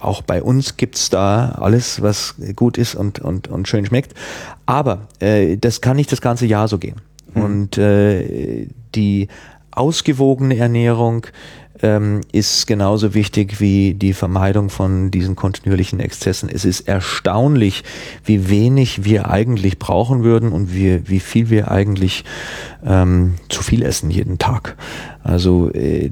auch 0.00 0.22
bei 0.22 0.42
uns 0.42 0.76
gibt's 0.76 1.10
da 1.10 1.50
alles, 1.60 2.02
was 2.02 2.34
gut 2.56 2.78
ist 2.78 2.94
und, 2.94 3.20
und, 3.20 3.48
und 3.48 3.68
schön 3.68 3.86
schmeckt. 3.86 4.14
Aber 4.66 5.08
äh, 5.20 5.56
das 5.56 5.80
kann 5.80 5.96
nicht 5.96 6.12
das 6.12 6.20
ganze 6.20 6.46
Jahr 6.46 6.68
so 6.68 6.78
gehen. 6.78 6.96
Mhm. 7.34 7.42
Und 7.42 7.78
äh, 7.78 8.68
die 8.94 9.28
ausgewogene 9.70 10.56
Ernährung 10.56 11.26
ähm, 11.82 12.20
ist 12.32 12.66
genauso 12.66 13.14
wichtig 13.14 13.60
wie 13.60 13.94
die 13.94 14.12
Vermeidung 14.12 14.70
von 14.70 15.10
diesen 15.10 15.36
kontinuierlichen 15.36 16.00
Exzessen. 16.00 16.48
Es 16.48 16.64
ist 16.64 16.88
erstaunlich, 16.88 17.84
wie 18.24 18.48
wenig 18.48 19.04
wir 19.04 19.30
eigentlich 19.30 19.78
brauchen 19.78 20.24
würden 20.24 20.52
und 20.52 20.74
wie, 20.74 21.08
wie 21.08 21.20
viel 21.20 21.50
wir 21.50 21.70
eigentlich 21.70 22.24
ähm, 22.84 23.34
zu 23.48 23.62
viel 23.62 23.82
essen 23.82 24.10
jeden 24.10 24.38
Tag. 24.38 24.76
Also 25.22 25.70
äh, 25.72 26.10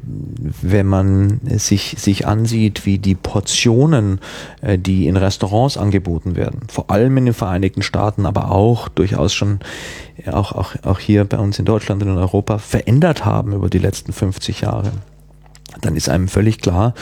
wenn 0.62 0.86
man 0.86 1.40
sich, 1.44 1.96
sich 1.98 2.26
ansieht, 2.26 2.86
wie 2.86 2.98
die 2.98 3.14
Portionen, 3.14 4.20
äh, 4.60 4.78
die 4.78 5.06
in 5.06 5.16
Restaurants 5.16 5.76
angeboten 5.76 6.36
werden, 6.36 6.60
vor 6.68 6.90
allem 6.90 7.16
in 7.16 7.26
den 7.26 7.34
Vereinigten 7.34 7.82
Staaten, 7.82 8.26
aber 8.26 8.50
auch 8.50 8.88
durchaus 8.88 9.32
schon 9.32 9.60
auch, 10.26 10.52
auch, 10.52 10.74
auch 10.82 10.98
hier 10.98 11.24
bei 11.24 11.38
uns 11.38 11.58
in 11.58 11.64
Deutschland 11.64 12.02
und 12.02 12.08
in 12.08 12.18
Europa 12.18 12.58
verändert 12.58 13.24
haben 13.24 13.52
über 13.52 13.68
die 13.68 13.78
letzten 13.78 14.12
50 14.12 14.62
Jahre 14.62 14.92
dann 15.81 15.97
ist 15.97 16.09
einem 16.09 16.29
völlig 16.29 16.61
klar, 16.61 16.95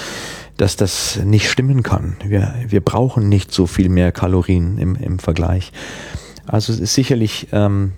dass 0.57 0.77
das 0.77 1.18
nicht 1.25 1.51
stimmen 1.51 1.83
kann. 1.83 2.16
Wir, 2.25 2.55
wir 2.68 2.81
brauchen 2.81 3.29
nicht 3.29 3.53
so 3.53 3.66
viel 3.66 3.89
mehr 3.89 4.12
Kalorien 4.12 4.79
im, 4.79 4.97
im 4.97 5.18
Vergleich. 5.18 5.72
Also 6.47 6.72
sicherlich 6.72 7.49
ähm, 7.53 7.93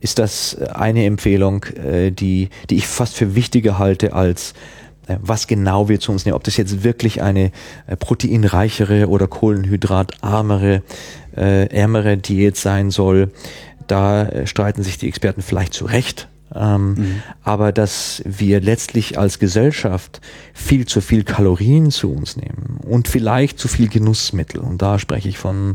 ist 0.00 0.18
das 0.18 0.58
eine 0.60 1.06
Empfehlung, 1.06 1.64
äh, 1.64 2.10
die, 2.10 2.50
die 2.68 2.76
ich 2.76 2.86
fast 2.86 3.16
für 3.16 3.34
wichtiger 3.34 3.78
halte 3.78 4.12
als 4.12 4.52
äh, 5.06 5.16
was 5.20 5.46
genau 5.46 5.88
wir 5.88 6.00
zu 6.00 6.12
uns 6.12 6.24
nehmen. 6.24 6.36
Ob 6.36 6.44
das 6.44 6.56
jetzt 6.56 6.84
wirklich 6.84 7.22
eine 7.22 7.52
äh, 7.86 7.96
proteinreichere 7.96 9.08
oder 9.08 9.28
kohlenhydratarmere, 9.28 10.82
äh, 11.36 11.66
ärmere 11.68 12.18
Diät 12.18 12.56
sein 12.56 12.90
soll, 12.90 13.30
da 13.86 14.24
äh, 14.24 14.46
streiten 14.46 14.82
sich 14.82 14.98
die 14.98 15.08
Experten 15.08 15.42
vielleicht 15.42 15.74
zu 15.74 15.84
Recht. 15.84 16.28
Ähm, 16.54 16.94
mhm. 16.94 17.22
Aber 17.42 17.72
dass 17.72 18.22
wir 18.24 18.60
letztlich 18.60 19.18
als 19.18 19.38
Gesellschaft 19.38 20.20
viel 20.52 20.86
zu 20.86 21.00
viel 21.00 21.24
Kalorien 21.24 21.90
zu 21.90 22.12
uns 22.12 22.36
nehmen 22.36 22.78
und 22.86 23.08
vielleicht 23.08 23.58
zu 23.58 23.68
viel 23.68 23.88
Genussmittel. 23.88 24.60
Und 24.60 24.82
da 24.82 24.98
spreche 24.98 25.28
ich 25.28 25.38
von 25.38 25.74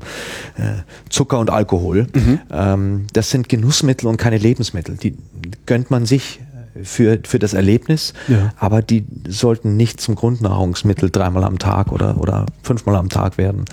äh, 0.57 0.83
Zucker 1.09 1.39
und 1.39 1.49
Alkohol. 1.49 2.07
Mhm. 2.13 2.39
Ähm, 2.51 3.07
das 3.13 3.29
sind 3.29 3.49
Genussmittel 3.49 4.07
und 4.07 4.17
keine 4.17 4.37
Lebensmittel. 4.37 4.95
Die 4.95 5.17
gönnt 5.65 5.91
man 5.91 6.05
sich 6.05 6.39
für, 6.83 7.19
für 7.23 7.39
das 7.39 7.53
Erlebnis, 7.53 8.13
ja. 8.27 8.53
aber 8.57 8.81
die 8.81 9.05
sollten 9.27 9.77
nicht 9.77 10.01
zum 10.01 10.15
Grundnahrungsmittel 10.15 11.09
dreimal 11.09 11.43
am 11.43 11.59
Tag 11.59 11.91
oder, 11.91 12.19
oder 12.19 12.45
fünfmal 12.63 12.95
am 12.95 13.09
Tag 13.09 13.37
werden. 13.37 13.65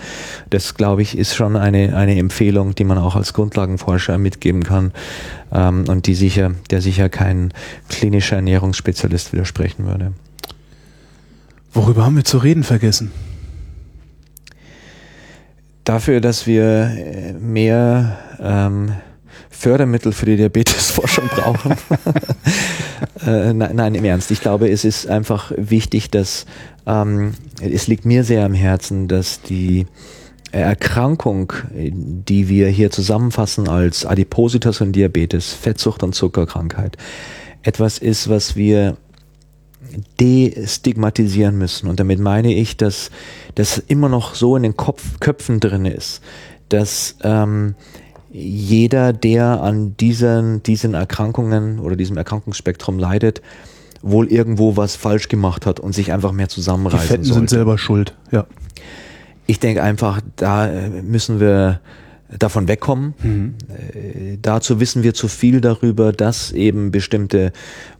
Das, 0.49 0.75
glaube 0.75 1.01
ich, 1.01 1.17
ist 1.17 1.35
schon 1.35 1.55
eine, 1.55 1.95
eine 1.95 2.17
Empfehlung, 2.17 2.75
die 2.75 2.83
man 2.83 2.97
auch 2.97 3.15
als 3.15 3.33
Grundlagenforscher 3.33 4.17
mitgeben 4.17 4.63
kann 4.63 4.91
ähm, 5.51 5.85
und 5.87 6.07
die 6.07 6.15
sicher, 6.15 6.51
der 6.69 6.81
sicher 6.81 7.09
kein 7.09 7.53
klinischer 7.89 8.37
Ernährungsspezialist 8.37 9.33
widersprechen 9.33 9.85
würde. 9.85 10.13
Worüber 11.73 12.05
haben 12.05 12.15
wir 12.15 12.25
zu 12.25 12.37
reden 12.39 12.63
vergessen? 12.63 13.11
Dafür, 15.83 16.19
dass 16.19 16.47
wir 16.47 16.63
äh, 16.63 17.33
mehr 17.33 18.17
ähm, 18.41 18.93
Fördermittel 19.57 20.11
für 20.11 20.27
die 20.27 20.35
Diabetesforschung 20.35 21.27
brauchen. 21.29 21.71
äh, 23.25 23.53
nein, 23.53 23.75
nein, 23.75 23.95
im 23.95 24.05
Ernst. 24.05 24.29
Ich 24.29 24.39
glaube, 24.39 24.69
es 24.69 24.85
ist 24.85 25.07
einfach 25.07 25.51
wichtig, 25.57 26.11
dass 26.11 26.45
ähm, 26.85 27.33
es 27.59 27.87
liegt 27.87 28.05
mir 28.05 28.23
sehr 28.23 28.45
am 28.45 28.53
Herzen, 28.53 29.07
dass 29.07 29.41
die 29.41 29.87
Erkrankung, 30.51 31.53
die 31.73 32.49
wir 32.49 32.69
hier 32.69 32.91
zusammenfassen 32.91 33.67
als 33.67 34.05
Adipositas 34.05 34.79
und 34.79 34.93
Diabetes, 34.93 35.53
Fettsucht 35.53 36.03
und 36.03 36.13
Zuckerkrankheit, 36.13 36.95
etwas 37.63 37.97
ist, 37.97 38.29
was 38.29 38.55
wir 38.55 38.95
destigmatisieren 40.19 41.57
müssen. 41.57 41.89
Und 41.89 41.99
damit 41.99 42.19
meine 42.19 42.53
ich, 42.53 42.77
dass 42.77 43.09
das 43.55 43.79
immer 43.79 44.07
noch 44.07 44.35
so 44.35 44.55
in 44.55 44.63
den 44.63 44.77
Kopf, 44.77 45.19
Köpfen 45.19 45.59
drin 45.59 45.85
ist, 45.85 46.21
dass 46.69 47.15
ähm, 47.23 47.75
jeder, 48.31 49.13
der 49.13 49.61
an 49.61 49.95
diesen, 49.97 50.63
diesen 50.63 50.93
Erkrankungen 50.93 51.79
oder 51.79 51.95
diesem 51.95 52.17
Erkrankungsspektrum 52.17 52.99
leidet, 52.99 53.41
wohl 54.01 54.27
irgendwo 54.27 54.77
was 54.77 54.95
falsch 54.95 55.27
gemacht 55.27 55.65
hat 55.65 55.79
und 55.79 55.93
sich 55.93 56.11
einfach 56.11 56.31
mehr 56.31 56.49
zusammenreißen 56.49 57.01
Die 57.01 57.07
Fetten 57.07 57.23
sollte. 57.23 57.39
sind 57.39 57.49
selber 57.49 57.77
schuld, 57.77 58.13
ja. 58.31 58.45
Ich 59.47 59.59
denke 59.59 59.81
einfach, 59.81 60.21
da 60.35 60.69
müssen 61.03 61.39
wir 61.39 61.79
davon 62.29 62.67
wegkommen. 62.67 63.13
Mhm. 63.23 63.55
Äh, 63.69 64.37
dazu 64.41 64.79
wissen 64.79 65.03
wir 65.03 65.13
zu 65.13 65.27
viel 65.27 65.61
darüber, 65.61 66.11
dass 66.11 66.51
eben 66.51 66.91
bestimmte 66.91 67.51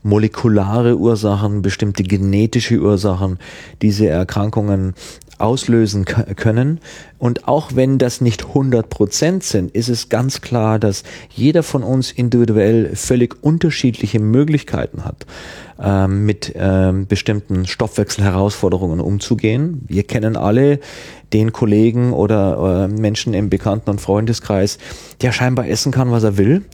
molekulare 0.02 0.96
Ursachen, 0.98 1.62
bestimmte 1.62 2.02
genetische 2.02 2.78
Ursachen 2.78 3.38
diese 3.80 4.08
Erkrankungen 4.08 4.94
auslösen 5.38 6.04
können. 6.04 6.80
Und 7.18 7.48
auch 7.48 7.74
wenn 7.74 7.98
das 7.98 8.20
nicht 8.20 8.46
100 8.48 8.90
Prozent 8.90 9.44
sind, 9.44 9.70
ist 9.70 9.88
es 9.88 10.08
ganz 10.08 10.40
klar, 10.40 10.78
dass 10.78 11.04
jeder 11.30 11.62
von 11.62 11.82
uns 11.82 12.10
individuell 12.10 12.94
völlig 12.94 13.42
unterschiedliche 13.42 14.20
Möglichkeiten 14.20 15.04
hat, 15.04 15.26
ähm, 15.80 16.24
mit 16.24 16.52
ähm, 16.56 17.06
bestimmten 17.06 17.66
Stoffwechselherausforderungen 17.66 19.00
umzugehen. 19.00 19.82
Wir 19.86 20.02
kennen 20.02 20.36
alle 20.36 20.80
den 21.32 21.52
Kollegen 21.52 22.12
oder 22.12 22.88
äh, 22.88 22.88
Menschen 22.88 23.34
im 23.34 23.50
Bekannten- 23.50 23.90
und 23.90 24.00
Freundeskreis, 24.00 24.78
der 25.20 25.32
scheinbar 25.32 25.68
essen 25.68 25.92
kann, 25.92 26.10
was 26.10 26.24
er 26.24 26.36
will 26.36 26.64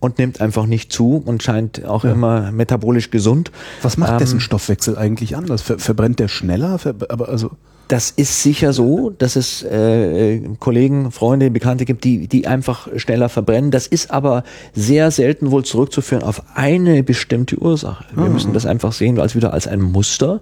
und 0.00 0.18
nimmt 0.18 0.40
einfach 0.40 0.66
nicht 0.66 0.92
zu 0.92 1.22
und 1.24 1.42
scheint 1.42 1.84
auch 1.84 2.04
ja. 2.04 2.12
immer 2.12 2.50
metabolisch 2.50 3.10
gesund. 3.10 3.52
Was 3.82 3.96
macht 3.96 4.12
ähm, 4.12 4.18
dessen 4.18 4.40
Stoffwechsel 4.40 4.96
eigentlich 4.96 5.36
anders? 5.36 5.62
Ver 5.62 5.78
verbrennt 5.78 6.18
der 6.18 6.28
schneller? 6.28 6.78
Ver 6.78 6.94
aber 7.08 7.28
also 7.28 7.52
das 7.90 8.12
ist 8.12 8.40
sicher 8.44 8.72
so, 8.72 9.10
dass 9.10 9.34
es 9.34 9.64
äh, 9.64 10.40
Kollegen, 10.60 11.10
Freunde, 11.10 11.50
Bekannte 11.50 11.84
gibt, 11.84 12.04
die, 12.04 12.28
die 12.28 12.46
einfach 12.46 12.86
schneller 12.94 13.28
verbrennen. 13.28 13.72
Das 13.72 13.88
ist 13.88 14.12
aber 14.12 14.44
sehr 14.72 15.10
selten 15.10 15.50
wohl 15.50 15.64
zurückzuführen 15.64 16.22
auf 16.22 16.40
eine 16.54 17.02
bestimmte 17.02 17.58
Ursache. 17.58 18.04
Wir 18.14 18.26
mhm. 18.26 18.34
müssen 18.34 18.52
das 18.52 18.64
einfach 18.64 18.92
sehen 18.92 19.18
als 19.18 19.34
wieder 19.34 19.52
als 19.52 19.66
ein 19.66 19.80
Muster 19.80 20.40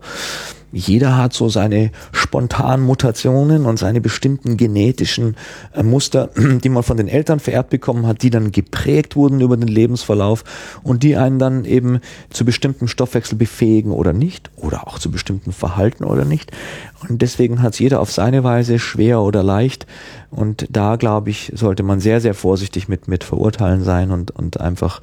jeder 0.72 1.16
hat 1.16 1.32
so 1.32 1.48
seine 1.48 1.90
spontanen 2.12 2.84
Mutationen 2.84 3.64
und 3.66 3.78
seine 3.78 4.00
bestimmten 4.00 4.56
genetischen 4.56 5.36
äh, 5.74 5.82
Muster, 5.82 6.30
die 6.36 6.68
man 6.68 6.82
von 6.82 6.96
den 6.96 7.08
Eltern 7.08 7.40
vererbt 7.40 7.70
bekommen 7.70 8.06
hat, 8.06 8.22
die 8.22 8.30
dann 8.30 8.52
geprägt 8.52 9.16
wurden 9.16 9.40
über 9.40 9.56
den 9.56 9.68
Lebensverlauf 9.68 10.44
und 10.82 11.02
die 11.02 11.16
einen 11.16 11.38
dann 11.38 11.64
eben 11.64 12.00
zu 12.30 12.44
bestimmten 12.44 12.88
Stoffwechsel 12.88 13.38
befähigen 13.38 13.92
oder 13.92 14.12
nicht 14.12 14.50
oder 14.56 14.86
auch 14.86 14.98
zu 14.98 15.10
bestimmten 15.10 15.52
Verhalten 15.52 16.04
oder 16.04 16.24
nicht. 16.24 16.52
Und 17.08 17.22
deswegen 17.22 17.62
hat 17.62 17.74
es 17.74 17.78
jeder 17.78 18.00
auf 18.00 18.10
seine 18.10 18.44
Weise 18.44 18.78
schwer 18.78 19.20
oder 19.20 19.42
leicht. 19.42 19.86
Und 20.30 20.66
da, 20.70 20.96
glaube 20.96 21.30
ich, 21.30 21.52
sollte 21.54 21.82
man 21.82 22.00
sehr, 22.00 22.20
sehr 22.20 22.34
vorsichtig 22.34 22.88
mit, 22.88 23.08
mit 23.08 23.24
verurteilen 23.24 23.84
sein 23.84 24.10
und, 24.10 24.32
und 24.32 24.60
einfach 24.60 25.00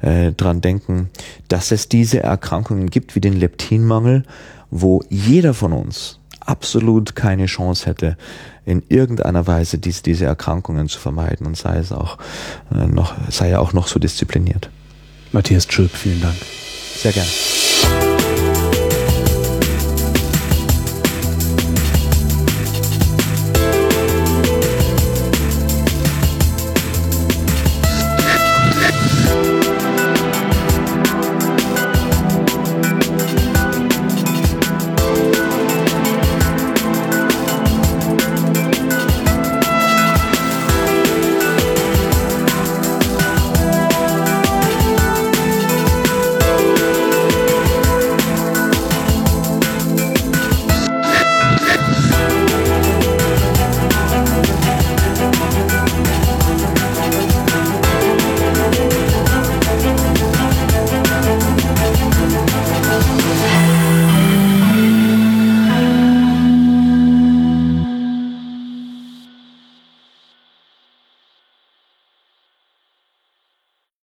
äh, 0.00 0.32
dran 0.32 0.60
denken, 0.60 1.10
dass 1.48 1.72
es 1.72 1.88
diese 1.88 2.22
Erkrankungen 2.22 2.88
gibt 2.88 3.14
wie 3.14 3.20
den 3.20 3.34
Leptinmangel 3.34 4.24
wo 4.72 5.04
jeder 5.10 5.54
von 5.54 5.72
uns 5.72 6.18
absolut 6.40 7.14
keine 7.14 7.46
Chance 7.46 7.86
hätte, 7.86 8.16
in 8.64 8.82
irgendeiner 8.88 9.46
Weise 9.46 9.78
diese, 9.78 10.02
diese 10.02 10.24
Erkrankungen 10.24 10.88
zu 10.88 10.98
vermeiden 10.98 11.46
und 11.46 11.56
sei 11.56 11.76
es 11.76 11.92
auch 11.92 12.18
äh, 12.74 12.86
noch, 12.86 13.14
sei 13.28 13.50
er 13.50 13.60
auch 13.60 13.72
noch 13.72 13.86
so 13.86 14.00
diszipliniert. 14.00 14.70
Matthias 15.30 15.68
Tschirp, 15.68 15.90
vielen 15.92 16.20
Dank. 16.20 16.36
Sehr 16.96 17.12
gerne. 17.12 17.30